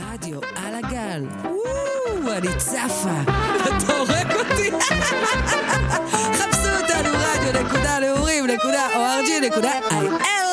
רדיו 0.00 0.40
על 0.56 0.74
הגל. 0.74 1.22
וואו, 1.42 2.32
אני 2.36 2.48
צפה. 2.58 3.20
אתה 3.62 3.92
הורג 3.92 4.32
אותי. 4.32 4.70
חפשו 6.34 6.68
אותנו 6.82 7.10
רדיו 7.18 7.62
נקודה 7.64 7.98
נעורים 7.98 8.46
נקודה 8.46 8.86
אורג'י 8.96 9.40
נקודה 9.40 9.72
איי-אל. 9.90 10.43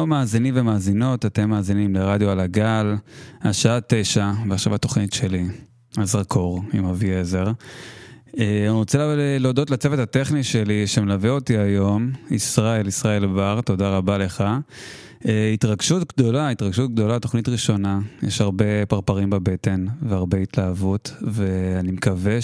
שלום 0.00 0.10
מאזינים 0.10 0.54
ומאזינות, 0.56 1.26
אתם 1.26 1.50
מאזינים 1.50 1.94
לרדיו 1.94 2.30
על 2.30 2.40
הגל, 2.40 2.94
השעה 3.42 3.78
תשע, 3.88 4.32
ועכשיו 4.48 4.74
התוכנית 4.74 5.12
שלי, 5.12 5.44
הזרקור 5.96 6.62
עם 6.72 6.84
אביעזר. 6.84 7.44
אה, 8.38 8.60
אני 8.60 8.68
רוצה 8.68 8.98
לה- 8.98 9.38
להודות 9.38 9.70
לצוות 9.70 9.98
הטכני 9.98 10.42
שלי 10.44 10.86
שמלווה 10.86 11.30
אותי 11.30 11.56
היום, 11.58 12.10
ישראל, 12.30 12.86
ישראל 12.88 13.26
בר, 13.26 13.60
תודה 13.60 13.96
רבה 13.96 14.18
לך. 14.18 14.44
אה, 15.28 15.50
התרגשות 15.54 16.12
גדולה, 16.12 16.50
התרגשות 16.50 16.92
גדולה, 16.92 17.18
תוכנית 17.18 17.48
ראשונה, 17.48 18.00
יש 18.22 18.40
הרבה 18.40 18.86
פרפרים 18.88 19.30
בבטן 19.30 19.86
והרבה 20.02 20.38
התלהבות, 20.38 21.14
ואני 21.22 21.90
מקווה. 21.92 22.38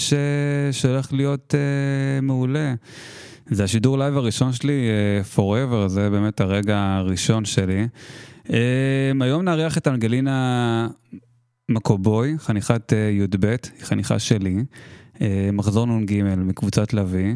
שהולך 0.71 1.13
להיות 1.13 1.55
אה, 1.55 2.21
מעולה. 2.21 2.73
זה 3.49 3.63
השידור 3.63 3.97
live 3.97 4.17
הראשון 4.17 4.53
שלי, 4.53 4.89
אה, 5.23 5.37
forever, 5.37 5.87
זה 5.87 6.09
באמת 6.09 6.41
הרגע 6.41 6.77
הראשון 6.77 7.45
שלי. 7.45 7.87
אה, 8.47 8.51
היום 9.21 9.43
נארח 9.43 9.77
את 9.77 9.87
אנגלינה 9.87 10.87
מקובוי, 11.69 12.35
חניכת 12.37 12.93
אה, 12.93 12.95
י"ב, 12.95 13.45
היא 13.45 13.85
חניכה 13.85 14.19
שלי, 14.19 14.55
מחזור 15.53 15.85
נ"ג 15.85 16.23
מקבוצת 16.37 16.93
לביא. 16.93 17.35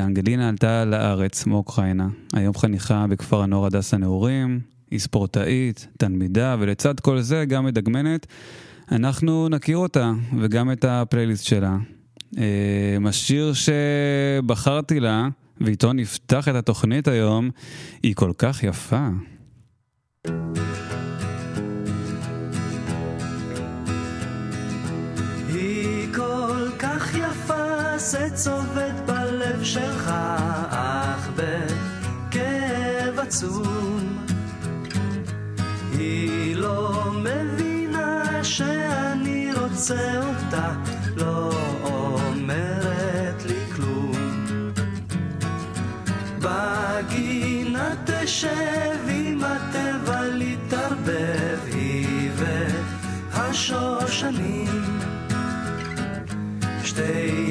אנגלינה 0.00 0.48
עלתה 0.48 0.84
לארץ 0.84 1.46
מאוקראינה, 1.46 2.08
היום 2.32 2.54
חניכה 2.54 3.06
בכפר 3.06 3.42
הנוער 3.42 3.66
הדס 3.66 3.94
הנעורים, 3.94 4.60
היא 4.90 4.98
ספורטאית, 4.98 5.86
תלמידה, 5.98 6.56
ולצד 6.58 7.00
כל 7.00 7.20
זה 7.20 7.44
גם 7.48 7.64
מדגמנת. 7.64 8.26
אנחנו 8.92 9.48
נכיר 9.48 9.76
אותה 9.76 10.12
וגם 10.40 10.72
את 10.72 10.84
הפלייליסט 10.84 11.44
שלה. 11.44 11.76
אה, 12.38 13.08
השיר 13.08 13.52
שבחרתי 13.54 15.00
לה, 15.00 15.28
ואיתו 15.60 15.92
נפתח 15.92 16.48
את 16.48 16.54
התוכנית 16.54 17.08
היום, 17.08 17.50
היא 18.02 18.14
כל 18.14 18.32
כך 18.38 18.62
יפה. 18.62 19.08
זה 28.10 28.30
צובט 28.34 28.94
בלב 29.06 29.64
שלך, 29.64 30.10
אך 30.70 31.30
בכאב 31.36 33.18
עצום. 33.18 34.18
היא 35.92 36.56
לא 36.56 37.12
מבינה 37.14 38.44
שאני 38.44 39.50
רוצה 39.54 40.20
אותה, 40.26 40.74
תשב 48.40 49.08
עם 49.08 49.44
הטבע 49.44 50.22
להתערבב, 50.22 51.58
היא 51.72 52.30
והשושנים. 53.32 54.84
שתי 56.84 57.49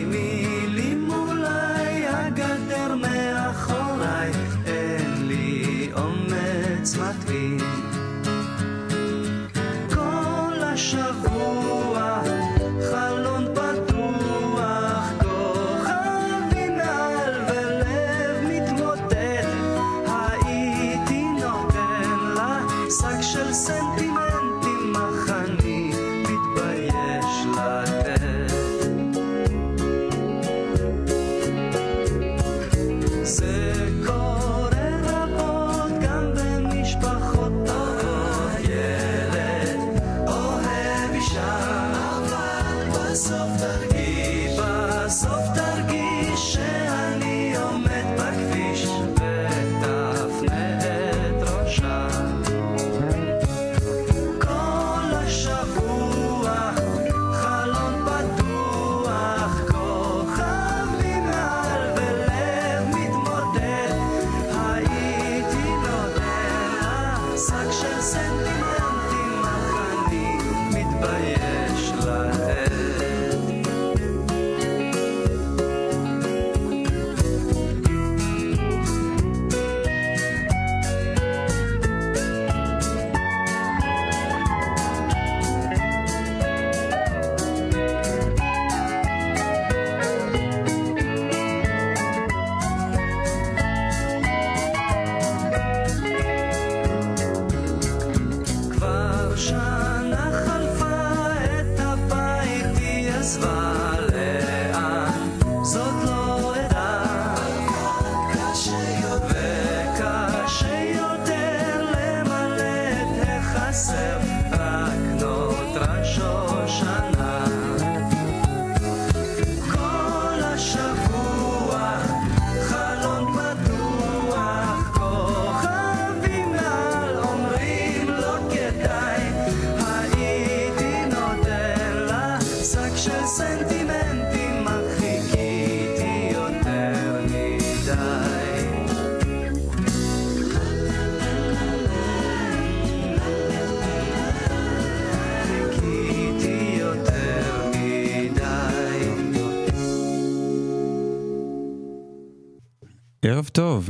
ערב 153.39 153.47
טוב. 153.47 153.89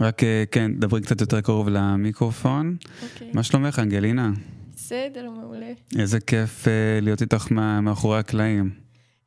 רק 0.00 0.24
אה, 0.24 0.44
כן, 0.50 0.70
דברי 0.78 1.00
קצת 1.00 1.20
יותר 1.20 1.40
קרוב 1.40 1.68
למיקרופון. 1.68 2.76
אוקיי. 3.02 3.30
מה 3.34 3.42
שלומך, 3.42 3.78
אנגלינה? 3.78 4.30
בסדר, 4.74 5.30
מעולה. 5.30 5.72
איזה 5.98 6.20
כיף 6.20 6.68
אה, 6.68 7.00
להיות 7.02 7.22
איתך 7.22 7.50
מאחורי 7.82 8.18
הקלעים. 8.18 8.70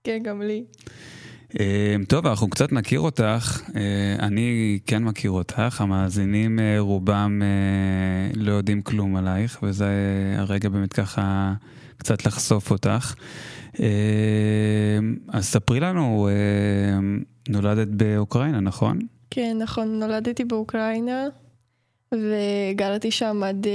כן, 0.03 0.19
גם 0.23 0.41
לי. 0.41 0.63
אה, 1.59 1.95
טוב, 2.07 2.27
אנחנו 2.27 2.49
קצת 2.49 2.71
נכיר 2.71 2.99
אותך. 2.99 3.61
אה, 3.75 4.15
אני 4.19 4.79
כן 4.85 5.03
מכיר 5.03 5.31
אותך, 5.31 5.81
המאזינים 5.81 6.59
אה, 6.59 6.79
רובם 6.79 7.41
לא 8.35 8.51
יודעים 8.51 8.81
כלום 8.81 9.15
עלייך, 9.15 9.59
וזה 9.63 9.89
הרגע 10.37 10.69
באמת 10.69 10.93
ככה 10.93 11.53
קצת 11.97 12.25
לחשוף 12.25 12.71
אותך. 12.71 13.15
אז 15.27 15.45
ספרי 15.45 15.79
לנו, 15.79 16.29
נולדת 17.49 17.87
באוקראינה, 17.87 18.59
נכון? 18.59 18.99
כן, 19.29 19.57
נכון, 19.61 19.99
נולדתי 19.99 20.45
באוקראינה, 20.45 21.27
וגרתי 22.13 23.11
שם 23.11 23.43
עד 23.43 23.67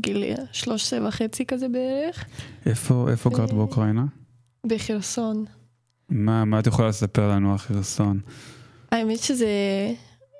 גיל 0.00 0.34
13 0.52 1.08
וחצי 1.08 1.46
כזה 1.46 1.68
בערך, 1.68 2.24
איפה, 2.66 3.06
איפה 3.10 3.30
גרת 3.30 3.50
אה, 3.50 3.54
באוקראינה? 3.54 4.04
בחרסון. 4.66 5.44
מה, 6.10 6.44
מה 6.44 6.58
את 6.58 6.66
יכולה 6.66 6.88
לספר 6.88 7.28
לנו 7.28 7.52
על 7.52 7.58
חרסון? 7.58 8.20
האמת 8.92 9.18
שזה 9.18 9.48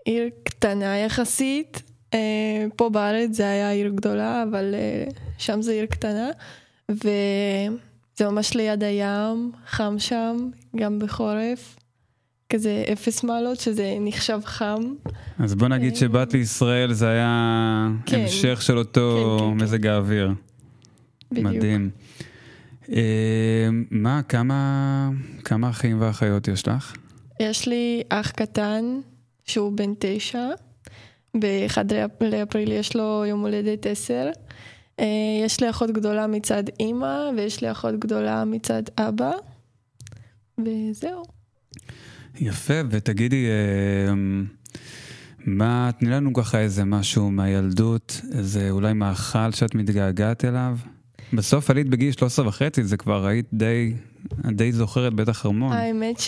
עיר 0.05 0.29
קטנה 0.45 0.99
יחסית. 0.99 1.83
אה, 2.15 2.67
פה 2.77 2.91
בארץ 2.91 3.31
זה 3.37 3.51
היה 3.51 3.71
עיר 3.71 3.89
גדולה, 3.89 4.43
אבל 4.51 4.75
אה, 4.75 5.05
שם 5.39 5.63
זה 5.63 5.73
עיר 5.73 5.87
קטנה. 5.87 6.29
וזה 6.89 8.31
ממש 8.31 8.55
ליד 8.55 8.85
הים, 8.85 9.53
חם 9.67 9.95
שם, 9.99 10.51
גם 10.77 10.99
בחורף. 10.99 11.77
כזה 12.49 12.85
אפס 12.93 13.25
מעלות, 13.25 13.61
שזה 13.61 13.97
נחשב 14.01 14.41
חם. 14.45 14.95
אז 15.39 15.55
בוא 15.55 15.69
נגיד 15.69 15.93
אה, 15.93 15.99
שבאת 15.99 16.33
לישראל 16.33 16.93
זה 16.93 17.09
היה 17.09 17.89
כן. 18.07 18.21
המשך 18.21 18.63
של 18.63 18.79
אותו 18.79 19.37
כן, 19.39 19.45
כן, 19.45 19.59
כן. 19.59 19.65
מזג 19.65 19.87
האוויר. 19.87 20.31
בדיוק. 21.31 21.47
מדהים. 21.47 21.91
אה, 22.93 23.69
מה, 23.91 24.23
כמה, 24.29 25.11
כמה 25.45 25.71
אחים 25.71 26.01
ואחיות 26.01 26.49
יש 26.49 26.69
לך? 26.69 26.97
יש 27.41 27.69
לי 27.69 28.03
אח 28.09 28.31
קטן, 28.31 28.85
שהוא 29.45 29.73
בן 29.73 29.93
תשע. 29.99 30.49
ב-1 31.35 31.79
לאפריל 32.21 32.73
יש 32.73 32.97
לו 32.97 33.25
יום 33.27 33.41
הולדת 33.41 33.87
עשר. 33.87 34.31
אה, 35.01 35.07
יש 35.45 35.61
לי 35.61 35.71
אחות 35.71 35.91
גדולה 35.91 36.27
מצד 36.27 36.63
אימא, 36.81 37.31
ויש 37.37 37.61
לי 37.61 37.71
אחות 37.71 37.99
גדולה 37.99 38.45
מצד 38.45 38.83
אבא. 38.99 39.33
וזהו. 40.59 41.23
יפה, 42.41 42.75
ותגידי, 42.91 43.47
אה, 43.47 44.15
מה, 45.39 45.91
תני 45.99 46.11
לנו 46.11 46.33
ככה 46.33 46.61
איזה 46.61 46.85
משהו 46.85 47.31
מהילדות, 47.31 48.21
איזה 48.33 48.71
אולי 48.71 48.93
מאכל 48.93 49.53
שאת 49.53 49.75
מתגעגעת 49.75 50.45
אליו? 50.45 50.77
בסוף 51.33 51.71
עלית 51.71 51.89
בגיל 51.89 52.13
13 52.13 52.49
וחצי, 52.49 52.85
זה 52.85 52.97
כבר 52.97 53.27
היית 53.27 53.47
די, 53.53 53.95
די 54.45 54.73
זוכרת 54.73 55.15
בטח 55.15 55.47
המון. 55.47 55.73
האמת 55.73 56.21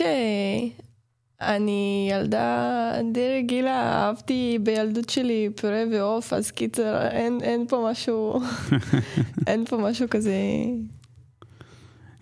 שאני 1.40 2.08
ילדה 2.10 2.92
די 3.12 3.38
רגילה, 3.38 4.06
אהבתי 4.06 4.58
בילדות 4.62 5.08
שלי 5.08 5.48
פירה 5.60 5.82
ועוף, 5.92 6.32
אז 6.32 6.50
קיצר, 6.50 7.08
אין, 7.10 7.38
אין 7.42 7.66
פה 7.68 7.88
משהו, 7.90 8.40
אין 9.46 9.64
פה 9.64 9.76
משהו 9.76 10.10
כזה. 10.10 10.34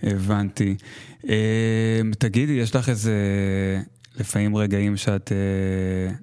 הבנתי. 0.02 0.76
אה, 1.28 2.00
תגידי, 2.18 2.52
יש 2.52 2.76
לך 2.76 2.88
איזה 2.88 3.14
לפעמים 4.20 4.56
רגעים 4.56 4.96
שאת 4.96 5.32
אה, 5.32 6.14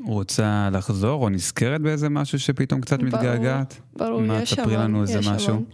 רוצה 0.00 0.68
לחזור 0.72 1.24
או 1.24 1.28
נזכרת 1.28 1.80
באיזה 1.80 2.08
משהו 2.08 2.38
שפתאום 2.38 2.80
קצת 2.80 2.98
ברור, 2.98 3.08
מתגעגעת? 3.08 3.80
ברור, 3.96 4.20
מה, 4.20 4.42
יש 4.42 4.52
תספרי 4.52 4.74
המון, 4.74 4.84
לנו 4.84 5.02
איזה 5.02 5.18
משהו. 5.18 5.52
המון. 5.52 5.64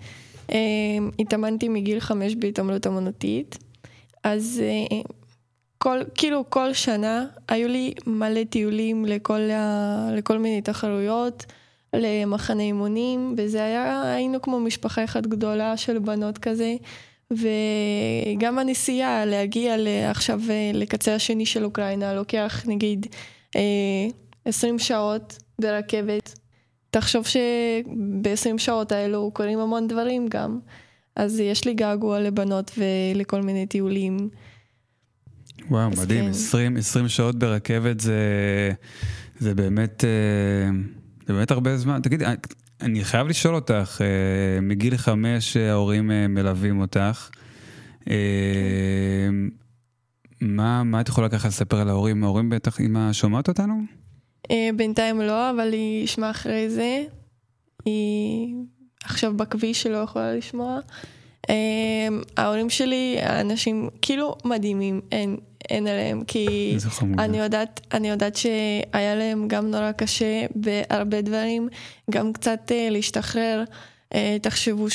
אמ, 0.52 1.10
התאמנתי 1.18 1.68
מגיל 1.68 2.00
חמש 2.00 2.34
בהתעמלות 2.34 2.86
אמנותית, 2.86 3.58
אז 4.24 4.62
אה, 4.62 5.00
כל, 5.78 5.98
כאילו 6.14 6.44
כל 6.48 6.72
שנה 6.72 7.24
היו 7.48 7.68
לי 7.68 7.94
מלא 8.06 8.44
טיולים 8.44 9.04
לכל, 9.04 9.40
ה, 9.40 10.08
לכל 10.16 10.38
מיני 10.38 10.62
תחרויות, 10.62 11.46
למחנה 11.94 12.62
אימונים, 12.62 13.34
וזה 13.36 13.64
היה, 13.64 14.02
היינו 14.02 14.42
כמו 14.42 14.60
משפחה 14.60 15.04
אחת 15.04 15.26
גדולה 15.26 15.76
של 15.76 15.98
בנות 15.98 16.38
כזה. 16.38 16.74
וגם 17.30 18.58
הנסיעה 18.58 19.24
להגיע 19.24 19.76
עכשיו 20.10 20.40
אה, 20.50 20.70
לקצה 20.74 21.14
השני 21.14 21.46
של 21.46 21.64
אוקראינה 21.64 22.14
לוקח 22.14 22.62
נגיד 22.66 23.06
20 24.44 24.78
שעות 24.78 25.38
ברכבת. 25.58 26.38
תחשוב 26.90 27.26
שב-20 27.26 28.58
שעות 28.58 28.92
האלו 28.92 29.30
קורים 29.34 29.58
המון 29.58 29.88
דברים 29.88 30.26
גם. 30.30 30.58
אז 31.16 31.40
יש 31.40 31.64
לי 31.64 31.74
געגוע 31.74 32.20
לבנות 32.20 32.70
ולכל 32.78 33.42
מיני 33.42 33.66
טיולים. 33.66 34.28
וואו, 35.70 35.90
מדהים, 35.90 36.24
כן. 36.24 36.30
20, 36.30 36.76
20 36.76 37.08
שעות 37.08 37.38
ברכבת 37.38 38.00
זה, 38.00 38.20
זה 39.38 39.54
באמת, 39.54 40.04
אה, 40.04 40.70
זה 41.26 41.32
באמת 41.32 41.50
הרבה 41.50 41.76
זמן. 41.76 42.00
תגידי, 42.02 42.24
אני- 42.26 42.36
אני 42.80 43.04
חייב 43.04 43.26
לשאול 43.26 43.54
אותך, 43.54 44.00
אה, 44.00 44.60
מגיל 44.60 44.96
חמש 44.96 45.56
אה, 45.56 45.70
ההורים 45.70 46.10
אה, 46.10 46.28
מלווים 46.28 46.80
אותך. 46.80 47.30
מה, 50.40 50.82
מה 50.82 51.00
את 51.00 51.08
יכולה 51.08 51.28
ככה 51.28 51.48
לספר 51.48 51.80
על 51.80 51.88
ההורים? 51.88 52.24
ההורים 52.24 52.50
בטח, 52.50 52.80
אמא 52.80 53.12
שומעת 53.12 53.48
אותנו? 53.48 53.74
אה, 54.50 54.70
בינתיים 54.76 55.20
לא, 55.20 55.50
אבל 55.50 55.72
היא 55.72 56.04
ישמע 56.04 56.30
אחרי 56.30 56.70
זה. 56.70 57.04
היא 57.84 58.54
עכשיו 59.04 59.36
בכביש 59.36 59.82
שלא 59.82 59.96
יכולה 59.96 60.34
לשמוע. 60.34 60.78
אה, 61.50 62.08
ההורים 62.36 62.70
שלי, 62.70 63.16
אנשים 63.22 63.88
כאילו 64.02 64.36
מדהימים, 64.44 65.00
אין, 65.12 65.36
אין 65.70 65.86
עליהם, 65.86 66.24
כי. 66.24 66.76
אני 67.18 67.38
יודעת, 67.38 67.80
אני 67.92 68.10
יודעת 68.10 68.36
שהיה 68.36 69.14
להם 69.14 69.48
גם 69.48 69.70
נורא 69.70 69.92
קשה 69.92 70.46
בהרבה 70.54 71.20
דברים, 71.20 71.68
גם 72.10 72.32
קצת 72.32 72.72
אה, 72.72 72.88
להשתחרר. 72.90 73.64
תחשבו 74.42 74.90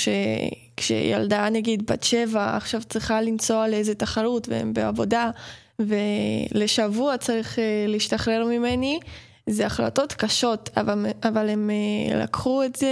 שכשילדה 0.80 1.50
נגיד 1.50 1.92
בת 1.92 2.04
שבע 2.04 2.56
עכשיו 2.56 2.82
צריכה 2.84 3.22
לנסוע 3.22 3.68
לאיזה 3.68 3.96
תחרות 3.96 4.48
והם 4.50 4.74
בעבודה 4.74 5.32
ולשבוע 5.80 7.18
צריך 7.18 7.60
אה, 7.60 7.86
להשתחרר 7.88 8.46
ממני, 8.46 9.00
זה 9.48 9.66
החלטות 9.66 10.14
קשות, 10.14 10.70
אבל, 10.78 11.06
אבל 11.24 11.50
הם 11.50 11.70
אה, 11.70 12.18
לקחו 12.18 12.64
את 12.64 12.76
זה 12.76 12.88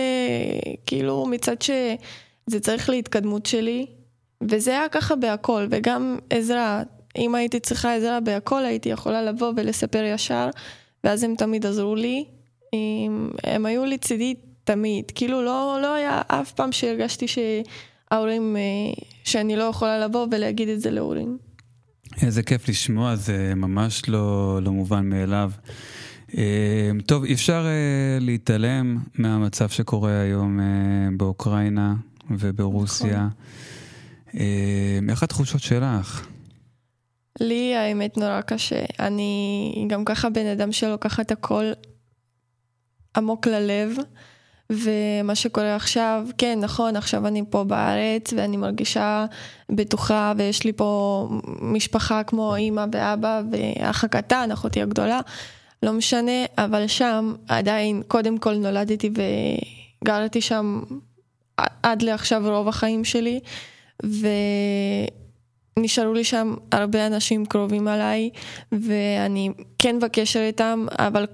כאילו 0.85 1.25
מצד 1.25 1.61
שזה 1.61 2.59
צריך 2.61 2.89
להתקדמות 2.89 3.45
שלי, 3.45 3.85
וזה 4.41 4.71
היה 4.71 4.89
ככה 4.89 5.15
בהכל, 5.15 5.67
וגם 5.69 6.19
עזרה, 6.29 6.83
אם 7.17 7.35
הייתי 7.35 7.59
צריכה 7.59 7.95
עזרה 7.95 8.19
בהכל 8.19 8.65
הייתי 8.65 8.89
יכולה 8.89 9.21
לבוא 9.21 9.53
ולספר 9.55 10.03
ישר, 10.03 10.49
ואז 11.03 11.23
הם 11.23 11.35
תמיד 11.35 11.65
עזרו 11.65 11.95
לי. 11.95 12.25
הם, 12.73 13.31
הם 13.43 13.65
היו 13.65 13.85
לצידי 13.85 14.35
תמיד, 14.63 15.11
כאילו 15.15 15.41
לא, 15.41 15.79
לא 15.81 15.93
היה 15.93 16.21
אף 16.27 16.51
פעם 16.51 16.71
שהרגשתי 16.71 17.25
שההורים, 17.27 18.57
אה, 18.57 19.03
שאני 19.23 19.55
לא 19.55 19.63
יכולה 19.63 19.99
לבוא 19.99 20.27
ולהגיד 20.31 20.69
את 20.69 20.81
זה 20.81 20.91
להורים. 20.91 21.37
איזה 22.21 22.43
כיף 22.43 22.69
לשמוע, 22.69 23.15
זה 23.15 23.53
ממש 23.55 24.09
לא, 24.09 24.59
לא 24.61 24.71
מובן 24.71 25.09
מאליו. 25.09 25.51
אה, 26.37 26.91
טוב, 27.05 27.23
אי 27.23 27.33
אפשר 27.33 27.65
אה, 27.65 28.17
להתעלם 28.19 28.97
מהמצב 29.15 29.69
שקורה 29.69 30.21
היום 30.21 30.59
באוקראינה. 31.17 31.93
וברוסיה. 32.29 33.27
אה, 34.35 34.99
איך 35.09 35.23
התחושות 35.23 35.61
שלך? 35.61 36.27
לי 37.39 37.75
האמת 37.75 38.17
נורא 38.17 38.41
קשה. 38.41 38.85
אני 38.99 39.87
גם 39.89 40.05
ככה 40.05 40.29
בן 40.29 40.45
אדם 40.45 40.71
שלוקחת 40.71 41.31
הכל 41.31 41.71
עמוק 43.17 43.47
ללב, 43.47 43.95
ומה 44.69 45.35
שקורה 45.35 45.75
עכשיו, 45.75 46.27
כן, 46.37 46.59
נכון, 46.61 46.95
עכשיו 46.95 47.27
אני 47.27 47.43
פה 47.49 47.63
בארץ 47.63 48.33
ואני 48.37 48.57
מרגישה 48.57 49.25
בטוחה 49.71 50.33
ויש 50.37 50.63
לי 50.63 50.73
פה 50.73 51.27
משפחה 51.61 52.23
כמו 52.23 52.55
אימא 52.55 52.85
ואבא 52.91 53.41
ואח 53.51 54.03
הקטן, 54.03 54.51
אחותי 54.51 54.81
הגדולה, 54.81 55.19
לא 55.83 55.93
משנה, 55.93 56.45
אבל 56.57 56.87
שם 56.87 57.33
עדיין, 57.47 58.01
קודם 58.07 58.37
כל 58.37 58.53
נולדתי 58.55 59.09
וגרתי 60.03 60.41
שם 60.41 60.81
עד 61.83 62.01
לעכשיו 62.01 62.43
רוב 62.45 62.67
החיים 62.67 63.03
שלי, 63.03 63.39
ונשארו 65.77 66.13
לי 66.13 66.23
שם 66.23 66.53
הרבה 66.71 67.07
אנשים 67.07 67.45
קרובים 67.45 67.87
עליי, 67.87 68.29
ואני 68.71 69.49
כן 69.77 69.99
בקשר 69.99 70.39
איתם, 70.39 70.85
אבל 70.99 71.25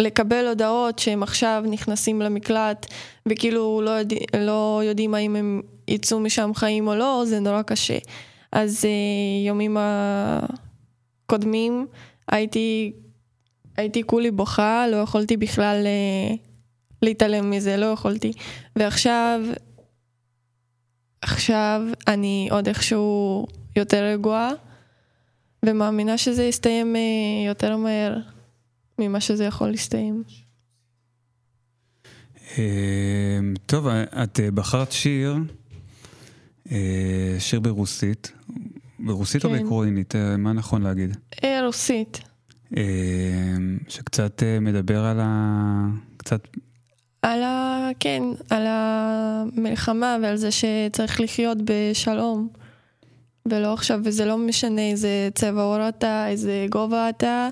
לקבל 0.00 0.46
הודעות 0.48 0.98
שהם 0.98 1.22
עכשיו 1.22 1.64
נכנסים 1.70 2.22
למקלט 2.22 2.86
וכאילו 3.26 3.82
לא, 3.82 3.90
יודע, 3.90 4.16
לא 4.38 4.80
יודעים 4.84 5.14
האם 5.14 5.36
הם 5.36 5.62
יצאו 5.88 6.20
משם 6.20 6.50
חיים 6.54 6.88
או 6.88 6.94
לא, 6.94 7.22
זה 7.26 7.40
נורא 7.40 7.62
קשה. 7.62 7.98
אז 8.52 8.84
אה, 8.84 9.46
יומים 9.46 9.76
הקודמים 11.26 11.86
הייתי, 12.28 12.92
הייתי 13.76 14.02
כולי 14.02 14.30
בוכה, 14.30 14.86
לא 14.88 14.96
יכולתי 14.96 15.36
בכלל 15.36 15.82
אה, 15.86 16.34
להתעלם 17.02 17.50
מזה, 17.50 17.76
לא 17.76 17.86
יכולתי. 17.86 18.32
ועכשיו, 18.76 19.40
עכשיו 21.22 21.82
אני 22.06 22.48
עוד 22.50 22.68
איכשהו 22.68 23.46
יותר 23.76 24.04
רגועה, 24.04 24.50
ומאמינה 25.62 26.18
שזה 26.18 26.44
יסתיים 26.44 26.96
אה, 26.96 27.00
יותר 27.46 27.76
מהר. 27.76 28.16
ממה 29.00 29.20
שזה 29.20 29.44
יכול 29.44 29.68
להסתיים. 29.68 30.22
אה, 32.58 33.38
טוב, 33.66 33.86
את 33.88 34.40
אה, 34.40 34.50
בחרת 34.50 34.92
שיר, 34.92 35.36
אה, 36.72 37.36
שיר 37.38 37.60
ברוסית. 37.60 38.32
ברוסית 38.98 39.44
או 39.44 39.50
כן. 39.50 39.58
באוקראינית? 39.58 40.16
אה, 40.16 40.36
מה 40.36 40.52
נכון 40.52 40.82
להגיד? 40.82 41.16
רוסית. 41.64 42.20
שקצת 43.88 44.42
מדבר 44.60 45.04
על 45.04 45.20
ה... 45.20 45.86
קצת... 46.16 46.48
על 47.22 47.42
ה... 47.42 47.88
כן, 48.00 48.22
על 48.50 48.66
המלחמה 48.66 50.16
ועל 50.22 50.36
זה 50.36 50.48
שצריך 50.50 51.20
לחיות 51.20 51.58
בשלום. 51.64 52.48
ולא 53.46 53.72
עכשיו, 53.72 54.00
וזה 54.04 54.24
לא 54.24 54.38
משנה 54.38 54.90
איזה 54.90 55.28
צבע 55.34 55.62
עור 55.62 55.88
אתה, 55.88 56.28
איזה 56.28 56.66
גובה 56.70 57.08
אתה, 57.08 57.48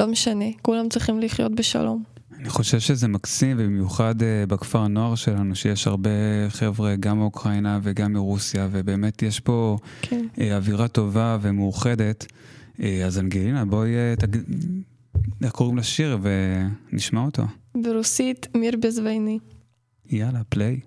לא 0.00 0.06
משנה, 0.06 0.44
כולם 0.62 0.88
צריכים 0.88 1.20
לחיות 1.20 1.54
בשלום. 1.54 2.02
אני 2.40 2.48
חושב 2.48 2.78
שזה 2.80 3.08
מקסים, 3.08 3.56
ובמיוחד 3.60 4.22
אה, 4.22 4.44
בכפר 4.48 4.78
הנוער 4.78 5.14
שלנו, 5.14 5.54
שיש 5.54 5.86
הרבה 5.86 6.10
חבר'ה, 6.48 6.96
גם 6.96 7.18
מאוקראינה 7.18 7.80
וגם 7.82 8.12
מרוסיה, 8.12 8.68
ובאמת 8.72 9.22
יש 9.22 9.40
פה 9.40 9.76
כן. 10.02 10.26
אה, 10.40 10.56
אווירה 10.56 10.88
טובה 10.88 11.38
ומאוחדת. 11.40 12.26
אה, 12.82 13.06
אז 13.06 13.18
אנגלינה, 13.18 13.64
בואי, 13.64 13.94
אה, 13.94 14.14
תג... 14.18 14.36
איך 15.42 15.52
קוראים 15.52 15.78
לשיר 15.78 16.18
ונשמע 16.92 17.20
אותו. 17.20 17.42
ברוסית, 17.74 18.46
מיר 18.56 18.76
בזוויני. 18.82 19.38
יאללה, 20.10 20.40
פליי. 20.48 20.80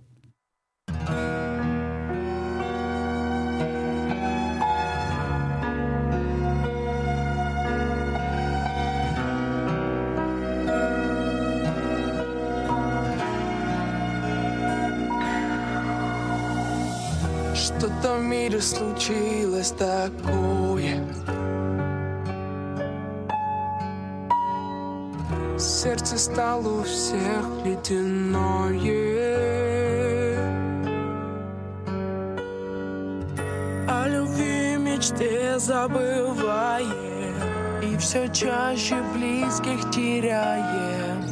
В 18.17 18.22
мире 18.22 18.62
случилось 18.62 19.72
такое. 19.72 21.03
Сердце 25.58 26.17
стало 26.17 26.79
у 26.79 26.84
всех 26.84 27.46
ледяное. 27.63 29.24
О 33.88 34.08
любви 34.08 34.74
и 34.74 34.77
мечте 34.77 35.60
забываем 35.60 37.36
И 37.82 37.98
все 37.98 38.27
чаще 38.29 39.01
близких 39.13 39.89
теряем 39.91 41.24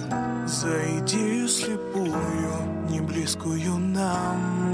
За 0.48 1.00
идею 1.00 1.48
слепую, 1.48 2.54
не 2.90 3.02
близкую 3.02 3.78
нам 3.78 4.71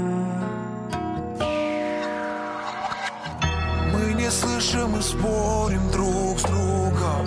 не 4.28 4.32
слышим 4.32 4.94
и 4.94 5.00
спорим 5.00 5.90
друг 5.90 6.38
с 6.38 6.42
другом. 6.42 7.26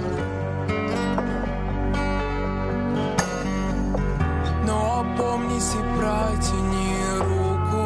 Но 4.67 4.99
опомнись 4.99 5.73
и 5.73 5.81
протяни 5.97 6.95
руку. 7.17 7.85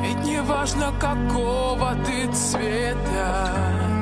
Ведь 0.00 0.24
не 0.24 0.40
важно 0.40 0.92
какого 0.98 1.94
ты 2.06 2.32
цвета 2.32 3.52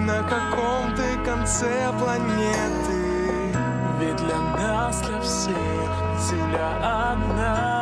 На 0.06 0.22
каком 0.22 0.94
ты 0.94 1.24
конце 1.24 1.92
планеты. 1.98 3.52
Ведь 3.98 4.16
для 4.16 4.38
нас, 4.38 5.00
для 5.00 5.20
всех 5.22 5.90
земля 6.20 7.12
одна 7.12 7.79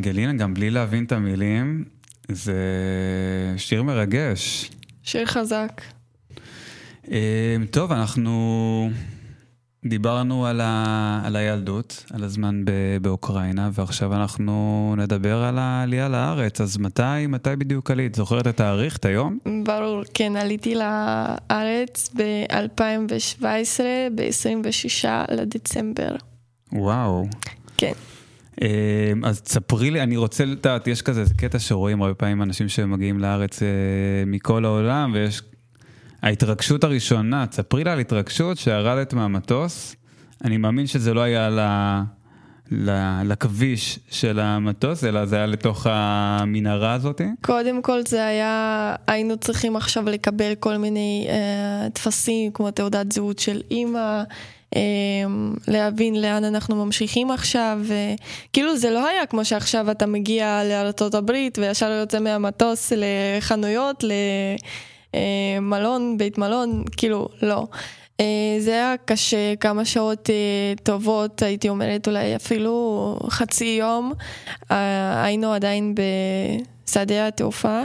אנגלינה, 0.00 0.32
גם 0.32 0.54
בלי 0.54 0.70
להבין 0.70 1.04
את 1.04 1.12
המילים, 1.12 1.84
זה 2.28 2.54
שיר 3.56 3.82
מרגש. 3.82 4.70
שיר 5.02 5.26
חזק. 5.26 5.82
אה, 7.10 7.56
טוב, 7.70 7.92
אנחנו 7.92 8.90
דיברנו 9.84 10.46
על, 10.46 10.60
ה... 10.60 11.22
על 11.24 11.36
הילדות, 11.36 12.04
על 12.12 12.24
הזמן 12.24 12.64
ב... 12.64 12.70
באוקראינה, 13.02 13.70
ועכשיו 13.72 14.14
אנחנו 14.14 14.94
נדבר 14.98 15.36
על 15.36 15.58
העלייה 15.58 16.08
לארץ. 16.08 16.60
אז 16.60 16.76
מתי, 16.78 17.26
מתי 17.28 17.56
בדיוק 17.58 17.90
עלית? 17.90 18.14
זוכרת 18.14 18.42
את 18.42 18.46
התאריך, 18.46 18.96
את 18.96 19.04
היום? 19.04 19.38
ברור, 19.64 20.02
כן, 20.14 20.36
עליתי 20.36 20.74
לארץ 20.74 22.10
ב-2017, 22.16 23.80
ב-26 24.14 25.08
לדצמבר. 25.30 26.16
וואו. 26.72 27.26
כן. 27.76 27.92
אה, 28.62 29.12
אז 29.24 29.42
תספרי 29.42 29.90
לי, 29.90 30.02
אני 30.02 30.16
רוצה 30.16 30.44
לדעת, 30.44 30.86
יש 30.86 31.02
כזה 31.02 31.24
קטע 31.36 31.58
שרואים 31.58 32.02
הרבה 32.02 32.14
פעמים 32.14 32.42
אנשים 32.42 32.68
שמגיעים 32.68 33.20
לארץ 33.20 33.62
אה, 33.62 33.68
מכל 34.26 34.64
העולם, 34.64 35.10
ויש 35.14 35.42
ההתרגשות 36.22 36.84
הראשונה, 36.84 37.46
תספרי 37.46 37.84
לי 37.84 37.90
על 37.90 37.98
התרגשות 37.98 38.58
שירדת 38.58 39.12
מהמטוס. 39.14 39.96
אני 40.44 40.56
מאמין 40.56 40.86
שזה 40.86 41.14
לא 41.14 41.20
היה 41.20 41.50
ל... 41.50 41.60
ל... 42.70 42.90
לכביש 43.24 43.98
של 44.10 44.40
המטוס, 44.40 45.04
אלא 45.04 45.26
זה 45.26 45.36
היה 45.36 45.46
לתוך 45.46 45.86
המנהרה 45.90 46.92
הזאתי. 46.92 47.24
קודם 47.40 47.82
כל 47.82 48.00
זה 48.08 48.26
היה, 48.26 48.94
היינו 49.06 49.36
צריכים 49.36 49.76
עכשיו 49.76 50.04
לקבל 50.08 50.54
כל 50.54 50.76
מיני 50.76 51.26
אה, 51.28 51.90
טפסים 51.90 52.52
כמו 52.52 52.70
תעודת 52.70 53.12
זהות 53.12 53.38
של 53.38 53.60
אימא, 53.70 53.98
אה, 53.98 54.22
להבין 55.68 56.20
לאן 56.22 56.44
אנחנו 56.44 56.84
ממשיכים 56.84 57.30
עכשיו, 57.30 57.78
וכאילו 57.82 58.76
זה 58.76 58.90
לא 58.90 59.06
היה 59.06 59.26
כמו 59.26 59.44
שעכשיו 59.44 59.90
אתה 59.90 60.06
מגיע 60.06 60.62
לארצות 60.64 61.14
הברית 61.14 61.58
וישר 61.58 61.90
יוצא 61.90 62.20
מהמטוס 62.20 62.92
לחנויות, 62.96 64.04
למלון, 65.14 66.18
בית 66.18 66.38
מלון, 66.38 66.84
כאילו 66.96 67.28
לא. 67.42 67.66
אה, 68.20 68.56
זה 68.58 68.70
היה 68.70 68.94
קשה, 69.04 69.56
כמה 69.56 69.84
שעות 69.84 70.30
אה, 70.30 70.74
טובות, 70.82 71.42
הייתי 71.42 71.68
אומרת 71.68 72.08
אולי 72.08 72.36
אפילו 72.36 73.16
חצי 73.28 73.76
יום. 73.80 74.12
אה, 74.70 75.24
היינו 75.24 75.52
עדיין 75.52 75.94
בשדה 76.84 77.26
התעופה, 77.28 77.82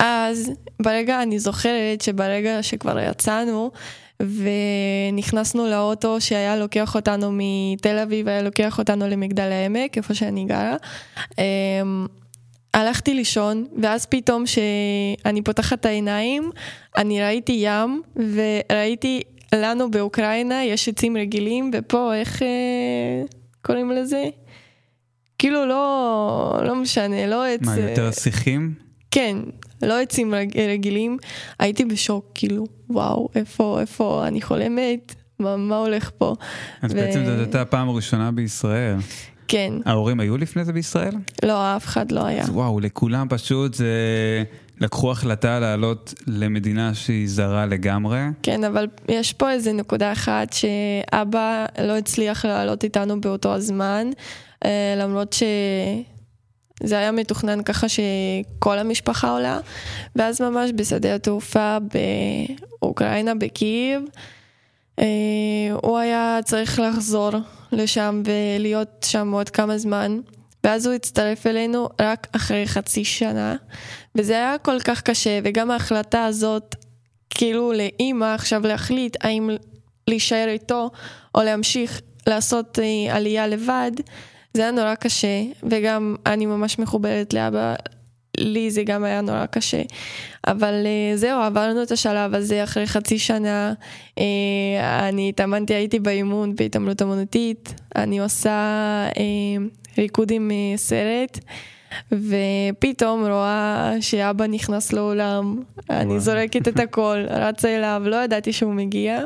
ואז 0.00 0.50
ברגע, 0.82 1.22
אני 1.22 1.38
זוכרת 1.38 2.00
שברגע 2.00 2.62
שכבר 2.62 2.98
יצאנו, 2.98 3.70
ונכנסנו 4.20 5.66
לאוטו 5.66 6.20
שהיה 6.20 6.56
לוקח 6.56 6.94
אותנו 6.94 7.30
מתל 7.32 7.98
אביב, 7.98 8.28
היה 8.28 8.42
לוקח 8.42 8.78
אותנו 8.78 9.08
למגדל 9.08 9.52
העמק, 9.52 9.96
איפה 9.96 10.14
שאני 10.14 10.44
גרה. 10.44 10.76
אמ, 11.38 12.06
הלכתי 12.74 13.14
לישון, 13.14 13.66
ואז 13.82 14.06
פתאום 14.06 14.44
שאני 14.46 15.42
פותחת 15.42 15.80
את 15.80 15.86
העיניים, 15.86 16.50
אני 16.96 17.22
ראיתי 17.22 17.52
ים, 17.58 18.02
וראיתי 18.16 19.22
לנו 19.54 19.90
באוקראינה 19.90 20.64
יש 20.64 20.88
עצים 20.88 21.16
רגילים, 21.16 21.70
ופה 21.74 22.14
איך 22.14 22.42
אה, 22.42 22.48
קוראים 23.62 23.90
לזה? 23.90 24.24
כאילו 25.38 25.66
לא, 25.66 26.60
לא 26.64 26.74
משנה, 26.74 27.26
לא 27.26 27.46
עץ... 27.46 27.60
מה, 27.62 27.78
יותר 27.78 28.10
שיחים? 28.10 28.74
כן, 29.10 29.36
לא 29.82 30.00
עצים 30.00 30.34
רג, 30.34 30.58
רגילים. 30.58 31.16
הייתי 31.58 31.84
בשוק, 31.84 32.30
כאילו, 32.34 32.66
וואו, 32.90 33.28
איפה, 33.34 33.80
איפה, 33.80 34.24
אני 34.26 34.42
חולמת? 34.42 35.14
מה, 35.38 35.56
מה 35.56 35.76
הולך 35.76 36.10
פה? 36.18 36.34
אז 36.82 36.92
ו- 36.92 36.94
בעצם 36.94 37.24
זאת 37.24 37.38
הייתה 37.38 37.60
הפעם 37.60 37.88
הראשונה 37.88 38.30
בישראל. 38.30 38.96
כן, 39.48 39.72
ההורים 39.84 40.20
היו 40.20 40.36
לפני 40.36 40.64
זה 40.64 40.72
בישראל? 40.72 41.14
לא, 41.42 41.76
אף 41.76 41.86
אחד 41.86 42.12
לא 42.12 42.24
היה. 42.24 42.42
אז 42.42 42.50
וואו, 42.50 42.80
לכולם 42.80 43.26
פשוט 43.28 43.74
זה... 43.74 43.94
לקחו 44.80 45.10
החלטה 45.10 45.60
לעלות 45.60 46.14
למדינה 46.26 46.94
שהיא 46.94 47.28
זרה 47.28 47.66
לגמרי. 47.66 48.20
כן, 48.42 48.64
אבל 48.64 48.86
יש 49.08 49.32
פה 49.32 49.50
איזה 49.50 49.72
נקודה 49.72 50.12
אחת 50.12 50.52
שאבא 50.52 51.66
לא 51.82 51.96
הצליח 51.96 52.44
לעלות 52.44 52.84
איתנו 52.84 53.20
באותו 53.20 53.54
הזמן, 53.54 54.10
אה, 54.64 54.94
למרות 54.96 55.34
שזה 56.82 56.98
היה 56.98 57.12
מתוכנן 57.12 57.62
ככה 57.62 57.86
שכל 57.88 58.78
המשפחה 58.78 59.30
עולה, 59.30 59.60
ואז 60.16 60.40
ממש 60.40 60.70
בשדה 60.76 61.14
התעופה 61.14 61.78
באוקראינה, 62.80 63.34
בקייב, 63.34 64.02
אה, 64.98 65.06
הוא 65.82 65.98
היה 65.98 66.38
צריך 66.44 66.78
לחזור 66.78 67.30
לשם 67.72 68.22
ולהיות 68.24 69.06
שם 69.08 69.32
עוד 69.32 69.50
כמה 69.50 69.78
זמן. 69.78 70.20
ואז 70.64 70.86
הוא 70.86 70.94
הצטרף 70.94 71.46
אלינו 71.46 71.88
רק 72.00 72.26
אחרי 72.32 72.66
חצי 72.66 73.04
שנה, 73.04 73.56
וזה 74.14 74.32
היה 74.32 74.58
כל 74.58 74.80
כך 74.84 75.02
קשה, 75.02 75.38
וגם 75.44 75.70
ההחלטה 75.70 76.24
הזאת, 76.24 76.74
כאילו 77.30 77.72
לאימא 77.72 78.34
עכשיו 78.34 78.66
להחליט 78.66 79.16
האם 79.20 79.50
להישאר 80.08 80.48
איתו 80.48 80.90
או 81.34 81.42
להמשיך 81.42 82.00
לעשות 82.26 82.78
אה, 82.78 83.16
עלייה 83.16 83.46
לבד, 83.46 83.90
זה 84.54 84.62
היה 84.62 84.70
נורא 84.70 84.94
קשה, 84.94 85.42
וגם 85.62 86.16
אני 86.26 86.46
ממש 86.46 86.78
מחוברת 86.78 87.34
לאבא, 87.34 87.74
לי 88.38 88.70
זה 88.70 88.82
גם 88.82 89.04
היה 89.04 89.20
נורא 89.20 89.46
קשה. 89.46 89.82
אבל 90.46 90.74
אה, 90.86 91.16
זהו, 91.16 91.40
עברנו 91.40 91.82
את 91.82 91.90
השלב 91.90 92.34
הזה 92.34 92.64
אחרי 92.64 92.86
חצי 92.86 93.18
שנה. 93.18 93.72
אה, 94.18 95.08
אני 95.08 95.28
התאמנתי, 95.28 95.74
הייתי 95.74 95.98
באימון 95.98 96.56
בהתעמלות 96.56 97.02
אמנותית, 97.02 97.74
אני 97.96 98.20
עושה 98.20 98.50
אה, 99.16 99.64
ריקוד 99.98 100.30
עם 100.30 100.50
סרט. 100.76 101.38
ופתאום 102.12 103.26
רואה 103.26 103.94
שאבא 104.00 104.46
נכנס 104.46 104.92
לאולם, 104.92 105.62
אני 105.90 106.20
זורקת 106.20 106.68
את 106.68 106.78
הכל, 106.78 107.24
רצה 107.30 107.76
אליו, 107.76 108.02
לא 108.04 108.16
ידעתי 108.16 108.52
שהוא 108.52 108.74
מגיע. 108.74 109.20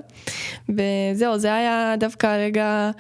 וזהו, 0.68 1.38
זה 1.38 1.54
היה 1.54 1.94
דווקא 1.98 2.26
הרגע, 2.26 2.90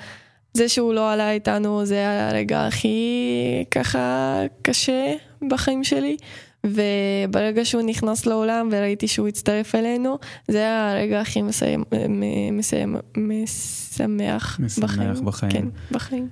זה 0.54 0.68
שהוא 0.68 0.94
לא 0.94 1.12
עלה 1.12 1.30
איתנו, 1.30 1.84
זה 1.84 1.94
היה 1.94 2.28
הרגע 2.28 2.66
הכי 2.66 3.64
ככה 3.70 4.40
קשה 4.62 5.14
בחיים 5.50 5.84
שלי. 5.84 6.16
וברגע 6.66 7.64
שהוא 7.64 7.82
נכנס 7.82 8.26
לאולם 8.26 8.68
וראיתי 8.72 9.08
שהוא 9.08 9.28
הצטרף 9.28 9.74
אלינו, 9.74 10.18
זה 10.48 10.58
היה 10.58 10.92
הרגע 10.92 11.20
הכי 11.20 11.42
מסיים, 11.42 11.84
מסיים, 12.52 12.96
משמח, 13.16 14.60
משמח 14.60 14.90
בחיים. 14.90 15.24
בחיים. 15.24 15.52
כן, 15.52 15.68
בחיים. 15.90 16.28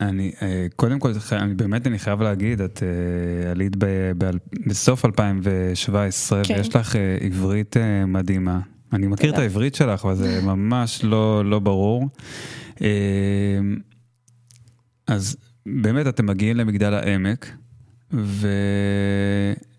אני, 0.00 0.32
אה, 0.42 0.66
קודם 0.76 0.98
כל, 0.98 1.12
אני, 1.32 1.54
באמת 1.54 1.86
אני 1.86 1.98
חייב 1.98 2.22
להגיד, 2.22 2.60
את 2.60 2.82
אה, 2.82 3.50
עלית 3.50 3.76
ב, 3.78 3.86
ב, 4.18 4.30
בסוף 4.66 5.04
2017, 5.04 6.44
כן. 6.44 6.54
ויש 6.54 6.76
לך 6.76 6.96
אה, 6.96 7.16
עברית 7.20 7.76
מדהימה. 8.06 8.60
אני 8.92 9.06
מכיר 9.06 9.34
את. 9.34 9.38
העברית 9.38 9.74
שלך, 9.74 10.04
אבל 10.04 10.14
זה 10.14 10.40
ממש 10.42 11.04
לא, 11.04 11.44
לא 11.44 11.58
ברור. 11.58 12.08
אה, 12.82 12.88
אז 15.06 15.36
באמת 15.66 16.06
אתם 16.06 16.26
מגיעים 16.26 16.56
למגדל 16.56 16.94
העמק, 16.94 17.50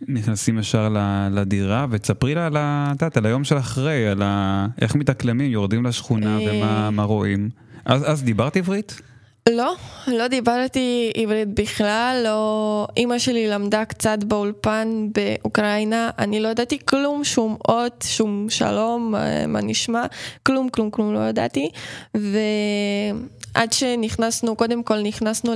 ונכנסים 0.08 0.60
ישר 0.60 0.90
לדירה, 1.32 1.86
ותספרי 1.90 2.36
לה 2.36 2.46
על, 2.46 2.58
ה- 2.58 2.92
את 2.96 3.02
יודעת, 3.02 3.18
על 3.18 3.26
היום 3.26 3.44
של 3.44 3.58
אחרי, 3.58 4.08
על 4.08 4.22
ה... 4.22 4.68
איך 4.82 4.96
מתאקלמים, 4.96 5.52
יורדים 5.52 5.86
לשכונה 5.86 6.38
אה. 6.40 6.52
ומה 6.52 6.90
מה 6.92 7.04
רואים. 7.04 7.50
אז, 7.86 8.12
אז 8.12 8.24
דיברת 8.24 8.58
עברית? 8.58 9.02
לא, 9.50 9.76
לא 10.08 10.28
דיברתי 10.28 11.12
עברית 11.16 11.48
בכלל, 11.54 12.22
לא... 12.24 12.88
אימא 12.98 13.20
שלי 13.20 13.48
למדה 13.48 13.86
קצת 13.86 14.24
באולפן 14.24 15.08
באוקראינה, 15.14 16.10
אני 16.20 16.40
לא 16.40 16.48
ידעתי 16.48 16.78
כלום, 16.86 17.24
שום 17.24 17.58
אות, 17.68 18.06
שום 18.08 18.50
שלום, 18.50 19.16
אה, 19.16 19.48
מה 19.48 19.62
נשמע, 19.62 20.06
כלום, 20.44 20.70
כלום, 20.70 20.92
כלום 20.92 21.14
לא 21.14 21.20
ידעתי. 21.20 21.70
ועד 22.14 23.74
שנכנסנו, 23.74 24.56
קודם 24.56 24.84
כל 24.84 25.02
נכנסנו 25.02 25.54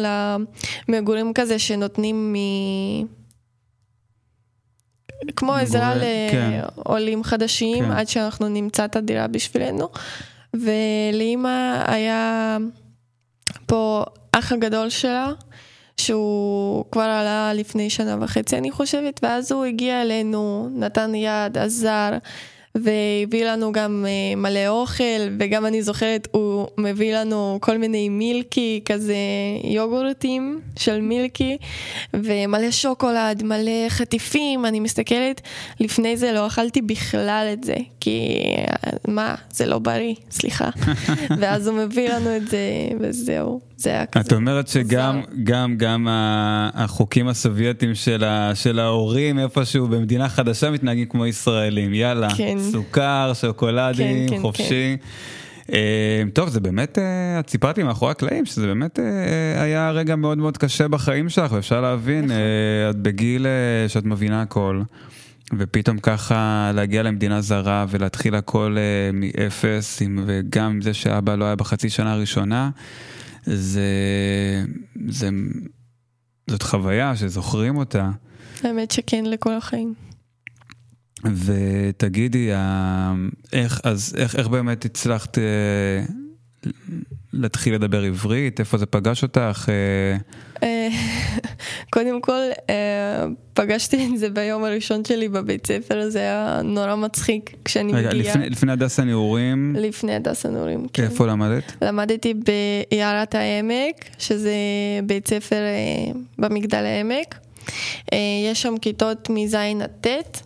למגורים 0.90 1.34
כזה 1.34 1.60
שנותנים 1.60 2.34
מ... 2.34 2.36
כמו 5.36 5.54
עזרה 5.54 5.94
כן. 6.32 6.60
לעולים 6.78 7.24
חדשים, 7.24 7.86
כן. 7.86 7.92
עד 7.92 8.08
שאנחנו 8.08 8.48
נמצא 8.48 8.86
את 8.86 8.96
הדירה 8.96 9.28
בשבילנו. 9.28 9.90
ולאימא 10.54 11.84
היה 11.88 12.58
פה 13.70 14.04
אח 14.32 14.52
הגדול 14.52 14.90
שלה, 14.90 15.32
שהוא 15.98 16.86
כבר 16.92 17.02
עלה 17.02 17.52
לפני 17.54 17.90
שנה 17.90 18.18
וחצי 18.22 18.58
אני 18.58 18.72
חושבת, 18.72 19.20
ואז 19.24 19.52
הוא 19.52 19.66
הגיע 19.66 20.02
אלינו, 20.02 20.70
נתן 20.76 21.16
יד, 21.16 21.58
עזר, 21.58 22.18
והביא 22.76 23.46
לנו 23.46 23.72
גם 23.72 24.06
אה, 24.08 24.36
מלא 24.36 24.68
אוכל, 24.68 25.04
וגם 25.40 25.66
אני 25.66 25.82
זוכרת, 25.84 26.28
הוא 26.32 26.68
מביא 26.78 27.16
לנו 27.16 27.58
כל 27.62 27.78
מיני 27.78 28.10
מילקי, 28.10 28.82
כזה 28.86 29.16
יוגורטים 29.64 30.62
של 30.80 31.02
מילקי, 31.02 31.58
ומלא 32.14 32.72
שוקולד, 32.72 33.44
מלא 33.44 33.90
חטיפים, 33.90 34.66
אני 34.66 34.80
מסתכלת, 34.80 35.42
לפני 35.80 36.18
זה 36.18 36.32
לא 36.32 36.48
אכלתי 36.48 36.82
בכלל 36.82 37.50
את 37.54 37.64
זה, 37.64 37.76
כי 38.00 38.40
אה, 38.58 38.90
מה, 39.08 39.36
זה 39.52 39.66
לא 39.66 39.80
בריא, 39.80 40.16
סליחה. 40.32 40.70
ואז 41.40 41.68
הוא 41.68 41.78
מביא 41.78 42.10
לנו 42.10 42.36
את 42.36 42.48
זה, 42.48 42.60
וזהו, 43.00 43.69
זה 43.80 43.90
היה 43.90 44.06
כזה. 44.06 44.26
את 44.28 44.34
אומרת 44.34 44.68
שגם. 44.68 45.22
גם, 45.44 45.76
גם 45.78 46.08
החוקים 46.74 47.28
הסובייטיים 47.28 47.96
של, 47.96 48.24
ה, 48.24 48.52
של 48.56 48.80
ההורים 48.80 49.40
איפשהו 49.40 49.88
במדינה 49.88 50.30
חדשה 50.30 50.72
מתנהגים 50.72 51.06
כמו 51.06 51.26
ישראלים, 51.26 51.94
יאללה, 51.94 52.28
כן. 52.38 52.58
סוכר, 52.72 53.32
שוקולדים, 53.34 54.28
כן, 54.30 54.36
כן, 54.36 54.42
חופשי. 54.42 54.98
אה, 55.74 56.24
טוב, 56.34 56.50
זה 56.50 56.60
באמת, 56.60 56.98
אה, 56.98 57.04
את 57.40 57.50
סיפרת 57.50 57.78
לי 57.78 57.84
מאחורי 57.84 58.12
הקלעים 58.12 58.46
שזה 58.46 58.68
באמת 58.68 59.00
אה, 59.00 59.62
היה 59.64 59.92
רגע 59.92 60.16
מאוד 60.16 60.38
מאוד 60.38 60.58
קשה 60.58 60.88
בחיים 60.88 61.30
שלך, 61.30 61.52
ואפשר 61.52 61.82
להבין, 61.82 62.26
נכון. 62.26 62.32
אה, 62.38 62.90
את 62.90 62.96
בגיל 62.96 63.46
אה, 63.48 63.90
שאת 63.90 64.06
מבינה 64.06 64.42
הכל, 64.42 64.82
ופתאום 65.58 66.00
ככה 66.00 66.72
להגיע 66.76 67.04
למדינה 67.04 67.42
זרה 67.42 67.86
ולהתחיל 67.90 68.36
הכל 68.36 68.76
אה, 68.78 68.84
מאפס, 69.14 70.02
עם- 70.02 70.24
וגם 70.28 70.66
עם 70.66 70.82
זה 70.82 70.94
שאבא 70.94 71.36
לא 71.36 71.46
היה 71.46 71.56
בחצי 71.56 71.90
שנה 71.90 72.14
הראשונה, 72.14 72.70
זה, 73.54 73.86
זה, 75.08 75.30
זאת 76.50 76.64
חוויה 76.64 77.16
שזוכרים 77.16 77.78
אותה. 77.78 78.10
האמת 78.64 78.92
שכן, 78.92 79.26
לכל 79.26 79.54
החיים. 79.54 79.94
ותגידי, 81.24 82.50
איך, 83.54 83.82
אז 83.84 84.16
איך, 84.18 84.36
איך 84.36 84.48
באמת 84.48 84.86
הצלחת 84.86 85.38
אה, 85.38 85.44
להתחיל 87.34 87.74
לדבר 87.74 88.04
עברית? 88.04 88.60
איפה 88.60 88.78
זה 88.78 88.86
פגש 88.86 89.24
אותך? 89.24 89.70
אה, 89.70 90.18
אה, 90.64 90.90
קודם 91.94 92.22
כל, 92.22 92.42
אה, 92.70 93.26
פגשתי 93.54 94.10
את 94.14 94.20
זה 94.20 94.30
ביום 94.30 94.64
הראשון 94.64 95.06
שלי 95.06 95.30
בבית 95.30 95.68
ספר, 95.68 96.10
זה 96.10 96.20
היה 96.20 96.62
נורא 96.64 96.96
מצחיק 96.96 97.56
כשאני 97.66 97.94
רגע, 97.94 98.10
מגיעה. 98.10 98.34
לפני, 98.36 98.50
לפני 98.50 98.72
הדסה 98.72 99.04
נעורים, 99.04 99.76
לפני 99.80 100.16
הדס 100.16 100.46
הנעורים, 100.46 100.88
כן. 100.94 101.04
איפה 101.04 101.28
למדת? 101.28 101.74
למדתי 101.82 102.34
ביערת 102.34 103.36
העמק, 103.36 104.06
שזה 104.18 104.54
בית 105.04 105.28
ספר 105.28 105.56
אה, 105.56 106.12
במגדל 106.38 106.86
העמק. 106.86 107.36
אה, 108.14 108.18
יש 108.52 108.62
שם 108.62 108.78
כיתות 108.82 109.30
מז' 109.30 109.56
עד 109.56 110.08
ט', 110.08 110.42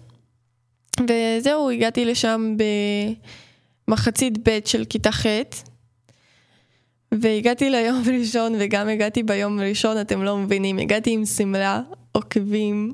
וזהו, 1.00 1.70
הגעתי 1.70 2.06
לשם 2.06 2.56
במחצית 3.88 4.48
ב' 4.48 4.60
של 4.66 4.86
כיתה 4.86 5.12
ח', 5.12 5.26
והגעתי 7.22 7.70
ליום 7.70 8.02
ראשון, 8.20 8.54
וגם 8.60 8.90
הגעתי 8.90 9.24
ביום 9.24 9.60
ראשון, 9.60 10.02
אתם 10.02 10.24
לא 10.24 10.38
מבינים, 10.38 10.78
הגעתי 10.80 11.12
עם 11.12 11.26
שמלה, 11.26 11.82
עוקבים. 12.12 12.94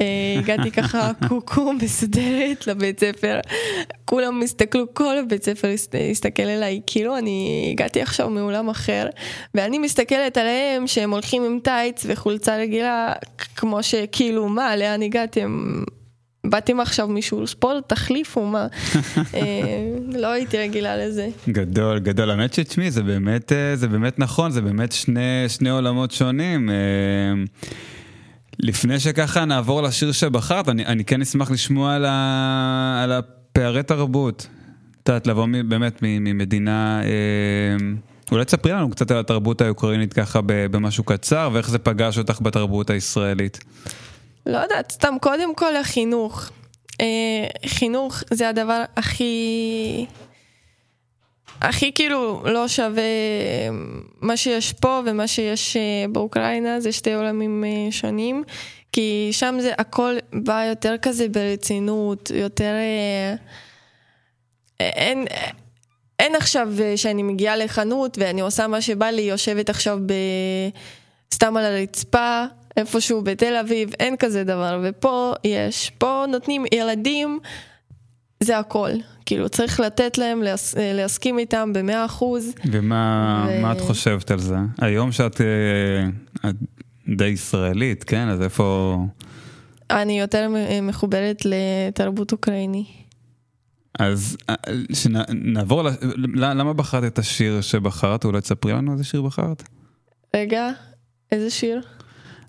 אה, 0.00 0.06
הגעתי 0.38 0.70
ככה 0.70 1.10
קוקו 1.28 1.72
מסודרת 1.72 2.66
לבית 2.66 3.00
ספר, 3.00 3.40
כולם 4.04 4.42
הסתכלו, 4.42 4.94
כל 4.94 5.18
הבית 5.18 5.44
ספר 5.44 5.68
הסת- 5.68 5.94
הסתכל 6.10 6.42
עליי, 6.42 6.80
כאילו 6.86 7.18
אני 7.18 7.68
הגעתי 7.72 8.02
עכשיו 8.02 8.30
מעולם 8.30 8.68
אחר, 8.68 9.06
ואני 9.54 9.78
מסתכלת 9.78 10.36
עליהם 10.36 10.86
שהם 10.86 11.10
הולכים 11.10 11.42
עם 11.44 11.58
טייץ 11.64 12.02
וחולצה 12.08 12.56
רגילה, 12.56 13.12
כמו 13.56 13.82
שכאילו 13.82 14.48
מה, 14.48 14.76
לאן 14.76 15.02
הגעתם? 15.02 15.82
באתם 16.46 16.80
עכשיו 16.80 17.08
משול 17.08 17.46
ספורט, 17.46 17.88
תחליפו, 17.88 18.44
מה? 18.46 18.66
אה, 19.34 19.40
לא 20.12 20.32
הייתי 20.32 20.58
רגילה 20.58 20.96
לזה. 20.96 21.28
גדול, 21.48 21.98
גדול. 21.98 22.30
האמת 22.30 22.54
שתשמעי, 22.54 22.90
זה 22.90 23.02
באמת, 23.02 23.52
אה, 23.52 23.76
זה 23.76 23.88
באמת 23.88 24.18
נכון, 24.18 24.50
זה 24.50 24.60
באמת 24.60 24.92
שני, 24.92 25.20
שני 25.48 25.70
עולמות 25.70 26.10
שונים. 26.10 26.70
אה, 26.70 26.74
לפני 28.58 29.00
שככה 29.00 29.44
נעבור 29.44 29.82
לשיר 29.82 30.12
שבחרת, 30.12 30.68
אני, 30.68 30.86
אני 30.86 31.04
כן 31.04 31.22
אשמח 31.22 31.50
לשמוע 31.50 31.94
על, 31.94 32.04
ה, 32.08 33.00
על 33.04 33.12
הפערי 33.12 33.82
תרבות. 33.82 34.46
את 35.02 35.08
יודעת, 35.08 35.26
לבוא 35.26 35.46
מ- 35.46 35.68
באמת 35.68 35.98
מ- 36.02 36.24
ממדינה, 36.24 37.00
אולי 38.32 38.44
תספרי 38.44 38.72
לנו 38.72 38.90
קצת 38.90 39.10
על 39.10 39.18
התרבות 39.18 39.60
האוקראינית 39.60 40.12
ככה 40.12 40.40
במשהו 40.46 41.04
קצר, 41.04 41.50
ואיך 41.52 41.70
זה 41.70 41.78
פגש 41.78 42.18
אותך 42.18 42.38
בתרבות 42.42 42.90
הישראלית. 42.90 43.58
לא 44.46 44.58
יודעת, 44.58 44.92
סתם 44.92 45.14
קודם 45.20 45.54
כל 45.54 45.76
החינוך. 45.76 46.50
אה, 47.00 47.46
חינוך 47.66 48.22
זה 48.30 48.48
הדבר 48.48 48.84
הכי... 48.96 50.06
הכי 51.60 51.92
כאילו 51.94 52.42
לא 52.44 52.68
שווה 52.68 53.02
מה 54.20 54.36
שיש 54.36 54.72
פה 54.72 55.00
ומה 55.06 55.26
שיש 55.26 55.76
אה, 55.76 56.04
באוקראינה, 56.12 56.80
זה 56.80 56.92
שתי 56.92 57.14
עולמים 57.14 57.64
אה, 57.64 57.92
שונים. 57.92 58.44
כי 58.92 59.28
שם 59.32 59.58
זה 59.60 59.72
הכל 59.78 60.16
בא 60.32 60.64
יותר 60.68 60.94
כזה 61.02 61.28
ברצינות, 61.28 62.30
יותר... 62.34 62.72
אה, 62.74 63.34
אין, 64.80 65.24
אין 66.18 66.34
עכשיו 66.34 66.68
אה, 66.82 66.96
שאני 66.96 67.22
מגיעה 67.22 67.56
לחנות 67.56 68.18
ואני 68.20 68.40
עושה 68.40 68.66
מה 68.66 68.80
שבא 68.80 69.06
לי, 69.06 69.22
יושבת 69.22 69.70
עכשיו 69.70 69.98
ב... 70.06 70.12
סתם 71.34 71.56
על 71.56 71.64
הרצפה, 71.64 72.44
איפשהו 72.76 73.22
בתל 73.22 73.56
אביב, 73.56 73.90
אין 74.00 74.16
כזה 74.18 74.44
דבר, 74.44 74.80
ופה 74.84 75.34
יש. 75.44 75.92
פה 75.98 76.24
נותנים 76.28 76.64
ילדים, 76.74 77.38
זה 78.42 78.58
הכל. 78.58 78.90
כאילו, 79.26 79.48
צריך 79.48 79.80
לתת 79.80 80.18
להם, 80.18 80.42
להס... 80.42 80.74
להסכים 80.78 81.38
איתם 81.38 81.72
במאה 81.72 82.04
אחוז. 82.04 82.52
ומה 82.72 83.46
ו- 83.48 83.72
את 83.72 83.80
חושבת 83.80 84.30
על 84.30 84.38
זה? 84.38 84.56
היום 84.80 85.12
שאת 85.12 85.40
אה, 85.40 86.08
את 86.50 86.56
די 87.16 87.26
ישראלית, 87.26 88.04
כן? 88.04 88.28
אז 88.28 88.42
איפה... 88.42 88.96
אני 89.90 90.20
יותר 90.20 90.48
מחוברת 90.82 91.42
לתרבות 91.44 92.32
אוקראיני. 92.32 92.84
אז 93.98 94.36
אה, 94.50 94.54
שנעבור, 94.92 95.82
למה 96.36 96.72
בחרת 96.72 97.12
את 97.12 97.18
השיר 97.18 97.60
שבחרת? 97.60 98.24
אולי 98.24 98.40
תספרי 98.40 98.72
לנו 98.72 98.92
איזה 98.92 99.04
שיר 99.04 99.22
בחרת? 99.22 99.62
רגע, 100.36 100.70
איזה 101.32 101.50
שיר? 101.50 101.80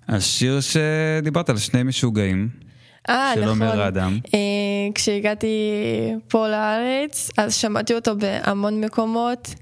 השיר 0.08 0.60
שדיברת 0.60 1.50
על 1.50 1.58
שני 1.58 1.82
משוגעים, 1.82 2.48
אה, 3.08 3.32
של 3.34 3.40
נכון. 3.40 3.62
עומר 3.62 3.88
אדם. 3.88 4.18
אה, 4.34 4.38
כשהגעתי 4.94 5.56
פה 6.28 6.48
לארץ, 6.48 7.30
אז 7.36 7.54
שמעתי 7.54 7.94
אותו 7.94 8.16
בהמון 8.16 8.84
מקומות, 8.84 9.54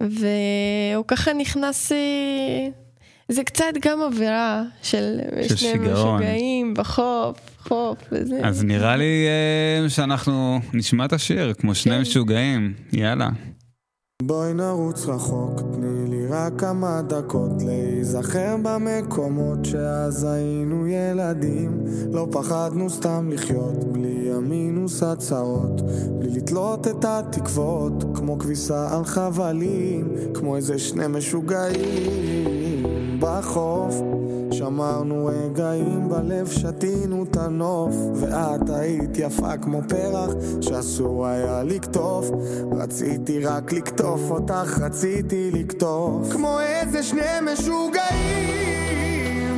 והוא 0.00 1.04
ככה 1.08 1.32
נכנס... 1.32 1.92
אה, 1.92 2.68
זה 3.28 3.44
קצת 3.44 3.64
גם 3.82 4.00
אווירה 4.00 4.62
של 4.82 5.20
של 5.48 5.56
שני 5.56 5.58
שיגעון. 5.58 6.14
משוגעים 6.14 6.74
בחוף, 6.74 7.38
חוף 7.58 7.98
וזה. 8.12 8.40
אז 8.42 8.64
נראה 8.64 8.96
לי 8.96 9.26
אה, 9.82 9.88
שאנחנו 9.88 10.60
נשמע 10.72 11.04
את 11.04 11.12
השיר 11.12 11.52
כמו 11.54 11.74
שני 11.74 11.94
כן. 11.94 12.00
משוגעים, 12.00 12.74
יאללה. 12.92 13.28
בואי 14.22 14.54
נרוץ 14.54 15.06
רחוק, 15.06 15.60
תני 15.72 16.06
לי 16.08 16.26
רק 16.26 16.52
כמה 16.60 17.02
דקות 17.02 17.62
להיזכר 17.62 18.56
במקומות 18.62 19.64
שאז 19.64 20.24
היינו 20.24 20.86
ילדים 20.86 21.84
לא 22.12 22.28
פחדנו 22.32 22.90
סתם 22.90 23.28
לחיות, 23.32 23.84
בלי 23.92 24.32
המינוס 24.32 25.02
הצהרות 25.02 25.80
בלי 26.18 26.30
לתלות 26.30 26.88
את 26.88 27.04
התקוות, 27.04 28.04
כמו 28.14 28.38
כביסה 28.38 28.96
על 28.96 29.04
חבלים, 29.04 30.14
כמו 30.34 30.56
איזה 30.56 30.78
שני 30.78 31.06
משוגעים 31.08 32.86
בחוף. 33.20 33.94
שמרנו 34.60 35.26
רגעים 35.26 36.08
בלב, 36.08 36.50
שתינו 36.50 37.24
את 37.24 37.36
הנוף, 37.36 37.94
ואת 38.14 38.70
היית 38.70 39.18
יפה 39.18 39.56
כמו 39.56 39.80
פרח 39.88 40.30
שאסור 40.60 41.26
היה 41.26 41.62
לקטוף. 41.62 42.30
רציתי 42.72 43.44
רק 43.44 43.72
לקטוף 43.72 44.20
אותך, 44.30 44.78
רציתי 44.80 45.50
לקטוף. 45.50 46.32
כמו 46.32 46.60
איזה 46.60 47.02
שני 47.02 47.40
משוגעים 47.52 48.42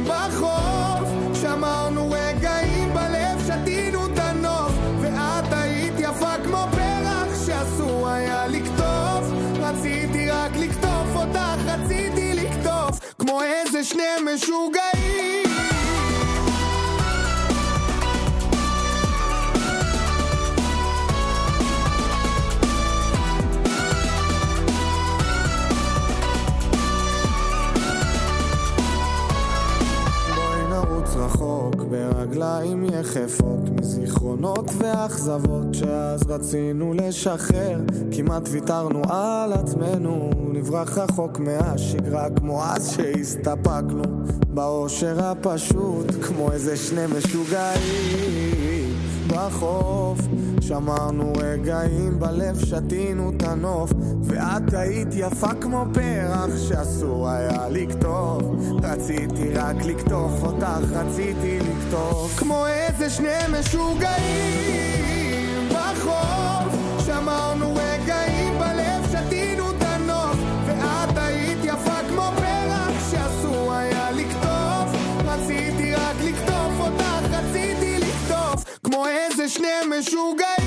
בחוף. 0.04 1.08
שמרנו 1.34 2.10
רגעים 2.10 2.94
בלב, 2.94 3.38
שתינו 3.46 4.06
את 4.06 4.18
הנוף, 4.18 4.72
ואת 5.00 5.52
היית 5.52 5.94
יפה 5.98 6.34
כמו 6.44 6.64
פרח 6.72 7.46
שאסור 7.46 8.08
היה 8.08 8.48
לקטוף. 8.48 9.24
רציתי 9.60 10.30
רק 10.30 10.56
לקטוף 10.56 11.16
אותך, 11.16 11.58
רציתי 11.66 12.21
כמו 13.32 13.42
איזה 13.42 13.84
שני 13.84 14.02
משוגעים. 14.34 15.51
רחוק 31.24 31.74
ברגליים 31.90 32.84
יחפות 32.84 33.70
מזיכרונות 33.80 34.70
ואכזבות 34.78 35.74
שאז 35.74 36.22
רצינו 36.28 36.94
לשחרר. 36.94 37.80
כמעט 38.16 38.48
ויתרנו 38.50 39.02
על 39.08 39.52
עצמנו 39.52 40.30
נברח 40.52 40.98
רחוק 40.98 41.38
מהשגרה 41.38 42.30
כמו 42.30 42.64
אז 42.64 42.90
שהסתפקנו. 42.90 44.02
באושר 44.48 45.24
הפשוט 45.24 46.06
כמו 46.22 46.52
איזה 46.52 46.76
שני 46.76 47.06
משוגעים 47.06 49.11
בחוף. 49.32 50.18
שמרנו 50.60 51.32
רגעים 51.36 52.20
בלב, 52.20 52.64
שתינו 52.64 53.32
את 53.36 53.42
הנוף. 53.42 53.92
ואת 54.22 54.74
היית 54.74 55.08
יפה 55.14 55.54
כמו 55.60 55.84
פרח 55.94 56.50
שאסור 56.68 57.28
היה 57.28 57.68
לקטוף 57.68 58.42
רציתי 58.82 59.52
רק 59.54 59.76
לקטוף 59.84 60.42
אותך, 60.42 60.92
רציתי 60.92 61.58
לקטוף. 61.58 62.38
כמו 62.38 62.66
איזה 62.66 63.10
שני 63.10 63.38
משוגעים 63.60 65.01
כמו 79.56 79.94
איזה 79.94 80.61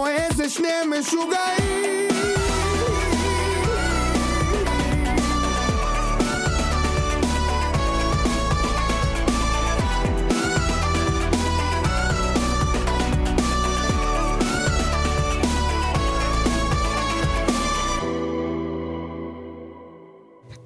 כמו 0.00 0.08
איזה 0.08 0.48
שני 0.48 0.68
משוגעים 1.00 2.08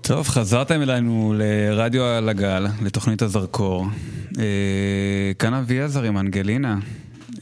טוב, 0.00 0.28
חזרתם 0.28 0.82
אלינו 0.82 1.34
לרדיו 1.36 2.04
על 2.04 2.28
הגל, 2.28 2.66
לתוכנית 2.82 3.22
הזרקור. 3.22 3.86
אה, 4.38 5.32
כאן 5.38 5.54
אביעזר 5.54 6.02
עם 6.02 6.18
אנגלינה. 6.18 6.78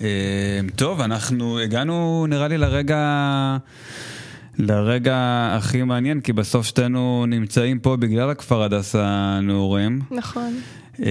אה, 0.03 0.61
טוב, 0.77 1.01
אנחנו 1.01 1.59
הגענו 1.59 2.27
נראה 2.29 2.49
לי 2.49 2.59
לרגע, 2.59 3.57
לרגע 4.59 5.49
הכי 5.57 5.83
מעניין, 5.83 6.21
כי 6.21 6.33
בסוף 6.33 6.67
שתינו 6.67 7.27
נמצאים 7.29 7.79
פה 7.79 7.97
בגלל 7.97 8.31
הכפר 8.31 8.62
הדסה 8.62 9.05
הנעורים. 9.05 10.01
נכון. 10.11 10.61
אה, 11.03 11.07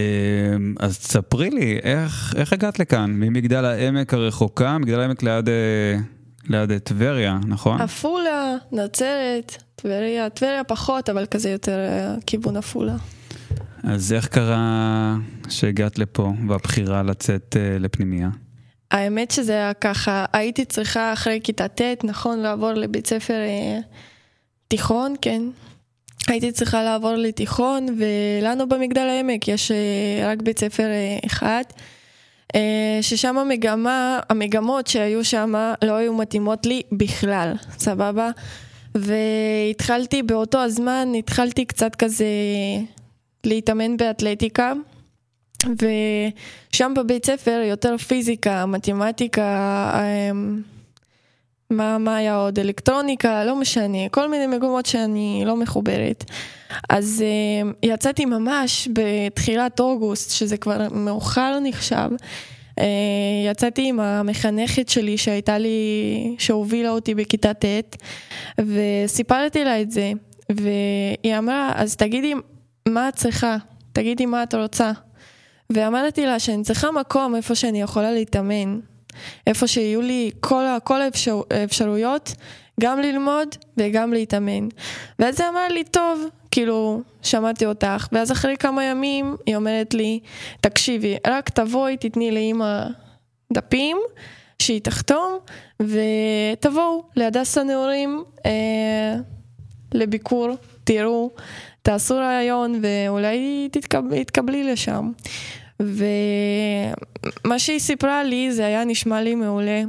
אז 0.79 0.99
תספרי 0.99 1.49
לי, 1.49 1.79
איך, 1.83 2.33
איך 2.37 2.53
הגעת 2.53 2.79
לכאן? 2.79 3.11
ממגדל 3.11 3.65
העמק 3.65 4.13
הרחוקה, 4.13 4.77
מגדל 4.77 4.99
העמק 4.99 5.23
ליד, 5.23 5.49
אה, 5.49 5.97
ליד 6.49 6.77
טבריה, 6.77 7.39
נכון? 7.47 7.81
עפולה, 7.81 8.55
נצרת, 8.71 9.63
טבריה, 9.75 10.29
טבריה 10.29 10.63
פחות, 10.63 11.09
אבל 11.09 11.25
כזה 11.25 11.49
יותר 11.49 11.79
אה, 11.79 12.15
כיוון 12.25 12.57
עפולה. 12.57 12.95
אז 13.83 14.13
איך 14.13 14.27
קרה 14.27 15.15
שהגעת 15.49 15.99
לפה 15.99 16.33
והבחירה 16.49 17.03
לצאת 17.03 17.57
אה, 17.59 17.79
לפנימייה? 17.79 18.29
האמת 18.91 19.31
שזה 19.31 19.53
היה 19.53 19.73
ככה, 19.73 20.25
הייתי 20.33 20.65
צריכה 20.65 21.13
אחרי 21.13 21.39
כיתה 21.43 21.67
ט', 21.67 22.03
נכון, 22.03 22.39
לעבור 22.39 22.73
לבית 22.73 23.07
ספר 23.07 23.33
אה, 23.33 23.79
תיכון, 24.67 25.15
כן. 25.21 25.41
הייתי 26.27 26.51
צריכה 26.51 26.83
לעבור 26.83 27.13
לתיכון, 27.13 27.85
ולנו 27.97 28.69
במגדל 28.69 29.01
העמק 29.01 29.47
יש 29.47 29.71
אה, 29.71 30.31
רק 30.31 30.41
בית 30.41 30.59
ספר 30.59 30.83
אה, 30.83 31.19
אחד, 31.25 31.63
אה, 32.55 32.99
ששם 33.01 33.37
המגמה, 33.37 34.19
המגמות 34.29 34.87
שהיו 34.87 35.25
שם 35.25 35.53
לא 35.83 35.93
היו 35.93 36.13
מתאימות 36.13 36.65
לי 36.65 36.81
בכלל, 36.91 37.53
סבבה? 37.77 38.29
והתחלתי 38.95 40.23
באותו 40.23 40.59
הזמן, 40.59 41.07
התחלתי 41.19 41.65
קצת 41.65 41.95
כזה 41.95 42.25
להתאמן 43.43 43.97
באתלטיקה. 43.97 44.73
ושם 45.65 46.93
בבית 46.95 47.25
ספר 47.25 47.61
יותר 47.65 47.97
פיזיקה, 47.97 48.65
מתמטיקה, 48.65 49.91
אמ, 50.31 50.61
מה, 51.69 51.97
מה 51.97 52.15
היה 52.15 52.35
עוד? 52.35 52.59
אלקטרוניקה, 52.59 53.45
לא 53.45 53.55
משנה, 53.55 54.09
כל 54.11 54.29
מיני 54.29 54.47
מקומות 54.47 54.85
שאני 54.85 55.43
לא 55.45 55.55
מחוברת. 55.55 56.23
אז 56.89 57.23
אמ, 57.61 57.73
יצאתי 57.83 58.25
ממש 58.25 58.87
בתחילת 58.93 59.79
אוגוסט, 59.79 60.31
שזה 60.31 60.57
כבר 60.57 60.87
מאוחר 60.91 61.59
נחשב. 61.63 62.09
אה, 62.79 62.85
יצאתי 63.51 63.87
עם 63.87 63.99
המחנכת 63.99 64.89
שלי 64.89 65.17
שהייתה 65.17 65.57
לי, 65.57 66.35
שהובילה 66.39 66.89
אותי 66.89 67.15
בכיתה 67.15 67.53
ט', 67.53 67.95
וסיפרתי 68.59 69.63
לה 69.63 69.81
את 69.81 69.91
זה, 69.91 70.11
והיא 70.49 71.37
אמרה, 71.37 71.71
אז 71.75 71.95
תגידי 71.95 72.33
מה 72.87 73.09
את 73.09 73.15
צריכה, 73.15 73.57
תגידי 73.93 74.25
מה 74.25 74.43
את 74.43 74.55
רוצה. 74.55 74.91
ואמרתי 75.73 76.25
לה 76.25 76.39
שאני 76.39 76.63
צריכה 76.63 76.91
מקום 76.91 77.35
איפה 77.35 77.55
שאני 77.55 77.81
יכולה 77.81 78.11
להתאמן, 78.11 78.79
איפה 79.47 79.67
שיהיו 79.67 80.01
לי 80.01 80.31
כל, 80.39 80.63
כל 80.83 81.01
האפשר, 81.01 81.41
האפשרויות, 81.51 82.33
גם 82.79 82.99
ללמוד 82.99 83.47
וגם 83.77 84.13
להתאמן. 84.13 84.67
ואז 85.19 85.41
היא 85.41 85.49
אמרה 85.49 85.69
לי, 85.69 85.83
טוב, 85.83 86.25
כאילו, 86.51 87.01
שמעתי 87.21 87.65
אותך, 87.65 88.07
ואז 88.11 88.31
אחרי 88.31 88.57
כמה 88.57 88.83
ימים 88.83 89.35
היא 89.45 89.55
אומרת 89.55 89.93
לי, 89.93 90.19
תקשיבי, 90.61 91.17
רק 91.27 91.49
תבואי, 91.49 91.97
תתני 91.97 92.31
לאימא 92.31 92.83
דפים, 93.53 93.97
שהיא 94.59 94.81
תחתום, 94.81 95.37
ותבואו 95.79 97.03
להדסה 97.15 97.63
נעורים 97.63 98.23
אה, 98.45 99.15
לביקור, 99.93 100.49
תראו, 100.83 101.31
תעשו 101.81 102.15
רעיון 102.15 102.81
ואולי 102.81 103.69
תתקב, 103.71 104.01
תתקבלי 104.23 104.63
לשם. 104.63 105.11
ומה 105.83 107.59
שהיא 107.59 107.79
סיפרה 107.79 108.23
לי 108.23 108.51
זה 108.51 108.65
היה 108.65 108.83
נשמע 108.83 109.21
לי 109.21 109.35
מעולה, 109.35 109.81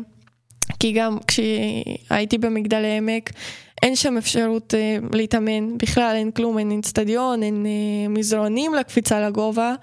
כי 0.81 0.93
גם 0.93 1.19
כשהייתי 1.27 2.39
במגדל 2.39 2.85
העמק, 2.85 3.31
אין 3.83 3.97
שם 3.97 4.17
אפשרות 4.17 4.75
אה, 4.75 4.97
להתאמן, 5.13 5.79
בכלל 5.79 6.15
אין 6.17 6.31
כלום, 6.31 6.59
אין 6.59 6.79
אצטדיון, 6.79 7.43
אין 7.43 7.67
אה, 7.67 8.09
מזרונים 8.09 8.75
לקפיצה 8.75 9.21
לגובה. 9.21 9.75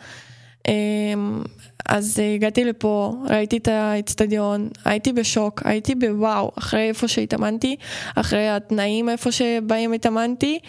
אמ, 0.68 1.42
אז 1.90 2.20
אה, 2.20 2.34
הגעתי 2.36 2.66
לפה, 2.66 3.14
ראיתי 3.30 3.58
את 3.58 3.68
האצטדיון, 3.68 4.70
הייתי 4.86 5.14
בשוק, 5.14 5.62
הייתי 5.66 5.96
בוואו, 5.96 6.52
אחרי 6.58 6.88
איפה 6.90 7.08
שהתאמנתי, 7.08 7.76
אחרי 8.16 8.50
התנאים 8.50 9.10
איפה 9.10 9.32
שבהם 9.32 9.94
התאמנתי, 9.94 10.60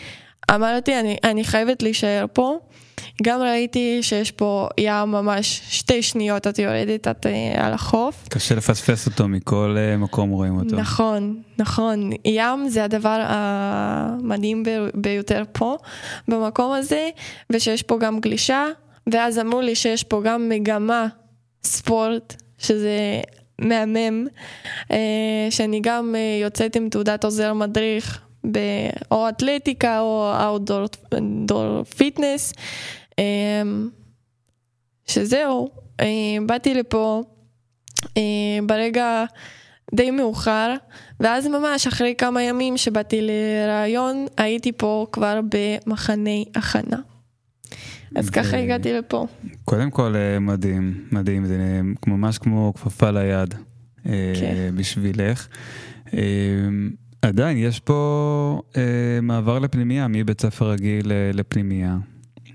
אמרתי, 0.54 1.00
אני, 1.00 1.16
אני 1.24 1.44
חייבת 1.44 1.82
להישאר 1.82 2.26
פה. 2.32 2.58
גם 3.22 3.40
ראיתי 3.40 3.98
שיש 4.02 4.30
פה 4.30 4.68
ים 4.80 5.08
ממש 5.08 5.60
שתי 5.68 6.02
שניות 6.02 6.46
את 6.46 6.58
יורדת 6.58 7.08
את 7.08 7.26
אה, 7.26 7.66
על 7.66 7.72
החוף. 7.72 8.28
קשה 8.28 8.54
לפספס 8.54 9.06
אותו, 9.06 9.28
מכל 9.28 9.76
אה, 9.78 9.96
מקום 9.96 10.30
רואים 10.30 10.56
אותו. 10.56 10.76
נכון, 10.76 11.42
נכון. 11.58 12.10
ים 12.24 12.68
זה 12.68 12.84
הדבר 12.84 13.22
המדהים 13.24 14.62
ב- 14.62 14.88
ביותר 14.94 15.42
פה, 15.52 15.76
במקום 16.28 16.72
הזה, 16.72 17.08
ושיש 17.50 17.82
פה 17.82 17.98
גם 17.98 18.20
גלישה, 18.20 18.66
ואז 19.12 19.38
אמרו 19.38 19.60
לי 19.60 19.74
שיש 19.74 20.04
פה 20.04 20.22
גם 20.24 20.48
מגמה 20.48 21.06
ספורט, 21.64 22.42
שזה 22.58 23.20
מהמם, 23.58 24.26
אה, 24.90 25.46
שאני 25.50 25.80
גם 25.82 26.14
אה, 26.14 26.40
יוצאת 26.42 26.76
עם 26.76 26.88
תעודת 26.88 27.24
עוזר 27.24 27.52
מדריך. 27.52 28.20
או 29.10 29.28
אתלטיקה 29.28 30.00
או 30.00 30.32
אאוטדור 30.42 31.84
פיטנס, 31.84 32.52
שזהו, 35.06 35.70
אה, 36.00 36.06
באתי 36.46 36.74
לפה 36.74 37.22
אה, 38.16 38.22
ברגע 38.66 39.24
די 39.94 40.10
מאוחר, 40.10 40.74
ואז 41.20 41.46
ממש 41.46 41.86
אחרי 41.86 42.14
כמה 42.18 42.42
ימים 42.42 42.76
שבאתי 42.76 43.20
לראיון, 43.22 44.26
הייתי 44.36 44.72
פה 44.72 45.06
כבר 45.12 45.40
במחנה 45.48 46.30
הכנה. 46.54 46.96
אז 48.16 48.28
ו- 48.28 48.32
ככה 48.32 48.56
הגעתי 48.56 48.92
לפה. 48.92 49.26
קודם 49.64 49.90
כל 49.90 50.14
אה, 50.16 50.38
מדהים, 50.38 51.04
מדהים, 51.12 51.46
זה 51.46 51.80
ממש 52.06 52.38
כמו 52.38 52.72
כפפה 52.74 53.10
ליד 53.10 53.54
אה, 54.06 54.32
כן. 54.40 54.72
בשבילך. 54.76 55.48
עדיין 57.22 57.56
יש 57.58 57.80
פה 57.80 58.62
אה, 58.76 58.82
מעבר 59.22 59.58
לפנימייה, 59.58 60.06
מבית 60.08 60.40
ספר 60.40 60.70
רגיל 60.70 61.12
אה, 61.12 61.30
לפנימייה. 61.34 61.96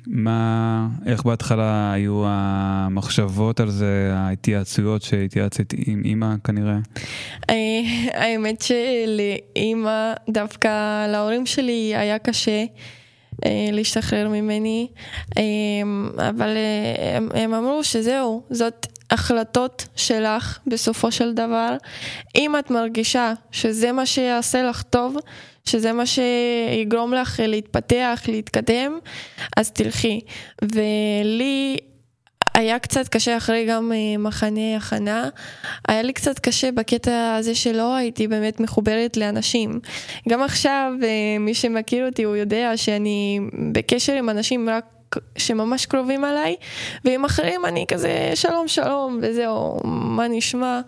מה, 0.08 0.88
איך 1.06 1.24
בהתחלה 1.24 1.92
היו 1.94 2.24
המחשבות 2.26 3.60
על 3.60 3.70
זה, 3.70 4.12
ההתייעצויות 4.14 5.02
שהתייעצת 5.02 5.74
עם 5.86 6.02
אימא 6.06 6.36
כנראה? 6.44 6.78
אה, 7.50 7.56
האמת 8.14 8.62
שלאימא, 8.62 10.14
דווקא 10.30 11.08
להורים 11.08 11.46
שלי 11.46 11.96
היה 11.96 12.20
קשה 12.20 12.66
אה, 13.46 13.70
להשתחרר 13.72 14.30
ממני, 14.30 14.88
אבל 16.18 16.58
הם, 17.16 17.30
הם 17.34 17.54
אמרו 17.54 17.84
שזהו, 17.84 18.44
זאת 18.50 18.88
החלטות 19.12 19.88
שלך 19.96 20.60
בסופו 20.68 21.12
של 21.12 21.34
דבר. 21.34 21.78
אם 22.36 22.56
את 22.60 22.72
מרגישה 22.72 23.34
שזה 23.52 23.92
מה 23.92 24.06
שיעשה 24.06 24.64
לך 24.64 24.82
טוב, 24.82 25.18
שזה 25.66 25.94
מה 25.94 26.04
שיגרום 26.06 27.14
לך 27.14 27.40
להתפתח, 27.44 28.22
להתקדם, 28.28 29.00
אז 29.58 29.72
תלכי. 29.72 30.22
ולי 30.62 31.78
היה 32.56 32.80
קצת 32.80 33.08
קשה 33.08 33.38
אחרי 33.38 33.66
גם 33.66 33.92
אה, 33.92 34.18
מחנה 34.18 34.78
הכנה, 34.78 35.30
היה 35.88 36.02
לי 36.02 36.14
קצת 36.14 36.40
קשה 36.40 36.72
בקטע 36.72 37.36
הזה 37.36 37.56
שלא 37.56 37.96
הייתי 37.96 38.28
באמת 38.28 38.60
מחוברת 38.60 39.18
לאנשים. 39.18 39.80
גם 40.30 40.44
עכשיו, 40.44 40.92
אה, 41.04 41.40
מי 41.40 41.54
שמכיר 41.54 42.06
אותי 42.06 42.24
הוא 42.24 42.36
יודע 42.36 42.78
שאני 42.78 43.40
בקשר 43.74 44.14
עם 44.14 44.30
אנשים 44.30 44.70
רק 44.70 44.95
שממש 45.38 45.86
קרובים 45.86 46.24
עליי, 46.24 46.56
ועם 47.06 47.26
אחרים 47.26 47.66
אני 47.66 47.86
כזה 47.88 48.32
שלום 48.36 48.68
שלום 48.68 49.20
וזהו, 49.22 49.80
מה 49.84 50.28
נשמע? 50.28 50.82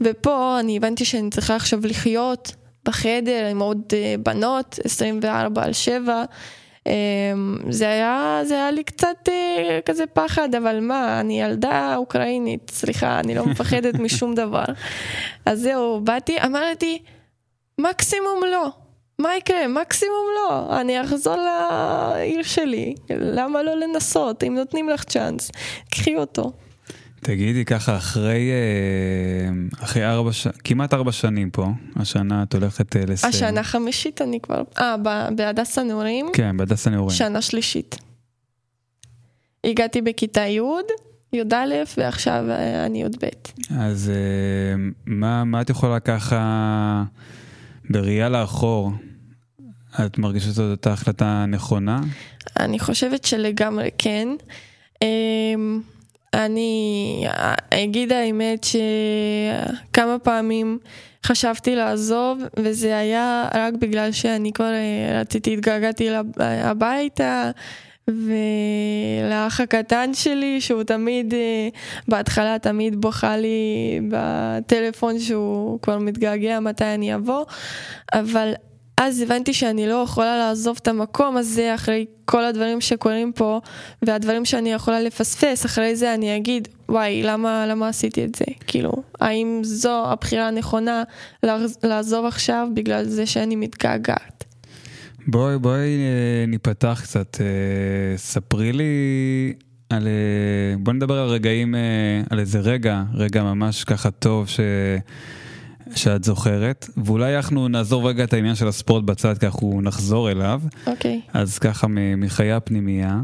ופה 0.00 0.56
אני 0.60 0.76
הבנתי 0.76 1.04
שאני 1.04 1.30
צריכה 1.30 1.56
עכשיו 1.56 1.80
לחיות 1.82 2.52
בחדר 2.84 3.46
עם 3.50 3.60
עוד 3.60 3.82
אה, 3.92 4.14
בנות, 4.22 4.78
24 4.84 5.64
על 5.64 5.72
7. 5.72 6.24
אמ, 6.86 6.92
זה 7.70 7.88
היה, 7.88 8.40
זה 8.44 8.54
היה 8.54 8.70
לי 8.70 8.84
קצת 8.84 9.28
אה, 9.28 9.78
כזה 9.84 10.06
פחד, 10.06 10.54
אבל 10.54 10.80
מה, 10.80 11.20
אני 11.20 11.40
ילדה 11.40 11.96
אוקראינית, 11.96 12.70
סליחה, 12.70 13.20
אני 13.20 13.34
לא 13.34 13.46
מפחדת 13.46 13.94
משום 14.04 14.34
דבר. 14.34 14.64
אז 15.46 15.60
זהו, 15.60 16.00
באתי, 16.00 16.36
אמרתי, 16.46 17.02
מקסימום 17.78 18.40
לא. 18.50 18.81
מה 19.18 19.36
יקרה? 19.36 19.68
מקסימום 19.68 20.26
לא. 20.36 20.80
אני 20.80 21.02
אחזור 21.02 21.36
לעיר 21.36 22.42
שלי. 22.42 22.94
למה 23.10 23.62
לא 23.62 23.80
לנסות? 23.80 24.44
אם 24.44 24.54
נותנים 24.54 24.88
לך 24.88 25.04
צ'אנס, 25.04 25.50
קחי 25.90 26.16
אותו. 26.16 26.52
תגידי 27.24 27.64
ככה, 27.64 27.96
אחרי, 27.96 28.50
אה, 28.50 29.82
אחרי 29.84 30.06
ארבע, 30.06 30.32
ש... 30.32 30.46
כמעט 30.64 30.94
ארבע 30.94 31.12
שנים 31.12 31.50
פה, 31.50 31.66
השנה 31.96 32.42
את 32.42 32.54
הולכת 32.54 32.96
אה, 32.96 33.02
לסיים. 33.06 33.32
השנה 33.34 33.62
חמישית 33.62 34.22
אני 34.22 34.40
כבר... 34.40 34.62
אה, 34.78 34.96
בהדסה 35.36 35.82
נעורים, 35.82 36.26
כן, 36.32 36.56
בהדסה 36.56 36.90
נעורים. 36.90 37.16
שנה 37.16 37.42
שלישית. 37.42 37.96
הגעתי 39.64 40.02
בכיתה 40.02 40.40
י', 40.40 40.60
י"א, 41.32 41.54
ועכשיו 41.96 42.44
אה, 42.50 42.86
אני 42.86 43.02
י"ב. 43.02 43.26
אז 43.78 44.12
מה, 45.06 45.44
מה 45.44 45.60
את 45.60 45.70
יכולה 45.70 46.00
ככה, 46.00 47.04
בראייה 47.90 48.28
לאחור, 48.28 48.90
את 50.06 50.18
מרגישה 50.18 50.46
שזאת 50.46 50.70
הייתה 50.70 50.92
החלטה 50.92 51.44
נכונה? 51.48 52.00
אני 52.60 52.78
חושבת 52.78 53.24
שלגמרי 53.24 53.90
כן. 53.98 54.28
אמ, 55.02 55.80
אני 56.34 57.24
אגיד 57.74 58.12
האמת 58.12 58.64
שכמה 58.64 60.18
פעמים 60.18 60.78
חשבתי 61.26 61.74
לעזוב, 61.76 62.38
וזה 62.58 62.98
היה 62.98 63.48
רק 63.54 63.74
בגלל 63.74 64.12
שאני 64.12 64.52
כבר 64.52 64.72
אה, 64.72 65.20
רציתי, 65.20 65.52
התגעגעתי 65.54 66.10
לב- 66.10 66.26
הביתה. 66.40 67.50
ולאח 68.08 69.60
הקטן 69.60 70.10
שלי, 70.14 70.60
שהוא 70.60 70.82
תמיד, 70.82 71.34
אה, 71.34 71.68
בהתחלה 72.08 72.58
תמיד 72.58 73.00
בוכה 73.00 73.36
לי 73.36 73.56
בטלפון 74.10 75.18
שהוא 75.18 75.78
כבר 75.82 75.98
מתגעגע 75.98 76.60
מתי 76.60 76.84
אני 76.84 77.14
אבוא, 77.14 77.44
אבל 78.12 78.52
אז 79.00 79.20
הבנתי 79.20 79.52
שאני 79.52 79.86
לא 79.88 79.94
יכולה 79.94 80.36
לעזוב 80.38 80.78
את 80.82 80.88
המקום 80.88 81.36
הזה 81.36 81.74
אחרי 81.74 82.06
כל 82.24 82.44
הדברים 82.44 82.80
שקורים 82.80 83.32
פה 83.32 83.60
והדברים 84.02 84.44
שאני 84.44 84.72
יכולה 84.72 85.00
לפספס, 85.00 85.66
אחרי 85.66 85.96
זה 85.96 86.14
אני 86.14 86.36
אגיד, 86.36 86.68
וואי, 86.88 87.22
למה, 87.22 87.66
למה 87.66 87.88
עשיתי 87.88 88.24
את 88.24 88.34
זה? 88.34 88.44
כאילו, 88.66 88.92
האם 89.20 89.60
זו 89.64 90.06
הבחירה 90.06 90.48
הנכונה 90.48 91.02
לעז- 91.46 91.78
לעזוב 91.82 92.26
עכשיו 92.26 92.68
בגלל 92.74 93.04
זה 93.04 93.26
שאני 93.26 93.56
מתגעגעת? 93.56 94.44
בואי, 95.26 95.58
בואי 95.58 95.78
אה, 95.78 96.46
ניפתח 96.48 97.00
קצת, 97.02 97.40
אה, 97.40 98.16
ספרי 98.16 98.72
לי 98.72 98.84
על, 99.90 100.06
אה, 100.06 100.76
בואי 100.78 100.96
נדבר 100.96 101.18
על 101.18 101.28
רגעים, 101.28 101.74
על 102.30 102.38
איזה 102.38 102.60
רגע, 102.60 103.02
רגע 103.14 103.42
ממש 103.42 103.84
ככה 103.84 104.10
טוב 104.10 104.48
ש... 104.48 104.60
שאת 105.94 106.24
זוכרת, 106.24 106.88
ואולי 106.96 107.36
אנחנו 107.36 107.68
נעזור 107.68 108.08
רגע 108.08 108.24
את 108.24 108.32
העניין 108.32 108.54
של 108.54 108.68
הספורט 108.68 109.04
בצד, 109.04 109.38
כי 109.38 109.46
אנחנו 109.46 109.80
נחזור 109.82 110.30
אליו. 110.30 110.60
אוקיי, 110.86 111.20
אז 111.32 111.58
ככה 111.58 111.86
מחיי 112.16 112.52
הפנימייה. 112.52 113.20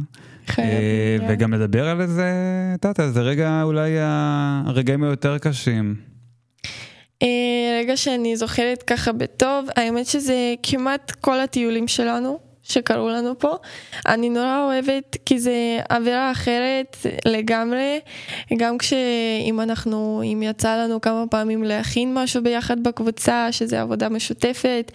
חיי 0.47 0.65
הפנימייה. 0.65 1.37
וגם 1.37 1.55
לדבר 1.55 1.89
על 1.89 2.01
איזה, 2.01 2.33
את 2.75 2.85
יודעת, 2.85 3.01
איזה 3.01 3.21
רגע 3.21 3.63
אולי 3.63 3.91
הרגעים 4.01 5.03
היותר 5.03 5.39
קשים. 5.39 6.08
אה, 7.23 7.79
רגע 7.81 7.97
שאני 7.97 8.37
זוכרת 8.37 8.83
ככה 8.83 9.13
בטוב, 9.13 9.69
האמת 9.77 10.07
שזה 10.07 10.55
כמעט 10.63 11.11
כל 11.11 11.41
הטיולים 11.41 11.89
שלנו 11.89 12.39
שקרו 12.69 13.09
לנו 13.09 13.39
פה. 13.39 13.57
אני 14.07 14.29
נורא 14.29 14.65
אוהבת 14.65 15.17
כי 15.27 15.39
זה 15.39 15.79
אווירה 15.91 16.33
אחרת 16.33 16.97
לגמרי, 17.27 18.01
גם 18.57 18.79
כשאם 18.79 19.61
אנחנו, 19.61 20.23
אם 20.25 20.43
יצא 20.43 20.77
לנו 20.77 21.01
כמה 21.01 21.25
פעמים 21.31 21.65
להכין 21.65 22.15
משהו 22.15 22.43
ביחד 22.43 22.83
בקבוצה, 22.83 23.53
שזה 23.53 23.81
עבודה 23.81 24.09
משותפת, 24.09 24.93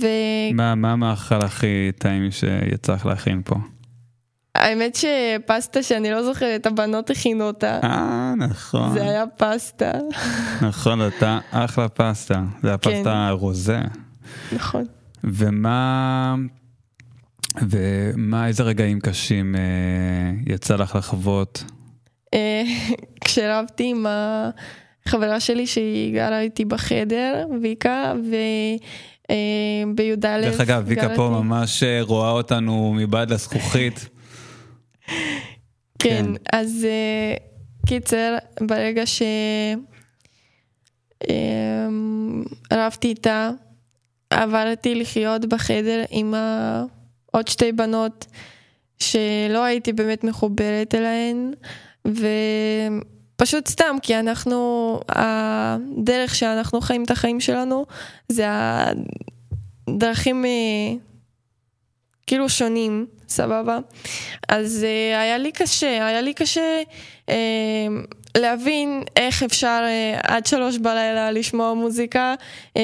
ו... 0.00 0.06
מה 0.54 0.74
מה 0.74 0.92
המאכל 0.92 1.44
הכי 1.44 1.92
טעים 1.98 2.30
שיצא 2.30 2.92
לך 2.92 3.06
להכין 3.06 3.42
פה? 3.44 3.54
האמת 4.56 4.96
שפסטה 4.96 5.82
שאני 5.82 6.10
לא 6.10 6.22
זוכרת, 6.22 6.66
הבנות 6.66 7.10
הכינו 7.10 7.44
אותה. 7.44 7.80
אה, 7.84 8.34
נכון. 8.38 8.92
זה 8.92 9.02
היה 9.02 9.24
פסטה, 9.36 9.92
נכון, 10.62 11.00
הייתה 11.00 11.38
אחלה 11.50 11.88
פסטה. 11.88 12.42
זה 12.62 12.68
היה 12.68 12.78
כן. 12.78 12.90
פסטה 12.90 13.30
רוזה. 13.30 13.80
נכון. 14.52 14.84
ומה... 15.24 16.34
ומה, 17.62 18.46
איזה 18.46 18.62
רגעים 18.62 19.00
קשים 19.00 19.54
אה, 19.56 19.60
יצא 20.54 20.76
לך 20.76 20.94
לחוות? 20.94 21.64
אה, 22.34 22.62
כשרבתי 23.24 23.90
עם 23.90 24.06
החברה 24.08 25.40
שלי 25.40 25.66
שהיא 25.66 26.14
גרה 26.14 26.40
איתי 26.40 26.64
בחדר, 26.64 27.46
ויקה, 27.62 28.12
ובי"א 29.28 30.40
דרך 30.40 30.60
אגב, 30.60 30.82
ויקה 30.86 31.08
פה 31.16 31.28
ממש 31.42 31.82
אה, 31.82 31.98
רואה 32.02 32.30
אותנו 32.30 32.94
מבעד 32.96 33.32
לזכוכית. 33.32 34.08
כן, 35.98 36.26
אז 36.52 36.86
אה, 36.88 37.36
קיצר, 37.86 38.36
ברגע 38.60 39.06
ש... 39.06 39.22
אמ, 41.30 42.44
רבתי 42.72 43.08
איתה, 43.08 43.50
עברתי 44.30 44.94
לחיות 44.94 45.44
בחדר 45.44 46.04
עם 46.10 46.34
עוד 47.32 47.48
שתי 47.48 47.72
בנות 47.72 48.26
שלא 48.98 49.64
הייתי 49.64 49.92
באמת 49.92 50.24
מחוברת 50.24 50.94
אליהן, 50.94 51.52
ופשוט 52.06 53.68
סתם, 53.68 53.96
כי 54.02 54.18
אנחנו, 54.18 55.00
הדרך 55.08 56.34
שאנחנו 56.34 56.80
חיים 56.80 57.04
את 57.04 57.10
החיים 57.10 57.40
שלנו, 57.40 57.86
זה 58.28 58.46
הדרכים 59.88 60.44
אה, 60.44 60.50
כאילו 62.26 62.48
שונים, 62.48 63.06
סבבה? 63.28 63.78
אז 64.48 64.84
אה, 64.84 65.20
היה 65.20 65.38
לי 65.38 65.52
קשה, 65.52 66.06
היה 66.06 66.20
לי 66.20 66.34
קשה 66.34 66.82
אה, 67.28 67.34
להבין 68.36 69.02
איך 69.16 69.42
אפשר 69.42 69.82
אה, 69.84 70.18
עד 70.22 70.46
שלוש 70.46 70.78
בלילה 70.78 71.30
לשמוע 71.30 71.74
מוזיקה, 71.74 72.34
אה, 72.76 72.82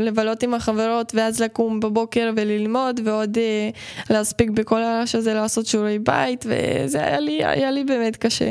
לבלות 0.00 0.42
עם 0.42 0.54
החברות 0.54 1.14
ואז 1.14 1.42
לקום 1.42 1.80
בבוקר 1.80 2.30
וללמוד 2.36 3.00
ועוד 3.04 3.38
אה, 3.38 3.70
להספיק 4.10 4.50
בכל 4.50 4.82
הרעש 4.82 5.14
הזה 5.14 5.34
לעשות 5.34 5.66
שיעורי 5.66 5.98
בית 5.98 6.44
וזה 6.48 6.98
היה 7.04 7.20
לי, 7.20 7.44
היה 7.44 7.70
לי 7.70 7.84
באמת 7.84 8.16
קשה. 8.16 8.50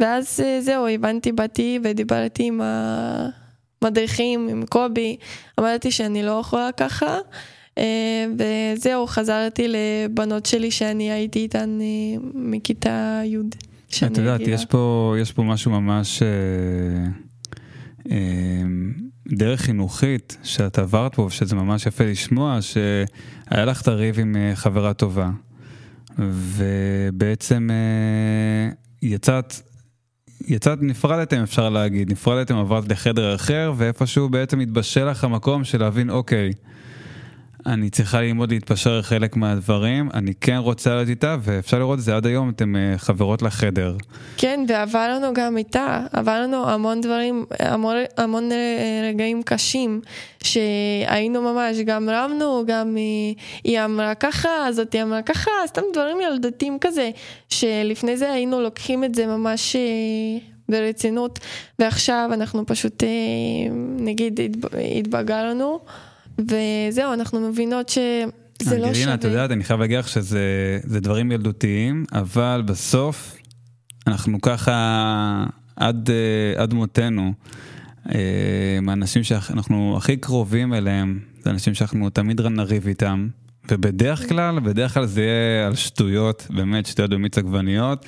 ואז 0.00 0.40
אה, 0.44 0.60
זהו, 0.60 0.88
הבנתי, 0.88 1.32
באתי 1.32 1.78
ודיברתי 1.82 2.42
עם 2.42 2.60
המדריכים, 3.82 4.48
עם 4.48 4.64
קובי, 4.68 5.16
אמרתי 5.60 5.90
שאני 5.90 6.22
לא 6.22 6.38
יכולה 6.40 6.72
ככה. 6.72 7.18
אה, 7.80 8.26
וזהו, 8.38 9.06
חזרתי 9.06 9.66
לבנות 9.68 10.46
שלי 10.46 10.70
שאני 10.70 11.10
הייתי 11.10 11.38
איתן 11.38 11.78
אה, 11.80 12.20
מכיתה 12.34 13.20
י'. 13.24 13.36
את 14.06 14.18
יודעת. 14.18 14.40
יש 14.40 14.64
פה, 14.64 15.14
יש 15.20 15.32
פה 15.32 15.42
משהו 15.42 15.70
ממש... 15.70 16.22
אה, 16.22 16.28
אה, 18.10 18.62
דרך 19.28 19.60
חינוכית 19.60 20.36
שאת 20.42 20.78
עברת 20.78 21.14
פה, 21.14 21.22
ושזה 21.22 21.56
ממש 21.56 21.86
יפה 21.86 22.04
לשמוע, 22.04 22.58
שהיה 22.60 23.64
לך 23.64 23.82
את 23.82 23.88
הריב 23.88 24.20
עם 24.20 24.36
חברה 24.54 24.94
טובה, 24.94 25.30
ובעצם 26.18 27.68
אה, 27.70 28.72
יצאת, 29.02 29.54
יצאת, 30.48 30.78
נפרדתם 30.82 31.42
אפשר 31.42 31.68
להגיד, 31.68 32.12
נפרדתם, 32.12 32.56
עברת 32.56 32.88
לחדר 32.88 33.34
אחר, 33.34 33.72
ואיפשהו 33.76 34.28
בעצם 34.28 34.60
התבשל 34.60 35.10
לך 35.10 35.24
המקום 35.24 35.64
של 35.64 35.80
להבין, 35.80 36.10
אוקיי, 36.10 36.52
אני 37.66 37.90
צריכה 37.90 38.20
ללמוד 38.20 38.52
להתפשר 38.52 39.02
חלק 39.02 39.36
מהדברים, 39.36 40.08
אני 40.14 40.32
כן 40.40 40.56
רוצה 40.56 40.94
להיות 40.94 41.08
איתה, 41.08 41.36
ואפשר 41.42 41.78
לראות 41.78 41.98
את 41.98 42.04
זה 42.04 42.16
עד 42.16 42.26
היום, 42.26 42.50
אתם 42.50 42.76
אה, 42.76 42.94
חברות 42.98 43.42
לחדר. 43.42 43.96
כן, 44.36 44.64
ועבר 44.68 45.08
לנו 45.08 45.34
גם 45.34 45.56
איתה, 45.56 46.06
עבר 46.12 46.40
לנו 46.42 46.70
המון 46.70 47.00
דברים, 47.00 47.44
המון, 47.58 47.96
המון 48.16 48.52
אה, 48.52 49.08
רגעים 49.08 49.42
קשים, 49.42 50.00
שהיינו 50.42 51.42
ממש, 51.42 51.76
גם 51.86 52.08
רבנו, 52.10 52.64
גם 52.66 52.96
אה, 52.96 53.42
היא 53.64 53.80
אמרה 53.84 54.14
ככה, 54.14 54.48
זאתי 54.70 55.02
אמרה 55.02 55.22
ככה, 55.22 55.50
סתם 55.66 55.82
דברים 55.92 56.20
ילדותיים 56.20 56.78
כזה, 56.80 57.10
שלפני 57.48 58.16
זה 58.16 58.32
היינו 58.32 58.60
לוקחים 58.60 59.04
את 59.04 59.14
זה 59.14 59.26
ממש 59.26 59.76
ברצינות, 60.68 61.38
ועכשיו 61.78 62.30
אנחנו 62.32 62.66
פשוט, 62.66 63.02
נגיד, 63.98 64.40
התב- 64.40 64.76
התבגרנו, 64.98 65.80
וזהו, 66.38 67.12
אנחנו 67.12 67.50
מבינות 67.50 67.88
שזה 67.88 68.78
לא 68.78 68.94
שווה. 68.94 69.14
את 69.14 69.24
יודעת, 69.24 69.50
אני 69.50 69.64
חייב 69.64 69.80
להגיד 69.80 69.98
לך 69.98 70.08
שזה 70.08 70.78
זה 70.84 71.00
דברים 71.00 71.32
ילדותיים, 71.32 72.04
אבל 72.12 72.62
בסוף 72.66 73.36
אנחנו 74.06 74.40
ככה 74.40 75.44
עד, 75.76 76.10
אה, 76.10 76.62
עד 76.62 76.74
מותנו. 76.74 77.32
אה, 78.14 78.78
האנשים 78.88 79.22
שאנחנו 79.24 79.94
הכי 79.96 80.16
קרובים 80.16 80.74
אליהם, 80.74 81.18
זה 81.42 81.50
אנשים 81.50 81.74
שאנחנו 81.74 82.10
תמיד 82.10 82.40
נריב 82.40 82.86
איתם. 82.86 83.28
ובדרך 83.70 84.28
כלל, 84.28 84.60
בדרך 84.60 84.94
כלל 84.94 85.06
זה 85.06 85.22
יהיה 85.22 85.66
על 85.66 85.74
שטויות, 85.74 86.46
באמת 86.50 86.86
שטויות 86.86 87.10
במיץ 87.10 87.38
עגבניות, 87.38 88.06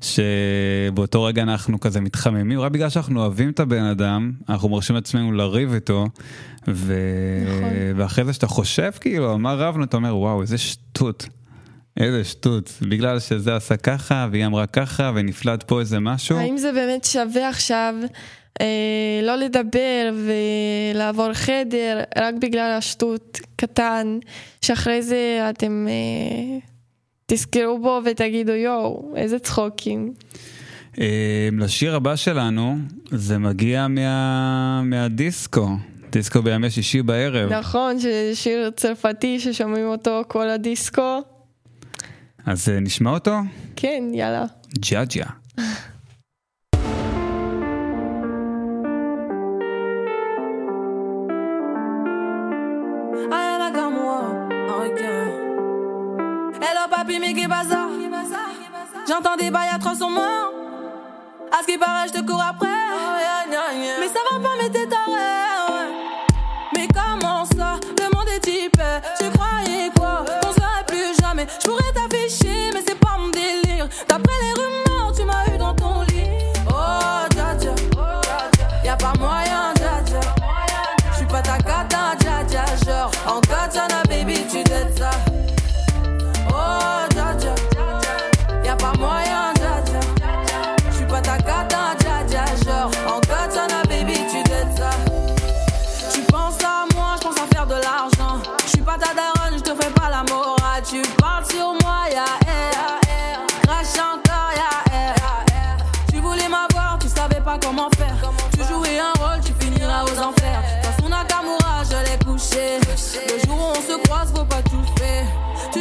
שבאותו 0.00 1.24
רגע 1.24 1.42
אנחנו 1.42 1.80
כזה 1.80 2.00
מתחממים, 2.00 2.60
רק 2.60 2.72
בגלל 2.72 2.88
שאנחנו 2.88 3.20
אוהבים 3.20 3.50
את 3.50 3.60
הבן 3.60 3.82
אדם, 3.82 4.32
אנחנו 4.48 4.68
מרשים 4.68 4.96
לעצמנו 4.96 5.32
לריב 5.32 5.74
איתו, 5.74 6.06
ו... 6.68 6.94
נכון. 7.46 7.68
ואחרי 7.96 8.24
זה 8.24 8.32
שאתה 8.32 8.46
חושב 8.46 8.90
כאילו, 9.00 9.38
מה 9.38 9.54
רבנו, 9.54 9.84
אתה 9.84 9.96
אומר, 9.96 10.16
וואו, 10.16 10.42
איזה 10.42 10.58
שטות. 10.58 11.28
איזה 11.96 12.24
שטות, 12.24 12.72
בגלל 12.82 13.20
שזה 13.20 13.56
עשה 13.56 13.76
ככה, 13.76 14.28
והיא 14.30 14.46
אמרה 14.46 14.66
ככה, 14.66 15.12
ונפלט 15.14 15.62
פה 15.62 15.80
איזה 15.80 16.00
משהו. 16.00 16.36
האם 16.36 16.56
זה 16.56 16.72
באמת 16.72 17.04
שווה 17.04 17.48
עכשיו 17.48 17.94
אה, 18.60 19.20
לא 19.22 19.36
לדבר 19.36 20.12
ולעבור 20.26 21.32
חדר 21.32 22.00
רק 22.18 22.34
בגלל 22.40 22.72
השטות 22.78 23.40
קטן, 23.56 24.18
שאחרי 24.62 25.02
זה 25.02 25.46
אתם 25.50 25.86
אה, 25.88 26.69
תזכרו 27.32 27.78
בו 27.82 28.00
ותגידו 28.04 28.52
יואו, 28.52 29.12
איזה 29.16 29.38
צחוקים. 29.38 30.12
אה, 31.00 31.48
לשיר 31.52 31.96
הבא 31.96 32.16
שלנו, 32.16 32.76
זה 33.10 33.38
מגיע 33.38 33.88
מה... 33.88 34.82
מהדיסקו, 34.84 35.68
דיסקו 36.12 36.42
בימי 36.42 36.70
שישי 36.70 37.02
בערב. 37.02 37.52
נכון, 37.52 37.98
שזה 37.98 38.30
שיר 38.34 38.70
צרפתי 38.76 39.40
ששומעים 39.40 39.86
אותו 39.86 40.22
כל 40.28 40.50
הדיסקו. 40.50 41.22
אז 42.46 42.68
אה, 42.68 42.80
נשמע 42.80 43.10
אותו? 43.10 43.36
כן, 43.76 44.04
יאללה. 44.12 44.44
ג'אג'ה. 44.78 45.26
J'entends 59.08 59.36
des 59.36 59.50
bails 59.50 59.68
atroces 59.74 59.98
sur 59.98 60.10
moi. 60.10 60.52
À 61.52 61.62
ce 61.62 61.66
qui 61.66 61.78
paraît, 61.78 62.08
je 62.08 62.12
te 62.12 62.20
cours 62.24 62.42
après. 62.42 62.68
Mais 62.68 64.08
ça 64.08 64.20
va 64.30 64.38
pas, 64.40 64.54
mais 64.60 64.68
t'es 64.70 64.86
taré. 64.86 65.90
Mais 66.74 66.88
comment 66.88 67.44
ça? 67.44 67.78
Le 67.98 68.14
monde 68.14 68.28
est 68.34 68.40
type. 68.40 68.80
Tu 69.18 69.30
croyais 69.30 69.90
quoi? 69.96 70.24
Qu'on 70.42 70.52
serait 70.52 70.84
plus 70.86 71.20
jamais. 71.20 71.46
Je 71.62 71.68
pourrais 71.68 71.92
t'afficher, 71.92 72.70
mais 72.72 72.82
c'est 72.86 72.98
pas 72.98 73.16
mon 73.18 73.28
délire. 73.28 73.88
D'après 74.08 74.34
les 74.42 74.52
rumeurs, 74.52 75.12
tu 75.16 75.24
m'as 75.24 75.46
eu 75.54 75.58
dans 75.58 75.74
ton 75.74 76.02
lit. 76.02 76.24
Oh, 76.68 77.26
dja 77.30 77.56
dja. 77.58 77.74
Y'a 78.84 78.96
pas 78.96 79.12
moyen, 79.18 79.74
dja 79.76 80.02
dja. 80.06 80.20
J'suis 81.14 81.26
pas 81.26 81.42
ta 81.42 81.58
cata, 81.58 82.14
dja 82.18 82.44
dja. 82.48 82.64
Genre, 82.84 83.10
en 83.26 83.40
katana, 83.40 84.02
baby, 84.08 84.46
tu 84.48 84.62
t'aides 84.62 84.96
ça. 84.98 85.10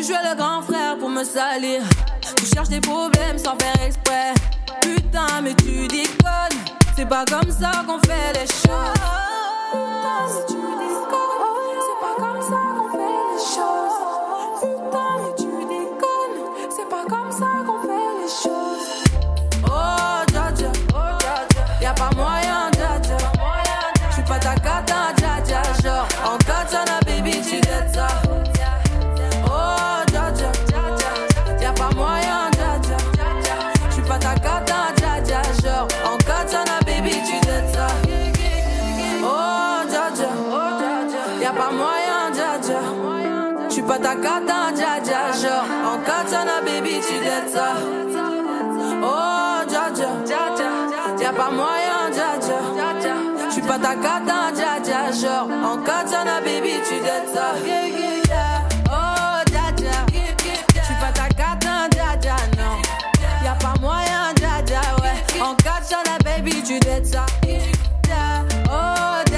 Jouais 0.09 0.27
le 0.27 0.35
grand 0.35 0.61
frère 0.63 0.97
pour 0.97 1.09
me 1.09 1.23
salir. 1.23 1.81
Tu 2.35 2.45
cherches 2.45 2.69
des 2.69 2.81
problèmes 2.81 3.37
sans 3.37 3.55
faire 3.59 3.85
exprès. 3.85 4.33
Putain, 4.81 5.41
mais 5.43 5.53
tu 5.53 5.87
déconnes. 5.87 6.59
C'est 6.95 7.05
pas 7.07 7.25
comme 7.25 7.51
ça 7.51 7.71
qu'on 7.85 7.99
fait 8.07 8.33
les 8.33 8.47
choses. 8.47 8.97
Putain, 9.71 10.19
mais 10.25 10.45
tu 10.47 10.55
déconnes. 10.81 11.79
C'est 11.85 11.99
pas 12.01 12.15
comme 12.17 12.41
ça 12.41 12.61
qu'on 12.75 12.89
fait 12.97 13.17
les 13.29 13.41
choses. 13.55 13.97
Putain, 14.61 15.11
mais 15.19 15.33
tu 15.37 15.51
déconnes. 15.73 16.39
C'est 16.75 16.89
pas 16.89 17.05
comme 17.07 17.31
ça 17.31 17.49
qu'on 17.67 17.79
fait 17.87 18.11
les 18.21 18.31
choses. 18.43 18.89
Oh, 19.65 20.21
dja 20.31 20.45
dja. 20.55 20.71
Y'a 21.81 21.93
pas 21.93 22.09
moyen, 22.15 22.48
takata 43.99 44.71
jaja 44.75 45.31
genre. 45.41 45.65
En 45.85 45.97
katana 45.99 46.61
baby 46.61 46.99
tu 47.05 47.19
dettes 47.19 47.49
ça. 47.53 47.73
Oh 49.03 49.63
jaja 49.69 50.09
Y'a 51.21 51.33
pas 51.33 51.51
moyen 51.51 52.11
jaja 52.13 53.13
J'suis 53.49 53.61
pas 53.61 53.79
ta 53.79 53.95
katana 53.95 54.51
jaja 54.55 55.11
genre. 55.11 55.47
En 55.63 55.77
katana 55.77 56.41
baby 56.41 56.79
tu 56.87 56.99
dettes 56.99 57.33
ça. 57.33 57.53
Oh 58.85 59.41
jaja 59.51 60.05
J'suis 60.11 60.95
pas 60.99 61.11
ta 61.13 61.27
jaja 61.95 62.35
non. 62.57 62.75
Y'a 63.43 63.55
pas 63.55 63.73
moyen 63.81 64.33
jaja 64.39 64.81
ouais. 65.01 65.41
En 65.41 65.55
katana 65.55 66.17
baby 66.23 66.63
tu 66.63 66.79
dettes 66.79 67.07
ça. 67.07 67.25
Oh 68.71 69.28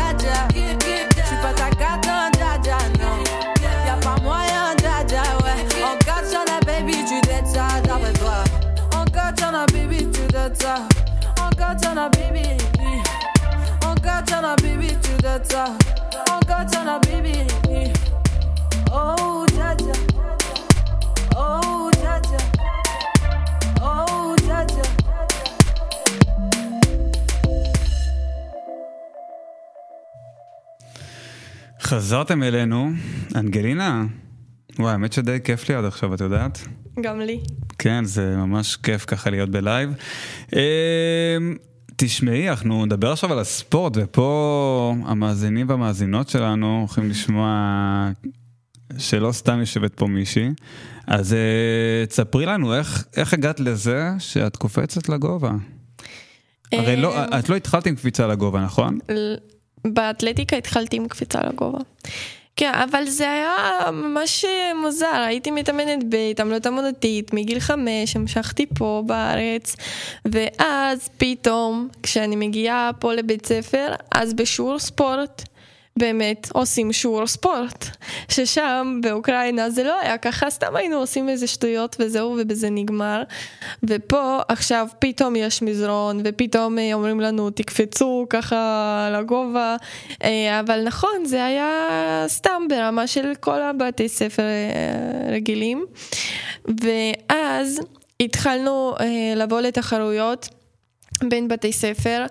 baby, 10.41 10.49
tu 10.49 10.49
dettes 10.49 10.61
ça. 10.61 10.75
En 11.39 11.49
katana, 11.51 12.09
baby. 12.09 12.47
En 13.85 13.95
katana, 13.95 14.55
baby, 14.55 14.87
tu 15.01 15.13
dettes 15.21 15.51
ça. 15.51 15.65
En 16.31 16.39
katana, 16.39 16.99
baby. 16.99 17.37
Oh, 18.91 19.45
dja. 19.51 19.75
Oh, 21.35 21.89
dja. 21.93 22.21
Oh, 23.81 24.35
dja. 24.35 24.57
חזרתם 31.81 32.43
אלינו, 32.43 32.89
אנגלינה. 33.35 34.05
וואי, 34.79 34.91
האמת 34.91 35.13
שדי 35.13 35.39
כיף 35.43 35.69
לי 35.69 35.75
עד 35.75 35.85
עכשיו, 35.85 36.13
את 36.13 36.21
יודעת? 36.21 36.59
גם 36.99 37.19
לי. 37.19 37.39
כן, 37.79 38.05
זה 38.05 38.35
ממש 38.37 38.75
כיף 38.75 39.05
ככה 39.05 39.29
להיות 39.29 39.49
בלייב. 39.49 39.89
אמ, 40.53 40.59
תשמעי, 41.95 42.49
אנחנו 42.49 42.85
נדבר 42.85 43.11
עכשיו 43.11 43.31
על 43.31 43.39
הספורט, 43.39 43.93
ופה 43.95 44.95
המאזינים 45.05 45.69
והמאזינות 45.69 46.29
שלנו 46.29 46.79
הולכים 46.79 47.09
לשמוע 47.09 48.11
שלא 48.97 49.31
סתם 49.31 49.59
יושבת 49.59 49.93
פה 49.93 50.07
מישהי. 50.07 50.49
אז 51.07 51.33
אה, 51.33 52.05
תספרי 52.05 52.45
לנו 52.45 52.73
איך, 52.75 53.05
איך 53.17 53.33
הגעת 53.33 53.59
לזה 53.59 54.09
שאת 54.19 54.55
קופצת 54.55 55.09
לגובה. 55.09 55.51
הרי 56.71 56.95
לא, 56.95 57.25
אמ, 57.25 57.39
את 57.39 57.49
לא 57.49 57.55
התחלת 57.55 57.85
עם 57.85 57.95
קפיצה 57.95 58.27
לגובה, 58.27 58.61
נכון? 58.61 58.99
באתלטיקה 59.87 60.55
התחלתי 60.55 60.97
עם 60.97 61.07
קפיצה 61.07 61.39
לגובה. 61.49 61.79
כן, 62.55 62.71
אבל 62.73 63.05
זה 63.05 63.31
היה 63.31 63.55
ממש 63.91 64.45
מוזר, 64.81 65.23
הייתי 65.27 65.51
מתאמנת 65.51 66.03
בהתעמלות 66.03 66.67
אמנותית 66.67 67.33
מגיל 67.33 67.59
חמש, 67.59 68.15
המשכתי 68.15 68.65
פה 68.65 69.03
בארץ, 69.05 69.75
ואז 70.25 71.09
פתאום, 71.17 71.87
כשאני 72.03 72.35
מגיעה 72.35 72.91
פה 72.99 73.13
לבית 73.13 73.45
ספר, 73.45 73.93
אז 74.11 74.33
בשיעור 74.33 74.79
ספורט, 74.79 75.43
באמת 75.97 76.49
עושים 76.53 76.93
שיעור 76.93 77.27
ספורט, 77.27 77.85
ששם 78.27 78.99
באוקראינה 79.03 79.69
זה 79.69 79.83
לא 79.83 79.99
היה 79.99 80.17
ככה, 80.17 80.49
סתם 80.49 80.75
היינו 80.75 80.97
עושים 80.97 81.29
איזה 81.29 81.47
שטויות 81.47 81.95
וזהו 81.99 82.37
ובזה 82.41 82.69
נגמר. 82.69 83.23
ופה 83.83 84.39
עכשיו 84.47 84.87
פתאום 84.99 85.35
יש 85.35 85.61
מזרון 85.61 86.21
ופתאום 86.23 86.79
אה, 86.79 86.93
אומרים 86.93 87.19
לנו 87.19 87.49
תקפצו 87.49 88.25
ככה 88.29 89.09
לגובה, 89.13 89.75
אה, 90.23 90.59
אבל 90.59 90.83
נכון 90.83 91.25
זה 91.25 91.45
היה 91.45 91.79
סתם 92.27 92.61
ברמה 92.69 93.07
של 93.07 93.33
כל 93.39 93.61
הבתי 93.61 94.09
ספר 94.09 94.43
אה, 94.43 95.33
רגילים. 95.33 95.85
ואז 96.65 97.79
התחלנו 98.19 98.95
לבוא 99.35 99.61
לתחרויות. 99.61 100.60
בין 101.23 101.47
בתי 101.47 101.71
ספר 101.71 102.25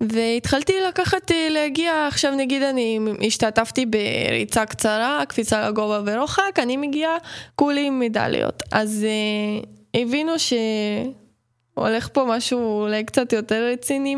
והתחלתי 0.00 0.72
לקחת 0.88 1.32
אה, 1.32 1.48
להגיע 1.50 2.06
עכשיו 2.06 2.34
נגיד 2.36 2.62
אני 2.62 2.98
השתתפתי 3.26 3.86
בריצה 3.86 4.66
קצרה 4.66 5.22
קפיצה 5.28 5.68
לגובה 5.68 6.00
ורוחק 6.06 6.58
אני 6.58 6.76
מגיעה 6.76 7.16
כולי 7.54 7.86
עם 7.86 8.00
מדליות. 8.00 8.62
אז 8.72 9.06
אה, 9.08 10.00
הבינו 10.00 10.32
שהולך 10.38 12.08
פה 12.12 12.24
משהו 12.28 12.82
אולי 12.82 13.04
קצת 13.04 13.32
יותר 13.32 13.68
רציני 13.72 14.16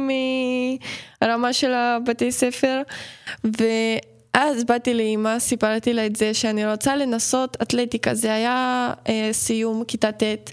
מרמה 1.22 1.52
של 1.52 1.72
הבתי 1.72 2.32
ספר 2.32 2.82
ואז 4.40 4.64
באתי 4.64 4.94
לאמא 4.94 5.38
סיפרתי 5.38 5.92
לה 5.92 6.06
את 6.06 6.16
זה 6.16 6.34
שאני 6.34 6.70
רוצה 6.70 6.96
לנסות 6.96 7.56
אתלטיקה 7.62 8.14
זה 8.14 8.34
היה 8.34 8.92
אה, 9.08 9.28
סיום 9.32 9.84
כיתה 9.84 10.12
ט' 10.12 10.50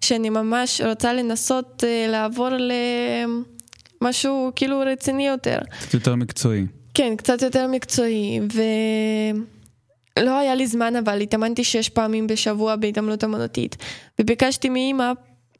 שאני 0.00 0.30
ממש 0.30 0.80
רוצה 0.80 1.12
לנסות 1.12 1.84
אה, 1.86 2.06
לעבור 2.08 2.48
למשהו 4.00 4.52
כאילו 4.56 4.82
רציני 4.86 5.26
יותר. 5.26 5.58
קצת 5.80 5.94
יותר 5.94 6.14
מקצועי. 6.14 6.66
כן, 6.94 7.16
קצת 7.16 7.42
יותר 7.42 7.66
מקצועי, 7.66 8.40
ולא 10.18 10.38
היה 10.38 10.54
לי 10.54 10.66
זמן 10.66 10.96
אבל 10.96 11.20
התאמנתי 11.20 11.64
שש 11.64 11.88
פעמים 11.88 12.26
בשבוע 12.26 12.76
בהתעמלות 12.76 13.24
אמנותית, 13.24 13.76
וביקשתי 14.20 14.68
מאמא 14.68 15.12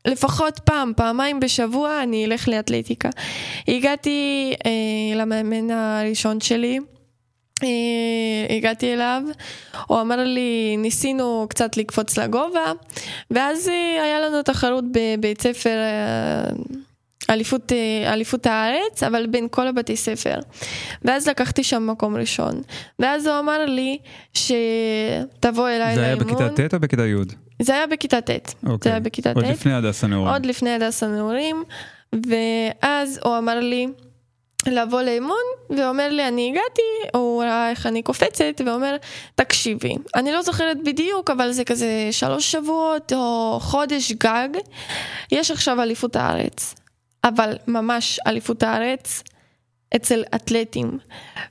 לפחות 0.06 0.58
פעם, 0.58 0.92
פעמיים 0.96 1.40
בשבוע 1.40 2.02
אני 2.02 2.24
אלך 2.24 2.48
לאתלטיקה. 2.48 3.08
הגעתי 3.68 4.52
אה, 4.66 5.16
למאמן 5.16 5.70
הראשון 5.70 6.40
שלי. 6.40 6.78
אה, 7.62 8.56
הגעתי 8.56 8.94
אליו, 8.94 9.22
הוא 9.86 10.00
אמר 10.00 10.24
לי, 10.24 10.76
ניסינו 10.78 11.46
קצת 11.50 11.76
לקפוץ 11.76 12.18
לגובה, 12.18 12.72
ואז 13.30 13.68
אה, 13.68 14.02
היה 14.02 14.20
לנו 14.20 14.42
תחרות 14.42 14.84
בבית 14.92 15.42
ספר 15.42 15.78
אה, 15.78 16.50
אליפות, 17.30 17.72
אליפות 18.06 18.46
הארץ, 18.46 19.02
אבל 19.02 19.26
בין 19.26 19.48
כל 19.50 19.66
הבתי 19.66 19.96
ספר. 19.96 20.34
ואז 21.02 21.28
לקחתי 21.28 21.64
שם 21.64 21.86
מקום 21.86 22.16
ראשון. 22.16 22.62
ואז 22.98 23.26
הוא 23.26 23.38
אמר 23.38 23.66
לי 23.66 23.98
שתבוא 24.34 25.68
אליי 25.68 25.94
זה 25.94 26.04
היה 26.04 26.14
לאימון. 26.14 26.34
בכיתה 26.34 26.68
ט' 26.68 26.74
או 26.74 26.80
בכיתה 26.80 27.06
י'? 27.06 27.14
זה 27.62 27.74
היה 27.74 27.86
בכיתה 27.86 28.20
ט'. 28.20 28.28
זה 28.62 28.70
אוקיי. 28.70 28.92
היה 28.92 29.00
בכיתה 29.00 29.32
עוד 29.32 29.44
ט'. 29.44 29.48
לפני 29.48 29.72
הדס 29.74 30.04
הנעורים. 30.04 30.32
עוד 30.32 30.46
לפני 30.46 30.70
הדס 30.70 31.02
הנעורים, 31.02 31.64
ואז 32.12 33.20
הוא 33.24 33.38
אמר 33.38 33.60
לי 33.60 33.86
לבוא 34.66 35.02
לאימון, 35.02 35.44
ואומר 35.70 36.08
לי, 36.08 36.28
אני 36.28 36.48
הגעתי, 36.50 37.16
הוא 37.18 37.42
ראה 37.42 37.70
איך 37.70 37.86
אני 37.86 38.02
קופצת, 38.02 38.60
ואומר, 38.66 38.96
תקשיבי, 39.34 39.94
אני 40.14 40.32
לא 40.32 40.42
זוכרת 40.42 40.76
בדיוק, 40.84 41.30
אבל 41.30 41.52
זה 41.52 41.64
כזה 41.64 42.08
שלוש 42.10 42.52
שבועות 42.52 43.12
או 43.12 43.58
חודש 43.60 44.12
גג, 44.12 44.48
יש 45.32 45.50
עכשיו 45.50 45.82
אליפות 45.82 46.16
הארץ, 46.16 46.74
אבל 47.24 47.56
ממש 47.66 48.20
אליפות 48.26 48.62
הארץ 48.62 49.22
אצל 49.96 50.24
אתלטים, 50.34 50.98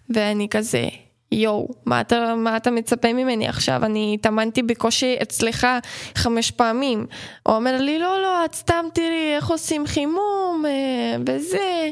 ואני 0.10 0.48
כזה, 0.50 0.84
יואו, 1.32 1.68
מה 1.86 2.02
אתה, 2.02 2.36
מה 2.36 2.58
אתה 2.58 2.72
מצפה 2.72 3.14
ממני 3.14 3.48
עכשיו? 3.48 3.86
אני 3.86 4.18
התאמנתי 4.20 4.64
בקושי 4.64 5.16
אצלך 5.22 5.68
חמש 6.16 6.52
פעמים. 6.52 7.06
הוא 7.44 7.56
אומר 7.56 7.78
לי, 7.82 8.00
לא, 8.00 8.22
לא, 8.22 8.46
את 8.46 8.56
סתם 8.56 8.86
תראי 8.94 9.36
איך 9.36 9.48
עושים 9.48 9.88
חימום, 9.88 10.64
אה, 10.68 11.16
וזה. 11.28 11.90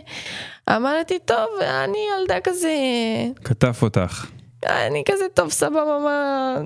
אמרתי, 0.69 1.19
טוב, 1.19 1.47
אני 1.61 1.97
ילדה 2.19 2.39
כזה, 2.43 2.73
כתב 3.43 3.73
אותך. 3.81 4.25
אני 4.65 5.03
כזה, 5.05 5.25
טוב, 5.33 5.51
סבבה, 5.51 5.99
מה... 6.03 6.57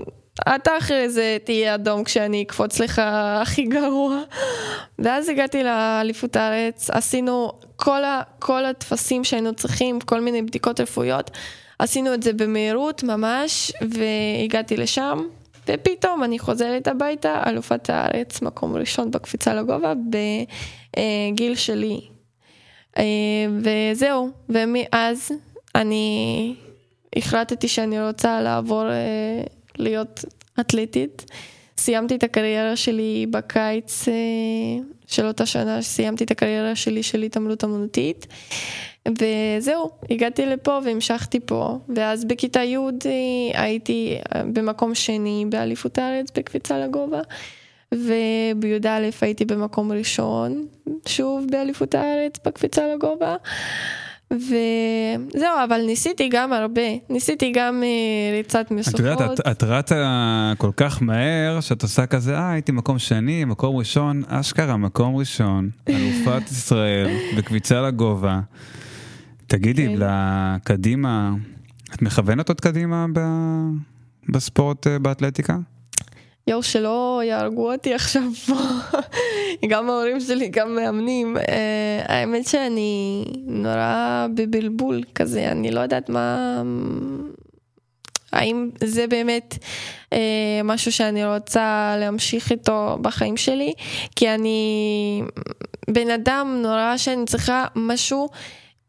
אתה 0.56 0.78
אחרי 0.78 1.10
זה 1.10 1.38
תהיה 1.43 1.76
אדום 1.76 2.04
כשאני 2.04 2.43
אקפוץ 2.43 2.80
לך 2.80 3.02
הכי 3.41 3.64
גרוע. 3.64 4.22
ואז 5.00 5.30
הגעתי 5.30 5.64
לאליפות 5.64 6.36
הארץ, 6.36 6.89
עשינו 6.89 7.52
כל, 7.76 8.04
ה, 8.04 8.22
כל 8.39 8.66
הטפסים 8.66 9.24
שהיינו 9.24 9.56
צריכים, 9.56 10.00
כל 10.00 10.22
מיני 10.22 10.41
בדיקות 10.41 10.80
רפואיות, 10.80 11.32
עשינו 11.80 12.14
את 12.14 12.24
זה 12.24 12.34
במהירות 12.34 13.04
ממש, 13.04 13.72
והגעתי 13.82 14.78
לשם, 14.78 15.20
ופתאום 15.68 16.24
אני 16.24 16.39
חוזרת 16.39 16.88
הביתה, 16.88 17.43
אלופת 17.47 17.89
הארץ, 17.89 18.41
מקום 18.41 18.76
ראשון 18.76 19.12
בקפיצה 19.12 19.54
לגובה, 19.54 19.93
בגיל 20.10 21.56
שלי. 21.56 22.18
אה, 22.98 23.04
וזהו, 23.62 24.30
ומאז 24.50 25.32
אני 25.76 26.56
החלטתי 27.16 27.68
שאני 27.68 28.08
רוצה 28.08 28.42
לעבור 28.42 28.90
אה, 28.90 29.44
להיות 29.78 30.26
אתלטית. 30.60 31.26
סיימתי 31.78 32.16
את 32.16 32.24
הקריירה 32.24 32.76
שלי 32.76 33.26
בקיץ 33.30 34.08
אה, 34.08 34.14
של 35.08 35.26
אותה 35.26 35.46
שנה, 35.46 35.82
סיימתי 35.82 36.24
את 36.24 36.32
הקריירה 36.32 36.76
שלי 36.76 37.04
של 37.04 37.22
התעמלות 37.22 37.64
אמנותית. 37.64 38.28
וזהו, 39.08 39.90
הגעתי 40.10 40.46
לפה 40.46 40.80
והמשכתי 40.86 41.40
פה, 41.46 41.78
ואז 41.96 42.26
בכיתה 42.26 42.64
י' 42.64 42.78
הייתי 43.54 44.18
במקום 44.54 44.96
שני 44.96 45.46
באליפות 45.50 45.98
הארץ 45.98 46.28
בקפיצה 46.38 46.80
לגובה, 46.80 47.22
ובי"א 47.94 49.10
הייתי 49.22 49.46
במקום 49.46 49.92
ראשון, 49.92 50.66
שוב 51.06 51.46
באליפות 51.52 51.96
הארץ 51.96 52.34
בקפיצה 52.46 52.82
לגובה. 52.96 53.36
וזהו, 54.32 55.56
אבל 55.64 55.82
ניסיתי 55.86 56.30
גם 56.32 56.54
הרבה, 56.54 56.82
ניסיתי 57.10 57.52
גם 57.56 57.84
אה, 57.84 58.38
ריצת 58.38 58.66
את 58.66 58.72
משוכות. 58.72 59.00
יודעת, 59.00 59.40
את, 59.40 59.48
את 59.48 59.64
רצה 59.64 60.54
כל 60.58 60.72
כך 60.78 61.02
מהר, 61.02 61.62
שאת 61.62 61.84
עושה 61.84 62.06
כזה, 62.06 62.38
אה, 62.38 62.52
הייתי 62.52 62.72
מקום 62.72 63.00
שני, 63.00 63.46
מקום 63.46 63.76
ראשון, 63.76 64.24
אשכרה, 64.28 64.78
מקום 64.78 65.16
ראשון, 65.16 65.70
אלופת 65.90 66.52
ישראל, 66.52 67.08
בקביצה 67.38 67.82
לגובה. 67.82 68.40
תגידי, 69.48 69.88
כן. 69.88 69.96
לקדימה, 69.98 71.34
את 71.96 72.02
מכוונת 72.02 72.50
עוד 72.50 72.62
קדימה 72.62 73.06
ב- 73.14 73.70
בספורט 74.30 74.88
אה, 74.88 75.00
באתלטיקה? 75.00 75.58
יואו, 76.48 76.64
שלא 76.64 77.22
יהרגו 77.26 77.72
אותי 77.72 77.94
עכשיו 77.94 78.24
פה. 78.48 78.54
גם 79.70 79.90
ההורים 79.90 80.20
שלי, 80.20 80.48
גם 80.48 80.76
מאמנים. 80.76 81.38
אה, 81.38 82.02
האמת 82.06 82.48
שאני 82.48 83.26
נורא 83.46 84.28
בבלבול 84.36 85.04
כזה, 85.16 85.52
אני 85.52 85.72
לא 85.72 85.80
יודעת 85.80 86.10
מה... 86.10 86.62
האם 88.32 88.70
זה 88.84 89.08
באמת 89.08 89.58
אה, 90.14 90.62
משהו 90.64 90.92
שאני 90.92 91.26
רוצה 91.26 91.96
להמשיך 92.00 92.52
איתו 92.52 92.98
בחיים 93.02 93.38
שלי? 93.38 93.74
כי 94.16 94.30
אני 94.30 95.22
בן 95.90 96.10
אדם 96.10 96.60
נורא 96.62 96.94
שאני 96.98 97.26
צריכה 97.26 97.66
משהו 97.76 98.30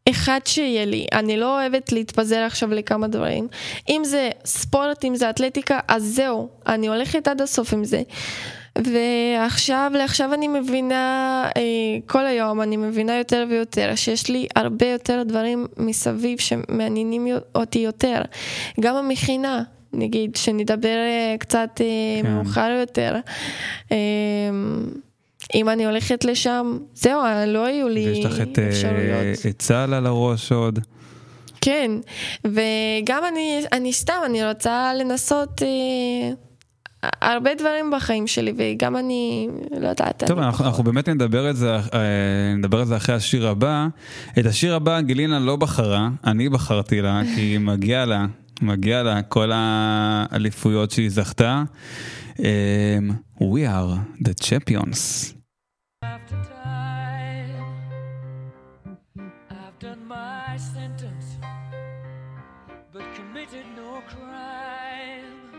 אחד 0.08 0.40
שיהיה 0.44 0.84
לי. 0.84 1.06
אני 1.12 1.36
לא 1.36 1.60
אוהבת 1.60 1.92
להתפזר 1.92 2.40
עכשיו 2.40 2.74
לכמה 2.74 3.08
דברים. 3.08 3.48
אם 3.88 4.02
זה 4.04 4.30
ספורט, 4.44 5.04
אם 5.04 5.14
זה 5.14 5.30
אתלטיקה, 5.30 5.78
אז 5.88 6.04
זהו, 6.04 6.48
אני 6.66 6.86
הולכת 6.86 7.28
עד 7.28 7.40
הסוף 7.40 7.72
עם 7.72 7.84
זה. 7.84 8.02
ועכשיו, 8.78 9.92
לעכשיו 9.94 10.34
אני 10.34 10.48
מבינה, 10.48 11.44
אה, 11.56 11.62
כל 12.06 12.26
היום 12.26 12.62
אני 12.62 12.76
מבינה 12.76 13.18
יותר 13.18 13.46
ויותר 13.50 13.94
שיש 13.94 14.28
לי 14.28 14.46
הרבה 14.56 14.86
יותר 14.86 15.22
דברים 15.26 15.66
מסביב 15.76 16.38
שמעניינים 16.38 17.26
אותי 17.54 17.78
יותר. 17.78 18.22
גם 18.80 18.96
המכינה, 18.96 19.62
נגיד, 19.92 20.36
שנדבר 20.36 20.96
אה, 20.96 21.36
קצת 21.38 21.80
אה, 21.80 22.22
כן. 22.22 22.32
מאוחר 22.32 22.76
יותר. 22.80 23.16
אם 25.54 25.68
אני 25.68 25.86
הולכת 25.86 26.24
לשם, 26.24 26.78
זהו, 26.94 27.20
לא 27.46 27.68
יהיו 27.68 27.88
לי 27.88 28.06
ויש 28.06 28.24
לך 28.24 28.40
את, 28.40 28.58
אה, 28.58 28.68
אפשרויות. 28.68 29.46
את 29.48 29.58
צה"ל 29.58 29.94
על 29.94 30.06
הראש 30.06 30.52
עוד. 30.52 30.78
כן, 31.60 31.90
וגם 32.44 33.22
אני, 33.28 33.62
אני 33.72 33.92
סתם, 33.92 34.18
אני 34.26 34.48
רוצה 34.48 34.92
לנסות 34.94 35.62
אה, 35.62 36.32
הרבה 37.22 37.54
דברים 37.54 37.90
בחיים 37.96 38.26
שלי, 38.26 38.52
וגם 38.56 38.96
אני, 38.96 39.48
לא 39.80 39.88
יודעת, 39.88 40.24
טוב, 40.26 40.38
אנחנו. 40.38 40.64
אנחנו 40.64 40.84
באמת 40.84 41.08
נדבר 41.08 41.50
את 41.50 41.56
זה, 41.56 41.74
אה, 41.74 41.80
נדבר 42.58 42.78
על 42.78 42.84
זה 42.84 42.96
אחרי 42.96 43.14
השיר 43.14 43.48
הבא. 43.48 43.86
את 44.38 44.46
השיר 44.46 44.74
הבא 44.74 45.00
גלינה 45.00 45.38
לא 45.38 45.56
בחרה, 45.56 46.08
אני 46.24 46.48
בחרתי 46.48 47.00
לה, 47.00 47.22
כי 47.34 47.58
מגיע 47.58 48.04
לה, 48.04 48.26
מגיע 48.62 49.02
לה 49.02 49.22
כל 49.22 49.50
האליפויות 49.54 50.90
שהיא 50.90 51.10
זכתה. 51.10 51.62
אה, 52.44 52.98
We 53.40 53.66
are 53.66 54.24
the 54.28 54.44
champions. 54.44 55.39
After 56.02 56.36
time. 56.44 57.76
I've 59.50 59.78
done 59.78 60.06
my 60.06 60.56
sentence, 60.56 61.36
but 62.92 63.02
committed 63.14 63.66
no 63.76 64.02
crime. 64.08 65.50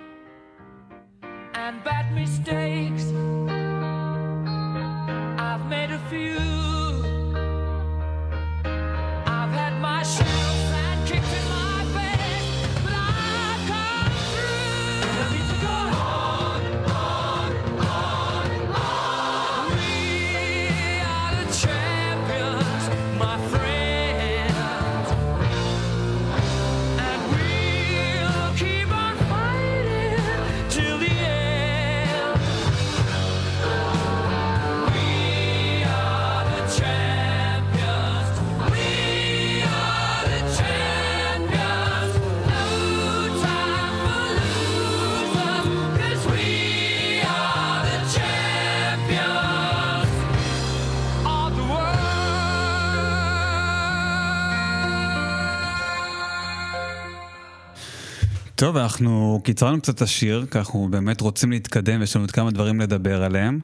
And 1.53 1.83
bad 1.83 2.13
mistakes, 2.13 3.05
I've 5.39 5.65
made 5.67 5.91
a 5.91 5.99
few. 6.09 6.50
טוב, 58.61 58.77
אנחנו 58.77 59.41
קיצרנו 59.43 59.81
קצת 59.81 59.95
את 59.95 60.01
השיר, 60.01 60.45
כי 60.51 60.57
אנחנו 60.57 60.87
באמת 60.91 61.21
רוצים 61.21 61.51
להתקדם, 61.51 61.99
ויש 61.99 62.15
לנו 62.15 62.23
עוד 62.23 62.31
כמה 62.31 62.51
דברים 62.51 62.79
לדבר 62.79 63.23
עליהם. 63.23 63.59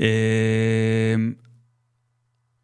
אה, 0.00 1.14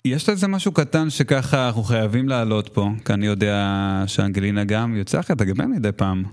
יש 0.04 0.28
לזה 0.28 0.48
משהו 0.48 0.72
קטן 0.72 1.10
שככה 1.10 1.66
אנחנו 1.66 1.82
חייבים 1.82 2.28
לעלות 2.28 2.68
פה, 2.68 2.88
כי 3.04 3.12
אני 3.12 3.26
יודע 3.26 3.74
שאנגלינה 4.06 4.64
גם 4.64 4.96
יוצא 4.96 5.18
לך 5.18 5.30
לדבר 5.30 5.66
מדי 5.66 5.92
פעם. 5.92 6.24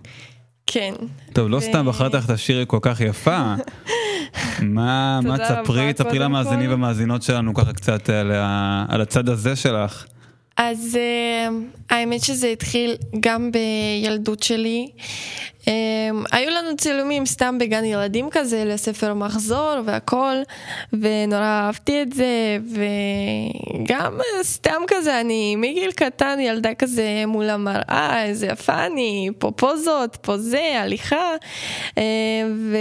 כן. 0.67 0.93
טוב, 1.33 1.49
לא 1.49 1.57
ו- 1.57 1.61
סתם 1.61 1.85
בחרת 1.85 2.13
לך 2.13 2.25
את 2.25 2.29
השיר 2.29 2.65
כל 2.65 2.79
כך 2.81 3.01
יפה. 3.01 3.55
מה, 4.61 5.19
מה 5.23 5.37
תספרי, 5.37 5.93
תספרי 5.93 6.19
למאזינים 6.19 6.69
כל. 6.69 6.73
ומאזינות 6.73 7.23
שלנו 7.23 7.53
ככה 7.53 7.73
קצת 7.73 8.09
על, 8.09 8.31
ה, 8.31 8.85
על 8.89 9.01
הצד 9.01 9.29
הזה 9.29 9.55
שלך. 9.55 10.05
אז 10.57 10.97
אה, 11.01 11.49
האמת 11.89 12.21
שזה 12.21 12.47
התחיל 12.47 12.95
גם 13.19 13.51
בילדות 13.51 14.43
שלי. 14.43 14.89
אה, 15.67 15.73
היו 16.31 16.49
לנו 16.49 16.77
צילומים 16.77 17.25
סתם 17.25 17.57
בגן 17.57 17.85
ילדים 17.85 18.29
כזה 18.31 18.65
לספר 18.65 19.13
מחזור 19.13 19.73
והכל, 19.85 20.35
ונורא 20.93 21.43
אהבתי 21.43 22.01
את 22.01 22.13
זה, 22.13 22.57
וגם 22.71 24.19
אה, 24.19 24.43
סתם 24.43 24.81
כזה, 24.87 25.21
אני 25.21 25.55
מגיל 25.55 25.91
קטן 25.91 26.39
ילדה 26.39 26.73
כזה 26.73 27.23
מול 27.27 27.49
המראה, 27.49 28.23
איזה 28.23 28.47
יפה 28.47 28.85
אני, 28.85 29.29
פה 29.39 29.51
פוזות, 29.51 30.17
פה 30.21 30.37
זה, 30.37 30.81
הליכה, 30.81 31.35
אה, 31.97 32.03
ו... 32.55 32.77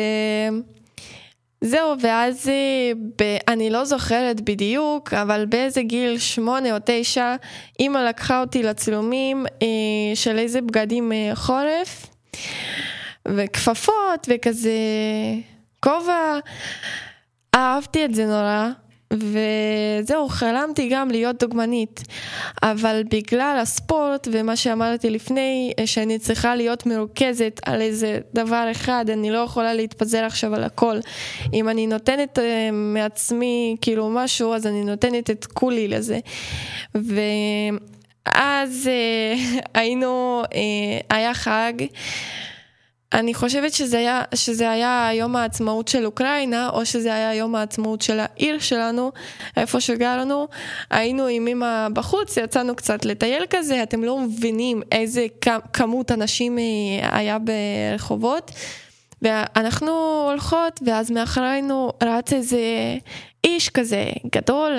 זהו, 1.66 1.94
ואז 2.00 2.48
אה, 2.48 2.92
ב- 3.18 3.38
אני 3.48 3.70
לא 3.70 3.84
זוכרת 3.84 4.40
בדיוק, 4.40 5.14
אבל 5.14 5.46
באיזה 5.46 5.82
גיל 5.82 6.18
שמונה 6.18 6.72
או 6.72 6.76
תשע, 6.84 7.34
אימא 7.80 7.98
לקחה 7.98 8.40
אותי 8.40 8.62
לצילומים 8.62 9.46
אה, 9.62 9.66
של 10.14 10.38
איזה 10.38 10.60
בגדים 10.60 11.12
אה, 11.12 11.30
חורף, 11.34 12.06
וכפפות 13.28 14.28
וכזה 14.28 14.70
כובע. 15.80 16.38
אהבתי 17.54 18.04
את 18.04 18.14
זה 18.14 18.26
נורא, 18.26 18.68
וזהו, 19.14 20.28
חלמתי 20.28 20.88
גם 20.88 21.10
להיות 21.10 21.40
דוגמנית. 21.40 22.02
אבל 22.62 23.02
בגלל 23.10 23.58
הספורט 23.62 24.28
ומה 24.32 24.56
שאמרתי 24.56 25.10
לפני, 25.10 25.72
אה, 25.78 25.86
שאני 25.86 26.18
צריכה 26.18 26.56
להיות 26.56 26.86
מרוכזת 26.86 27.60
על 27.66 27.80
איזה 27.80 28.18
דבר 28.34 28.68
אחד, 28.70 29.10
אני 29.10 29.30
לא 29.30 29.38
יכולה 29.38 29.74
להתפזר 29.74 30.24
עכשיו 30.24 30.54
על 30.54 30.64
הכל. 30.64 30.98
אם 31.52 31.68
אני 31.68 31.86
נותנת 31.86 32.38
אה, 32.38 32.70
מעצמי 32.72 33.76
כאילו 33.80 34.10
משהו, 34.10 34.54
אז 34.54 34.66
אני 34.66 34.84
נותנת 34.84 35.30
את 35.30 35.44
כולי 35.44 35.88
לזה. 35.88 36.18
ואז 36.94 38.88
אה, 38.88 39.34
היינו, 39.80 40.42
אה, 40.54 41.16
היה 41.16 41.34
חג. 41.34 41.72
אני 43.14 43.34
חושבת 43.34 43.72
שזה 43.72 43.98
היה, 43.98 44.22
שזה 44.34 44.70
היה 44.70 45.10
יום 45.14 45.36
העצמאות 45.36 45.88
של 45.88 46.06
אוקראינה, 46.06 46.68
או 46.68 46.86
שזה 46.86 47.14
היה 47.14 47.34
יום 47.34 47.54
העצמאות 47.54 48.02
של 48.02 48.20
העיר 48.20 48.58
שלנו, 48.58 49.12
איפה 49.56 49.80
שגרנו. 49.80 50.48
היינו 50.90 51.26
עם 51.26 51.46
אמא 51.46 51.88
בחוץ, 51.92 52.36
יצאנו 52.36 52.76
קצת 52.76 53.04
לטייל 53.04 53.44
כזה, 53.50 53.82
אתם 53.82 54.04
לא 54.04 54.18
מבינים 54.18 54.82
איזה 54.92 55.26
כמות 55.72 56.12
אנשים 56.12 56.58
אה, 56.58 57.18
היה 57.18 57.38
ברחובות. 57.38 58.50
ואנחנו 59.22 60.24
הולכות, 60.30 60.80
ואז 60.86 61.10
מאחורינו 61.10 61.92
רץ 62.02 62.32
איזה 62.32 62.58
איש 63.44 63.68
כזה 63.68 64.04
גדול, 64.36 64.78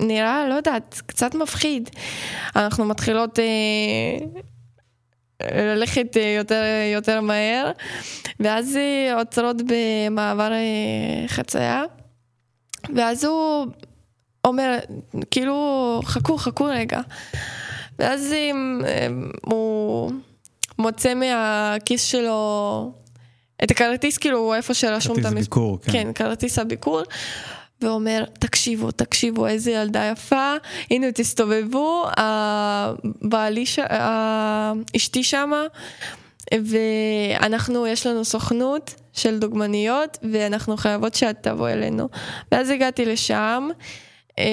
נראה, 0.00 0.48
לא 0.48 0.54
יודעת, 0.54 1.02
קצת 1.06 1.34
מפחיד. 1.34 1.90
אנחנו 2.56 2.84
מתחילות... 2.84 3.38
אה, 3.38 4.42
ללכת 5.42 6.16
אה, 6.16 6.34
יותר, 6.38 6.62
יותר 6.94 7.20
מהר, 7.20 7.70
ואז 8.40 8.76
אה, 8.76 9.14
עוצרות 9.18 9.56
במעבר 9.66 10.52
אה, 10.52 11.28
חצייה, 11.28 11.82
ואז 12.94 13.24
הוא 13.24 13.66
אומר, 14.44 14.78
כאילו, 15.30 16.00
חכו, 16.04 16.38
חכו 16.38 16.64
רגע. 16.64 17.00
ואז 17.98 18.32
אה, 18.32 19.06
הוא 19.44 20.12
מוצא 20.78 21.14
מהכיס 21.14 22.02
שלו 22.02 22.92
את 23.64 23.70
הכרטיס, 23.70 24.18
כאילו, 24.18 24.54
איפה 24.54 24.74
שרשום 24.74 25.18
את 25.18 25.22
כרטיס 25.22 25.32
המס... 25.32 25.44
ביקור, 25.44 25.78
כן. 25.82 25.92
כן, 25.92 26.12
כרטיס 26.12 26.58
הביקור. 26.58 27.02
ואומר, 27.80 28.24
תקשיבו, 28.38 28.90
תקשיבו, 28.90 29.46
איזה 29.46 29.70
ילדה 29.70 30.10
יפה, 30.12 30.54
הנה 30.90 31.12
תסתובבו, 31.12 32.06
הבעלי, 32.16 33.66
ש... 33.66 33.78
אשתי 34.96 35.24
שמה, 35.24 35.62
ואנחנו, 36.54 37.86
יש 37.86 38.06
לנו 38.06 38.24
סוכנות 38.24 38.94
של 39.12 39.38
דוגמניות, 39.38 40.18
ואנחנו 40.32 40.76
חייבות 40.76 41.14
שאת 41.14 41.36
תבוא 41.42 41.68
אלינו. 41.68 42.08
ואז 42.52 42.70
הגעתי 42.70 43.04
לשם, 43.04 43.68
אה, 44.38 44.44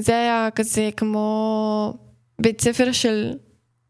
זה 0.00 0.12
היה 0.12 0.48
כזה 0.54 0.90
כמו 0.96 1.94
בית 2.40 2.60
ספר 2.60 2.92
של 2.92 3.32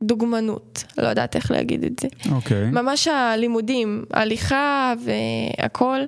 דוגמנות, 0.02 0.84
לא 0.98 1.08
יודעת 1.08 1.36
איך 1.36 1.50
להגיד 1.50 1.84
את 1.84 1.98
זה. 2.00 2.08
אוקיי. 2.32 2.70
ממש 2.70 3.08
הלימודים, 3.08 4.04
הליכה 4.12 4.94
והכל. 5.04 6.00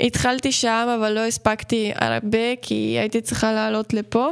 התחלתי 0.00 0.52
שם, 0.52 0.88
אבל 0.98 1.12
לא 1.12 1.20
הספקתי 1.20 1.92
הרבה, 1.94 2.56
כי 2.62 2.74
הייתי 3.00 3.20
צריכה 3.20 3.52
לעלות 3.52 3.94
לפה. 3.94 4.28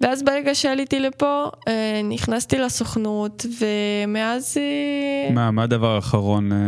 ואז 0.00 0.22
ברגע 0.22 0.54
שעליתי 0.54 1.00
לפה, 1.00 1.44
אה, 1.68 2.00
נכנסתי 2.04 2.58
לסוכנות, 2.58 3.46
ומאז... 3.58 4.56
אה, 4.56 5.34
מה, 5.34 5.50
מה 5.50 5.62
הדבר 5.62 5.94
האחרון, 5.94 6.52
אה, 6.52 6.58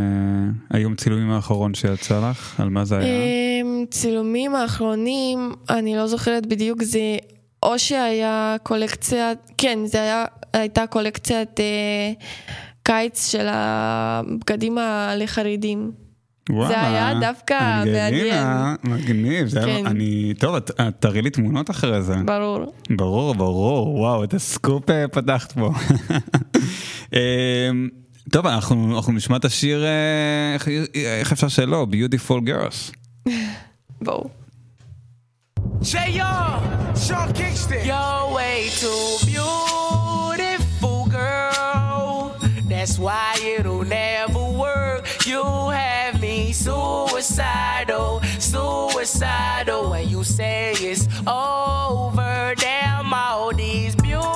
היום 0.71 0.95
צילומים 0.95 1.31
האחרון 1.31 1.75
שיצא 1.75 2.31
לך? 2.31 2.61
על 2.61 2.69
מה 2.69 2.85
זה 2.85 2.99
היה? 2.99 3.07
אמ, 3.07 3.85
צילומים 3.91 4.55
האחרונים, 4.55 5.53
אני 5.71 5.97
לא 5.97 6.07
זוכרת 6.07 6.47
בדיוק, 6.47 6.83
זה 6.83 7.17
או 7.63 7.79
שהיה 7.79 8.57
קולקציה, 8.63 9.33
כן, 9.59 9.79
זה 9.85 10.03
היה, 10.03 10.25
הייתה 10.53 10.87
קולקציית 10.87 11.61
אה, 11.61 12.13
קיץ 12.83 13.31
של 13.33 13.47
הבגדים 13.51 14.79
ה- 14.79 15.15
לחרדים. 16.51 16.69
זה 16.69 16.81
היה 16.87 17.15
דווקא 17.21 17.83
אנגלינה, 17.83 18.75
מגניב, 18.85 19.47
זה 19.49 19.65
היה, 19.65 19.79
כן. 19.81 19.87
אני, 19.87 20.35
טוב, 20.39 20.55
את 20.55 20.71
את 20.81 20.95
תראי 21.01 21.23
לי 21.23 21.31
תמונות 21.31 21.71
אחרי 21.71 22.03
זה. 22.03 22.15
ברור. 22.25 22.73
ברור, 22.91 23.35
ברור, 23.35 23.95
וואו, 23.95 24.25
את 24.25 24.35
הסקופ 24.35 24.91
אה, 24.91 25.09
פתחת 25.09 25.53
פה. 25.53 25.71
אמ, 27.13 27.89
טוב, 28.33 28.47
אנחנו 28.47 28.97
אנחנו 28.97 29.13
נשמע 29.13 29.37
את 29.37 29.45
השיר, 29.45 29.85
אה, 29.85 30.55
איך- 30.55 30.69
איך 31.21 31.33
אפשר 31.33 31.49
שלא? 31.49 31.87
Beautiful 31.93 32.49
Girls. 32.49 32.93
בואו. 34.03 34.29
J.R. 35.83 36.61
Sean 37.07 37.31
Kingston. 37.39 37.83
You're 37.91 38.25
way 38.39 38.59
too 38.83 39.05
beautiful, 39.31 40.99
girl. 41.19 42.33
That's 42.71 42.95
why 43.05 43.29
it'll 43.57 43.85
never 44.01 44.45
work. 44.65 45.03
You 45.31 45.43
have 45.79 45.96
suicidal, 47.27 48.21
suicidal. 48.39 49.91
When 49.91 50.09
you 50.09 50.23
say 50.23 50.73
it's 50.79 51.09
over, 51.27 52.55
damn 52.57 53.13
all 53.13 53.53
these 53.53 53.97
beautiful 53.97 54.33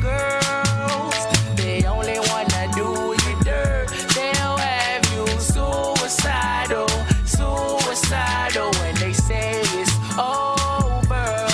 girls. 0.00 1.14
They 1.54 1.84
only 1.84 2.18
wanna 2.18 2.68
do 2.74 3.14
you 3.22 3.44
dirt. 3.44 3.88
They'll 4.14 4.56
have 4.56 5.04
you 5.14 5.26
suicidal, 5.38 6.88
suicidal. 7.24 8.70
When 8.80 8.94
they 8.96 9.12
say 9.12 9.60
it's 9.62 9.92
over. 10.18 11.46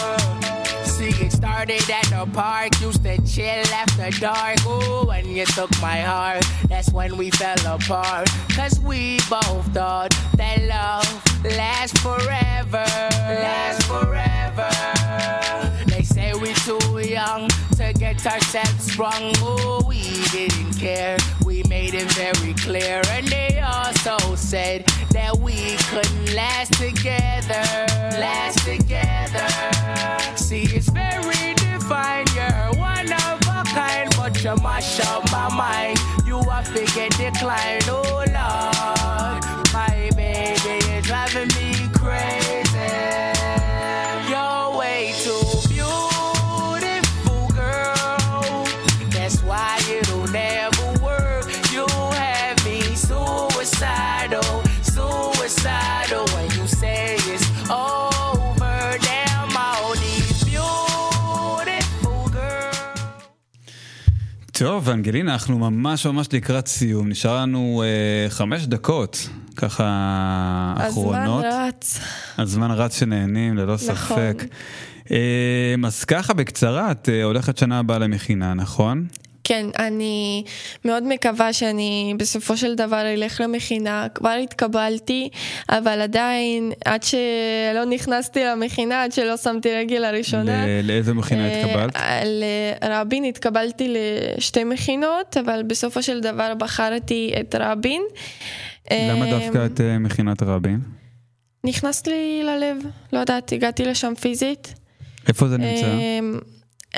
See, 0.87 1.12
it 1.24 1.32
started 1.32 1.91
at 1.91 2.07
the 2.07 2.26
park, 2.32 2.80
used 2.80 3.05
to 3.05 3.20
chill 3.26 3.66
after 3.74 4.11
dark. 4.18 4.64
Ooh, 4.66 5.03
you 5.35 5.47
took 5.47 5.70
my 5.80 6.01
heart, 6.01 6.45
that's 6.68 6.93
when 6.93 7.16
we 7.16 7.30
fell 7.30 7.57
apart. 7.66 8.28
Cause 8.55 8.78
we 8.80 9.18
both 9.28 9.66
thought 9.74 10.14
that 10.37 10.62
love 10.62 11.45
lasts 11.45 12.01
forever. 12.01 12.85
Lasts 12.85 13.85
forever. 13.87 15.84
Say 16.05 16.32
we're 16.34 16.55
too 16.55 16.98
young 16.98 17.48
to 17.76 17.92
get 17.94 18.24
ourselves 18.26 18.92
sprung. 18.92 19.32
Ooh, 19.42 19.80
we 19.88 20.02
didn't 20.30 20.74
care. 20.74 21.16
We 21.44 21.62
made 21.64 21.94
it 21.94 22.11
very 22.12 22.52
clear. 22.55 23.02
And 23.11 23.26
they 23.26 23.61
also 23.61 24.34
said 24.34 24.86
that 25.11 25.36
we 25.38 25.76
couldn't 25.90 26.34
last 26.34 26.74
together. 26.74 27.64
Last 28.20 28.59
together. 28.64 29.48
See, 30.36 30.64
it's 30.64 30.88
very 30.90 31.55
divine. 31.55 32.26
You're 32.34 32.78
one 32.78 33.11
of 33.11 33.40
a 33.48 33.64
kind, 33.64 34.12
but 34.16 34.44
you 34.44 34.55
mash 34.62 35.00
up 35.00 35.30
my 35.32 35.48
mind. 35.55 35.98
You 36.26 36.38
are 36.38 36.64
figure 36.64 37.09
decline. 37.11 37.80
Oh, 37.88 38.24
Lord. 38.28 39.44
My 39.72 40.11
baby 40.14 40.84
is 40.92 41.07
driving 41.07 41.48
me 41.48 41.88
crazy. 41.92 43.34
טוב, 64.59 64.90
אנגלינה, 64.90 65.32
אנחנו 65.32 65.59
ממש 65.59 66.07
ממש 66.07 66.26
לקראת 66.32 66.66
סיום. 66.66 67.09
נשאר 67.09 67.36
לנו 67.42 67.82
אה, 67.84 68.30
חמש 68.30 68.66
דקות, 68.66 69.28
ככה 69.57 70.74
אחרונות. 70.76 71.44
הזמן 71.44 71.68
רץ. 71.68 72.00
הזמן 72.38 72.70
רץ 72.70 72.98
שנהנים, 72.98 73.57
ללא 73.57 73.74
נכון. 73.74 73.86
ספק. 73.86 74.44
אה, 75.11 75.74
אז 75.86 76.05
ככה 76.05 76.34
בקצרה, 76.34 76.90
את 76.90 77.09
אה, 77.09 77.24
הולכת 77.24 77.59
שנה 77.59 77.78
הבאה 77.78 77.98
למכינה, 77.98 78.55
נכון? 78.55 79.07
כן, 79.45 79.66
אני 79.78 80.45
מאוד 80.84 81.03
מקווה 81.03 81.53
שאני 81.53 82.14
בסופו 82.18 82.57
של 82.57 82.74
דבר 82.74 83.12
אלך 83.14 83.40
למכינה. 83.40 84.07
כבר 84.14 84.36
התקבלתי, 84.42 85.28
אבל 85.68 86.01
עדיין, 86.01 86.72
עד 86.84 87.03
שלא 87.03 87.84
נכנסתי 87.90 88.45
למכינה, 88.45 89.03
עד 89.03 89.12
שלא 89.12 89.36
שמתי 89.36 89.74
רגל 89.74 89.97
לראשונה. 89.99 90.66
ל- 90.66 90.86
לאיזה 90.86 91.14
מכינה 91.14 91.49
אה, 91.49 91.61
התקבלת? 91.64 91.97
לרבין 92.90 93.24
התקבלתי 93.24 93.95
לשתי 94.38 94.64
מכינות, 94.64 95.36
אבל 95.36 95.62
בסופו 95.66 96.03
של 96.03 96.20
דבר 96.20 96.55
בחרתי 96.55 97.34
את 97.40 97.55
רבין. 97.59 98.03
למה 98.90 99.26
אה, 99.26 99.30
דווקא 99.38 99.66
את 99.66 99.80
אה, 99.80 99.99
מכינת 99.99 100.42
רבין? 100.42 100.80
נכנס 101.64 102.07
לי 102.07 102.42
ללב, 102.45 102.76
לא 103.12 103.18
יודעת, 103.18 103.53
הגעתי 103.53 103.84
לשם 103.84 104.12
פיזית. 104.20 104.74
איפה 105.28 105.49
זה 105.49 105.59
נמצא? 105.59 105.86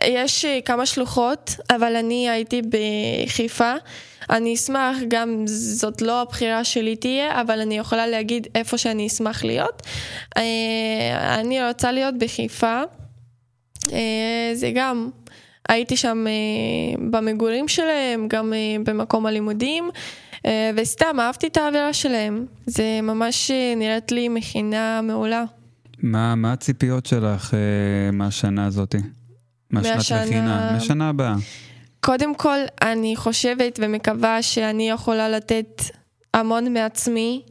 יש 0.04 0.44
אה, 0.44 0.58
כמה 0.64 0.86
שלוחות, 0.86 1.56
אבל 1.70 1.96
אני 1.96 2.30
הייתי 2.30 2.62
בחיפה. 2.62 3.74
אני 4.30 4.54
אשמח, 4.54 4.96
גם 5.08 5.42
זאת 5.46 6.02
לא 6.02 6.22
הבחירה 6.22 6.64
שלי 6.64 6.96
תהיה, 6.96 7.40
אבל 7.40 7.60
אני 7.60 7.78
יכולה 7.78 8.06
להגיד 8.06 8.46
איפה 8.54 8.78
שאני 8.78 9.06
אשמח 9.06 9.44
להיות. 9.44 9.82
אה, 10.36 11.40
אני 11.40 11.68
רוצה 11.68 11.92
להיות 11.92 12.14
בחיפה. 12.18 12.82
אה, 13.92 14.50
זה 14.54 14.70
גם, 14.74 15.10
הייתי 15.68 15.96
שם 15.96 16.26
במגורים 17.10 17.68
שלהם, 17.68 18.28
גם 18.28 18.52
במקום 18.84 19.26
הלימודים, 19.26 19.90
וסתם 20.76 21.20
אהבתי 21.20 21.46
את 21.46 21.56
האווירה 21.56 21.92
שלהם. 21.92 22.46
זה 22.66 23.00
ממש 23.02 23.50
נראית 23.76 24.12
לי 24.12 24.28
מכינה 24.28 25.00
מעולה. 25.02 25.44
מה 26.02 26.34
מה 26.34 26.52
הציפיות 26.52 27.06
שלך 27.06 27.54
מהשנה 28.12 28.66
הזאתי? 28.66 28.98
מהשנת 29.70 29.94
מהשנה- 29.96 30.24
מכינה, 30.24 30.70
מהשנה 30.72 31.08
הבאה. 31.08 31.34
קודם 32.00 32.34
כל, 32.34 32.58
אני 32.82 33.16
חושבת 33.16 33.78
ומקווה 33.82 34.42
שאני 34.42 34.90
יכולה 34.90 35.28
לתת 35.28 35.82
המון 36.34 36.72
מעצמי 36.72 37.42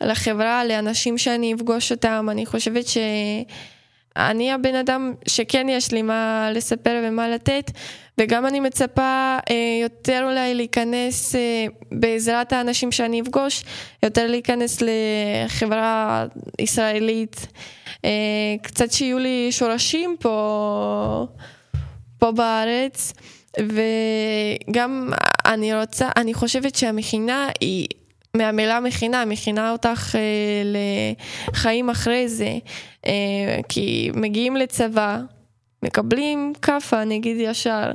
לחברה, 0.00 0.64
לאנשים 0.64 1.18
שאני 1.18 1.54
אפגוש 1.54 1.92
אותם. 1.92 2.28
אני 2.30 2.46
חושבת 2.46 2.84
שאני 2.86 4.52
הבן 4.52 4.74
אדם 4.74 5.14
שכן 5.28 5.66
יש 5.68 5.92
לי 5.92 6.02
מה 6.02 6.50
לספר 6.54 7.02
ומה 7.04 7.28
לתת, 7.28 7.70
וגם 8.18 8.46
אני 8.46 8.60
מצפה 8.60 9.02
אה, 9.50 9.54
יותר 9.82 10.22
אולי 10.24 10.54
להיכנס 10.54 11.34
אה, 11.34 11.66
בעזרת 11.92 12.52
האנשים 12.52 12.92
שאני 12.92 13.20
אפגוש, 13.20 13.64
יותר 14.02 14.26
להיכנס 14.26 14.82
לחברה 14.82 16.26
ישראלית. 16.58 17.46
אה, 18.04 18.10
קצת 18.62 18.92
שיהיו 18.92 19.18
לי 19.18 19.48
שורשים 19.50 20.16
פה, 20.20 21.26
פה 22.22 22.32
בארץ. 22.32 23.12
וגם 23.60 25.12
אני 25.46 25.80
רוצה, 25.80 26.08
אני 26.16 26.34
חושבת 26.34 26.74
שהמכינה 26.74 27.48
היא, 27.60 27.86
מהמילה 28.36 28.80
מכינה, 28.80 29.24
מכינה 29.24 29.72
אותך 29.72 30.16
אה, 30.16 30.62
לחיים 31.52 31.90
אחרי 31.90 32.28
זה, 32.28 32.58
אה, 33.06 33.60
כי 33.68 34.10
מגיעים 34.14 34.56
לצבא, 34.56 35.18
מקבלים 35.82 36.52
כאפה 36.62 37.04
נגיד 37.04 37.36
ישר, 37.40 37.90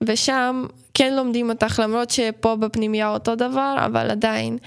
ושם 0.00 0.66
כן 0.94 1.14
לומדים 1.14 1.50
אותך, 1.50 1.80
למרות 1.84 2.10
שפה 2.10 2.56
בפנימייה 2.56 3.08
אותו 3.08 3.34
דבר, 3.34 3.76
אבל 3.86 4.10
עדיין. 4.10 4.58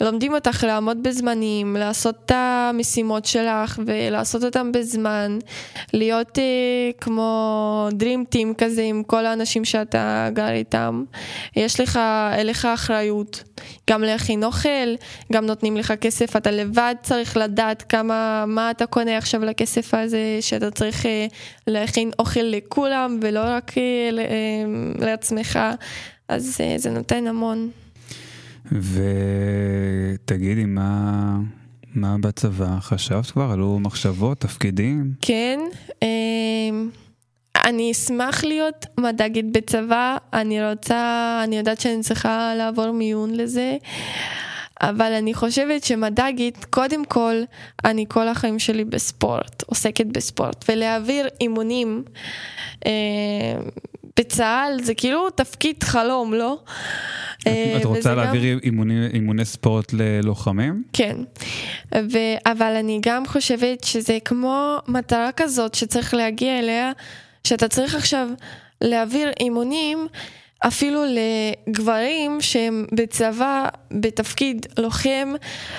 לומדים 0.00 0.34
אותך 0.34 0.64
לעמוד 0.64 1.02
בזמנים, 1.02 1.76
לעשות 1.76 2.14
את 2.24 2.32
המשימות 2.34 3.24
שלך 3.24 3.80
ולעשות 3.86 4.44
אותם 4.44 4.72
בזמן, 4.72 5.38
להיות 5.92 6.38
אה, 6.38 6.44
כמו 7.00 7.88
Dream 7.92 8.34
Team 8.34 8.54
כזה 8.58 8.82
עם 8.82 9.02
כל 9.02 9.26
האנשים 9.26 9.64
שאתה 9.64 10.28
גר 10.32 10.50
איתם. 10.50 11.04
יש 11.56 11.80
לך, 11.80 12.00
אין 12.32 12.46
לך 12.46 12.64
אחריות, 12.64 13.42
גם 13.90 14.02
להכין 14.02 14.44
אוכל, 14.44 14.94
גם 15.32 15.46
נותנים 15.46 15.76
לך 15.76 15.92
כסף, 16.00 16.36
אתה 16.36 16.50
לבד 16.50 16.94
צריך 17.02 17.36
לדעת 17.36 17.82
כמה, 17.82 18.44
מה 18.46 18.70
אתה 18.70 18.86
קונה 18.86 19.18
עכשיו 19.18 19.44
לכסף 19.44 19.94
הזה, 19.94 20.38
שאתה 20.40 20.70
צריך 20.70 21.06
אה, 21.06 21.26
להכין 21.66 22.10
אוכל 22.18 22.40
לכולם 22.42 23.18
ולא 23.22 23.40
רק 23.42 23.78
אה, 23.78 23.82
אה, 24.18 25.06
לעצמך, 25.06 25.58
אז 26.28 26.60
אה, 26.60 26.78
זה 26.78 26.90
נותן 26.90 27.26
המון. 27.26 27.70
ותגידי, 28.72 30.64
מה, 30.64 31.38
מה 31.94 32.16
בצבא? 32.20 32.78
חשבת 32.80 33.26
כבר? 33.26 33.50
עלו 33.52 33.78
מחשבות, 33.78 34.40
תפקידים? 34.40 35.12
כן, 35.20 35.60
אמ, 36.02 36.88
אני 37.64 37.92
אשמח 37.92 38.44
להיות 38.44 38.86
מדגית 39.00 39.52
בצבא, 39.52 40.16
אני 40.32 40.70
רוצה, 40.70 41.40
אני 41.44 41.58
יודעת 41.58 41.80
שאני 41.80 42.02
צריכה 42.02 42.54
לעבור 42.54 42.90
מיון 42.90 43.34
לזה, 43.34 43.76
אבל 44.80 45.12
אני 45.12 45.34
חושבת 45.34 45.84
שמדגית, 45.84 46.64
קודם 46.64 47.04
כל, 47.04 47.34
אני 47.84 48.04
כל 48.08 48.28
החיים 48.28 48.58
שלי 48.58 48.84
בספורט, 48.84 49.62
עוסקת 49.66 50.06
בספורט, 50.06 50.64
ולהעביר 50.68 51.28
אימונים 51.40 52.04
אה, 52.86 52.92
בצה"ל 54.18 54.82
זה 54.82 54.94
כאילו 54.94 55.30
תפקיד 55.30 55.82
חלום, 55.82 56.34
לא? 56.34 56.58
אה, 57.46 57.74
את 57.80 57.84
רוצה 57.84 57.98
וזה 57.98 58.10
גם- 58.10 58.16
להעביר 58.16 58.58
אימוני, 58.62 59.06
אימוני 59.14 59.44
ספורט 59.44 59.92
ללוחמים? 59.92 60.82
כן, 60.92 61.16
ו... 61.94 62.18
אבל 62.46 62.72
אני 62.80 62.98
גם 63.02 63.26
חושבת 63.26 63.84
שזה 63.84 64.18
כמו 64.24 64.78
מטרה 64.88 65.32
כזאת 65.32 65.74
שצריך 65.74 66.14
להגיע 66.14 66.58
אליה, 66.58 66.92
שאתה 67.44 67.68
צריך 67.68 67.94
עכשיו 67.94 68.28
להעביר 68.80 69.30
אימונים 69.40 70.06
אפילו 70.60 71.02
לגברים 71.68 72.40
שהם 72.40 72.86
בצבא 72.92 73.68
בתפקיד 73.90 74.66
לוחם, 74.78 75.32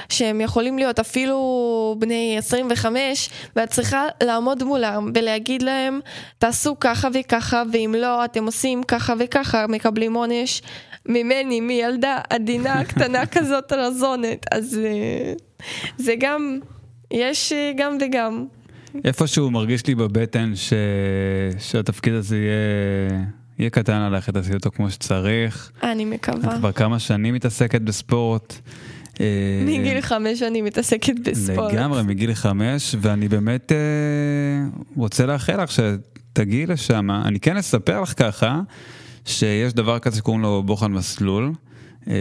שהם 0.09 0.41
יכולים 0.41 0.77
להיות 0.77 0.99
אפילו 0.99 1.95
בני 1.99 2.35
25, 2.37 3.29
ואת 3.55 3.69
צריכה 3.69 4.05
לעמוד 4.23 4.63
מולם 4.63 5.11
ולהגיד 5.15 5.61
להם, 5.61 5.99
תעשו 6.37 6.79
ככה 6.79 7.07
וככה, 7.13 7.63
ואם 7.71 7.95
לא, 7.97 8.25
אתם 8.25 8.45
עושים 8.45 8.83
ככה 8.83 9.13
וככה, 9.19 9.67
מקבלים 9.67 10.13
עונש 10.13 10.61
ממני, 11.05 11.61
מילדה 11.61 12.19
עדינה 12.29 12.83
קטנה 12.89 13.25
כזאת 13.25 13.73
רזונת. 13.73 14.45
אז 14.51 14.79
אה, 14.83 15.33
זה 15.97 16.13
גם, 16.19 16.59
יש 17.11 17.53
אה, 17.53 17.71
גם 17.77 17.97
וגם. 18.01 18.45
איפשהו 19.05 19.51
מרגיש 19.51 19.87
לי 19.87 19.95
בבטן 19.95 20.55
ש... 20.55 20.73
שהתפקיד 21.59 22.13
הזה 22.13 22.37
יהיה... 22.37 23.37
יהיה 23.59 23.69
קטן 23.69 23.93
עליך, 23.93 24.29
תעשי 24.29 24.53
אותו 24.53 24.71
כמו 24.71 24.89
שצריך. 24.89 25.71
אני 25.83 26.05
מקווה. 26.05 26.53
את 26.53 26.57
כבר 26.59 26.71
כמה 26.71 26.99
שנים 26.99 27.33
מתעסקת 27.33 27.81
בספורט. 27.81 28.53
אה, 29.19 29.63
מגיל 29.65 30.01
חמש 30.01 30.41
אני 30.41 30.61
מתעסקת 30.61 31.13
בספורט. 31.23 31.73
לגמרי, 31.73 32.03
מגיל 32.03 32.33
חמש, 32.33 32.95
ואני 33.01 33.27
באמת 33.27 33.71
אה, 33.71 33.77
רוצה 34.95 35.25
לאחל 35.25 35.63
לך 35.63 35.71
שתגיעי 35.71 36.65
לשם. 36.65 37.11
אני 37.11 37.39
כן 37.39 37.57
אספר 37.57 38.01
לך 38.01 38.13
ככה, 38.17 38.61
שיש 39.25 39.73
דבר 39.73 39.99
כזה 39.99 40.17
שקוראים 40.17 40.41
לו 40.41 40.63
בוחן 40.63 40.91
מסלול. 40.91 41.53
אה, 42.07 42.13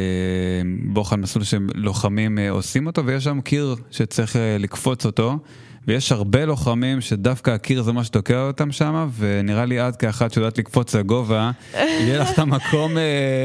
בוחן 0.82 1.20
מסלול 1.20 1.45
שלוחמים 1.45 2.39
עושים 2.51 2.87
אותו, 2.87 3.07
ויש 3.07 3.24
שם 3.24 3.41
קיר 3.41 3.76
שצריך 3.91 4.37
לקפוץ 4.59 5.07
אותו. 5.07 5.39
ויש 5.89 6.12
הרבה 6.12 6.45
לוחמים 6.45 7.01
שדווקא 7.01 7.51
הקיר 7.51 7.82
זה 7.82 7.93
מה 7.93 8.05
שתוקע 8.05 8.43
אותם 8.47 8.72
שם, 8.72 9.09
ונראה 9.18 9.64
לי 9.64 9.89
את 9.89 9.97
כאחת 9.97 10.32
שיודעת 10.32 10.59
לקפוץ 10.59 10.95
לגובה, 10.95 11.51
יהיה 11.74 12.18
לך 12.18 12.30
את 12.32 12.39
המקום 12.39 12.99
אה, 12.99 13.03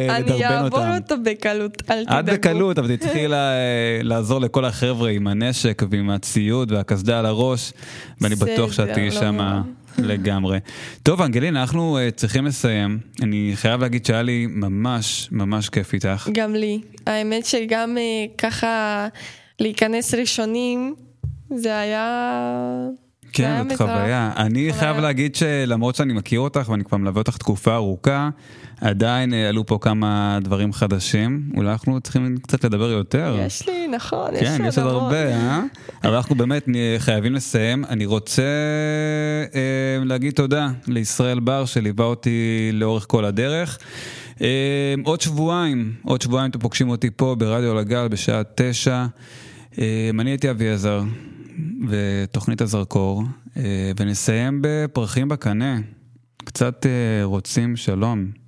אני 0.15 0.23
לדרבן 0.25 0.43
אעבור 0.43 0.79
אותם. 0.79 0.97
אותו 1.01 1.15
בקלות, 1.25 1.81
אל 1.91 2.03
תדאגו. 2.05 2.19
את 2.19 2.25
בקלות, 2.25 2.79
אבל 2.79 2.95
תצטרכי 2.95 3.27
לה- 3.27 3.53
לעזור 4.03 4.41
לכל 4.41 4.65
החבר'ה 4.65 5.09
עם 5.09 5.27
הנשק 5.27 5.83
ועם 5.91 6.09
הציוד 6.09 6.71
והקסדה 6.71 7.19
על 7.19 7.25
הראש, 7.25 7.73
ואני 8.21 8.35
בטוח 8.35 8.71
שאת 8.71 8.89
תהיי 8.93 9.09
לא 9.09 9.15
שם. 9.15 9.61
לגמרי. 9.97 10.59
טוב, 11.03 11.21
אנגלין, 11.21 11.55
אנחנו 11.57 11.97
אה, 11.97 12.11
צריכים 12.11 12.45
לסיים. 12.45 12.99
אני 13.23 13.51
חייב 13.55 13.81
להגיד 13.81 14.05
שהיה 14.05 14.21
לי 14.21 14.47
ממש 14.49 15.29
ממש 15.31 15.69
כיף 15.69 15.93
איתך. 15.93 16.29
גם 16.31 16.55
לי. 16.55 16.81
האמת 17.07 17.45
שגם 17.45 17.97
אה, 17.97 18.03
ככה 18.37 19.07
להיכנס 19.59 20.13
ראשונים, 20.13 20.95
זה 21.55 21.79
היה... 21.79 22.87
כן, 23.33 23.63
זאת. 23.69 23.77
חוויה. 23.77 24.31
אני 24.37 24.49
חוויה. 24.49 24.73
חייב 24.73 24.97
להגיד 24.97 25.35
שלמרות 25.35 25.95
שאני 25.95 26.13
מכיר 26.13 26.39
אותך 26.39 26.69
ואני 26.69 26.83
כבר 26.83 26.97
מלווה 26.97 27.19
אותך 27.19 27.37
תקופה 27.37 27.75
ארוכה, 27.75 28.29
עדיין 28.81 29.33
אה, 29.33 29.49
עלו 29.49 29.65
פה 29.65 29.77
כמה 29.81 30.39
דברים 30.41 30.73
חדשים. 30.73 31.49
אולי 31.57 31.71
אנחנו 31.71 32.01
צריכים 32.01 32.37
קצת 32.37 32.63
לדבר 32.63 32.89
יותר. 32.89 33.35
יש 33.39 33.69
לי, 33.69 33.87
נכון, 33.87 34.31
כן, 34.39 34.61
לי 34.61 34.67
יש 34.67 34.77
עוד. 34.77 34.87
הרבה, 34.87 35.25
אה? 35.25 35.61
אבל 36.03 36.15
אנחנו 36.15 36.35
באמת 36.35 36.65
חייבים 36.97 37.33
לסיים. 37.33 37.85
אני 37.85 38.05
רוצה 38.05 38.43
אה, 39.55 40.05
להגיד 40.05 40.33
תודה 40.33 40.69
לישראל 40.87 41.39
בר 41.39 41.65
שליווה 41.65 42.05
אותי 42.05 42.69
לאורך 42.73 43.05
כל 43.07 43.25
הדרך. 43.25 43.77
אה, 44.41 44.93
עוד 45.03 45.21
שבועיים, 45.21 45.93
עוד 46.05 46.21
שבועיים 46.21 46.49
אתם 46.49 46.59
פוגשים 46.59 46.89
אותי 46.89 47.09
פה 47.15 47.35
ברדיו 47.39 47.75
לגל 47.75 48.07
בשעה 48.07 48.41
תשע. 48.55 49.05
אה, 49.79 50.09
אני 50.19 50.29
הייתי 50.29 50.49
אביעזר, 50.49 51.01
ותוכנית 51.87 52.61
הזרקור, 52.61 53.23
אה, 53.57 53.91
ונסיים 53.99 54.59
בפרחים 54.61 55.29
בקנה. 55.29 55.79
קצת 56.45 56.85
אה, 56.85 57.23
רוצים 57.23 57.75
שלום. 57.75 58.40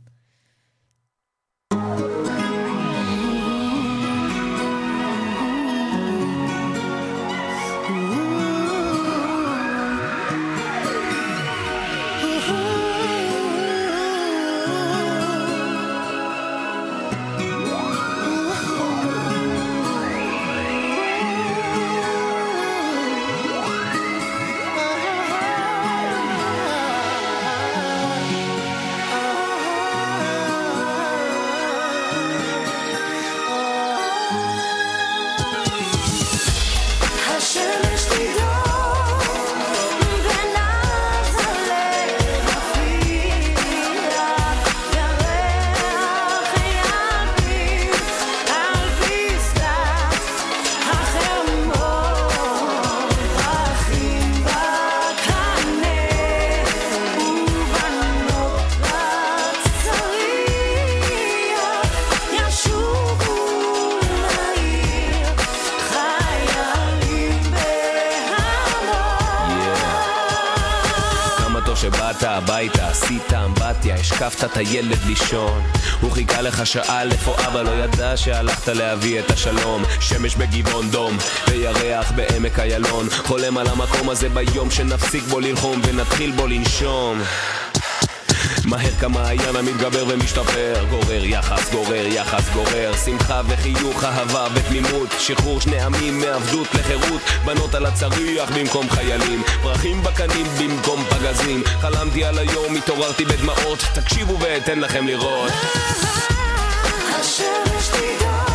שבאת 71.83 72.23
הביתה, 72.23 72.87
עשית 72.87 73.33
אמבטיה, 73.33 73.95
השקפת 73.95 74.43
את 74.43 74.57
הילד 74.57 74.97
לישון. 75.05 75.63
הוא 76.01 76.11
חיכה 76.11 76.41
לך 76.41 76.67
שעה 76.67 77.03
איפה 77.03 77.35
אבא 77.47 77.61
לא 77.61 77.71
ידע 77.71 78.17
שהלכת 78.17 78.67
להביא 78.67 79.19
את 79.19 79.31
השלום. 79.31 79.83
שמש 79.99 80.35
בגבעון 80.35 80.89
דום, 80.89 81.17
וירח 81.47 82.11
בעמק 82.11 82.59
איילון. 82.59 83.09
חולם 83.09 83.57
על 83.57 83.67
המקום 83.67 84.09
הזה 84.09 84.29
ביום 84.29 84.71
שנפסיק 84.71 85.23
בו 85.23 85.39
ללחום 85.39 85.81
ונתחיל 85.85 86.31
בו 86.31 86.47
לנשום. 86.47 87.21
מהר 88.65 88.91
כמעיין 88.99 89.55
המתגבר 89.55 90.05
ומשתפר. 90.07 90.85
גורר 90.89 91.25
יחס, 91.25 91.71
גורר 91.71 92.05
יחס, 92.07 92.49
גורר. 92.53 92.95
שמחה 93.05 93.41
וחיוך, 93.47 94.03
אהבה 94.03 94.47
ותמימות. 94.53 95.09
שחרור 95.19 95.61
שני 95.61 95.79
עמים 95.79 96.19
מעבדות 96.19 96.67
לחירות. 96.73 97.21
בנות 97.45 97.75
על 97.75 97.85
הצריח 97.85 98.51
במקום 98.57 98.89
חיילים. 98.89 99.43
פרחים 99.63 100.03
בקנים 100.03 100.45
במקום 100.59 101.03
פגזים. 101.09 101.63
חלמתי 101.81 102.25
על 102.25 102.37
היום, 102.37 102.75
התעוררתי 102.75 103.25
בדמעות. 103.25 103.79
תקשיבו 103.93 104.39
ואתן 104.39 104.79
לכם 104.79 105.07
לראות. 105.07 105.51
השמש 107.19 107.87
תדהור 107.87 108.52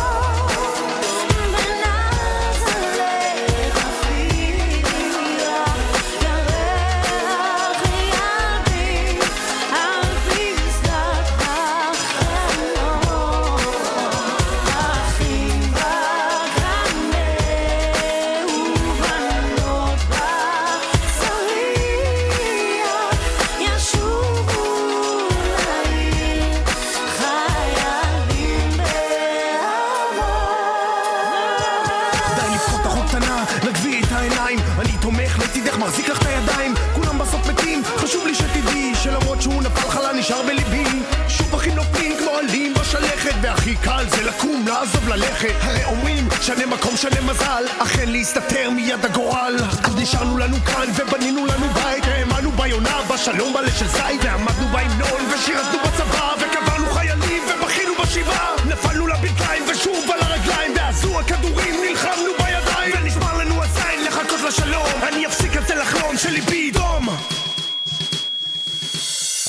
לעזוב, 44.79 45.09
ללכת. 45.09 45.55
הרי 45.61 45.83
אומרים 45.85 46.27
שנה 46.41 46.65
מקום, 46.65 46.97
שנה 46.97 47.21
מזל. 47.21 47.63
אכן 47.79 48.09
להסתתר 48.09 48.69
מיד 48.69 49.05
הגורל. 49.05 49.55
אז 49.83 49.95
נשארנו 49.95 50.37
לנו 50.37 50.57
כאן 50.65 50.87
ובנינו 50.95 51.45
לנו 51.45 51.67
בית. 51.73 52.03
האמנו 52.03 52.51
ביונה, 52.51 52.97
בשלום 53.13 53.53
בלב 53.53 53.71
של 53.79 53.87
זית. 53.87 54.21
ועמדנו 54.23 54.67
בהמנון 54.67 55.21
ושירתנו 55.33 55.79
בצבא 55.79 56.33
וקברנו 56.37 56.85
חיילים 56.93 57.43
ובכינו 57.49 57.93
בשבעה. 58.03 58.55
נפלנו 58.65 59.07
לברכיים 59.07 59.63
ושוב 59.71 60.11
על 60.11 60.19
הרגליים. 60.21 60.71
ועזו 60.75 61.19
הכדורים 61.19 61.75
נלחמנו 61.89 62.31
בידיים. 62.37 62.95
ונשמר 62.97 63.37
לנו 63.37 63.63
הזין 63.63 64.03
לחכות 64.07 64.41
לשלום. 64.47 65.03
אני 65.07 65.27
אפסיק 65.27 65.57
את 65.57 65.67
זה 65.67 65.75
לחלום 65.75 66.17
שליבי 66.17 66.55
ידום 66.55 67.09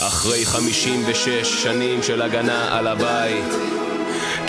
אחרי 0.06 0.46
56 0.46 1.62
שנים 1.62 2.02
של 2.02 2.22
הגנה 2.22 2.78
על 2.78 2.86
הבית 2.86 3.44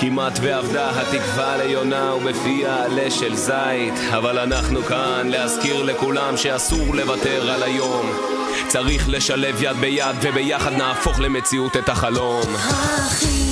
כמעט 0.02 0.40
ואבדה 0.42 0.90
התקווה 0.90 1.58
ליונה 1.58 2.14
ובפיה 2.16 2.84
עלה 2.84 3.12
של 3.12 3.36
זית. 3.36 3.94
אבל 4.18 4.40
אנחנו 4.40 4.84
כאן 4.84 5.28
להזכיר 5.28 5.84
לכולם 5.84 6.38
שאסור 6.38 6.96
לוותר 6.96 7.52
על 7.52 7.64
היום. 7.64 8.12
צריך 8.68 9.10
לשלב 9.10 9.62
יד 9.62 9.78
ביד 9.78 10.16
וביחד 10.22 10.74
נהפוך 10.74 11.20
למציאות 11.20 11.78
את 11.78 11.90
החלום. 11.90 12.46
האחים 12.56 13.51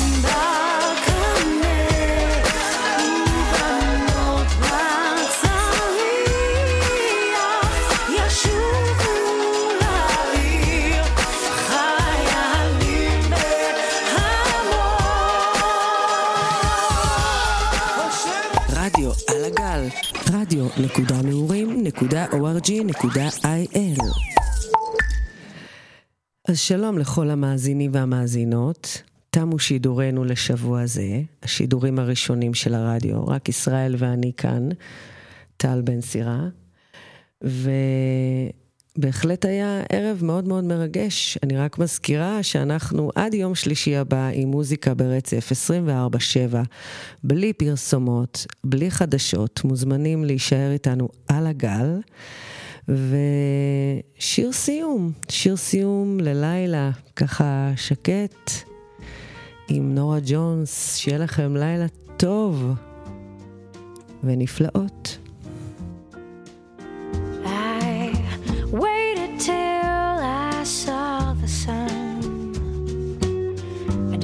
רדיו 20.80 20.90
נקודה 20.92 21.22
נעורים 21.22 21.84
נקודה 21.84 22.26
ORG 22.26 22.72
נקודה 22.86 23.28
IL. 23.30 24.02
אז 26.48 26.60
שלום 26.60 26.98
לכל 26.98 27.30
המאזינים 27.30 27.92
והמאזינות. 27.94 29.02
תמו 29.30 29.60
שידורנו 29.60 30.24
לשבוע 30.24 30.86
זה, 30.86 31.22
השידורים 31.44 32.00
הראשונים 32.00 32.54
של 32.54 32.76
הרדיו, 32.76 33.28
רק 33.28 33.50
ישראל 33.50 33.96
ואני 33.98 34.32
כאן, 34.38 34.70
טל 35.58 35.82
בן 35.82 36.02
סירה. 36.02 36.48
ובהחלט 39.00 39.46
היה 39.46 39.82
ערב 39.90 40.20
מאוד 40.24 40.48
מאוד 40.48 40.64
מרגש. 40.64 41.38
אני 41.44 41.58
רק 41.58 41.78
מזכירה 41.78 42.44
שאנחנו 42.44 43.12
עד 43.16 43.34
יום 43.34 43.56
שלישי 43.56 43.96
הבא 43.96 44.30
עם 44.34 44.50
מוזיקה 44.50 44.94
ברצף 44.94 45.52
24/7, 45.52 46.56
בלי 47.24 47.54
פרסומות, 47.54 48.46
בלי 48.64 48.92
חדשות, 48.92 49.62
מוזמנים 49.64 50.26
להישאר 50.26 50.72
איתנו 50.72 51.10
על 51.28 51.48
הגל. 51.48 52.00
ושיר 52.88 54.52
סיום, 54.52 55.12
שיר 55.30 55.56
סיום 55.56 56.20
ללילה, 56.20 56.92
ככה 57.16 57.72
שקט, 57.76 58.52
עם 59.68 59.96
נורה 59.96 60.20
ג'ונס, 60.26 60.96
שיהיה 60.96 61.18
לכם 61.18 61.56
לילה 61.56 61.86
טוב 62.18 62.74
ונפלאות. 64.24 65.29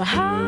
my 0.00 0.06
heart 0.06 0.39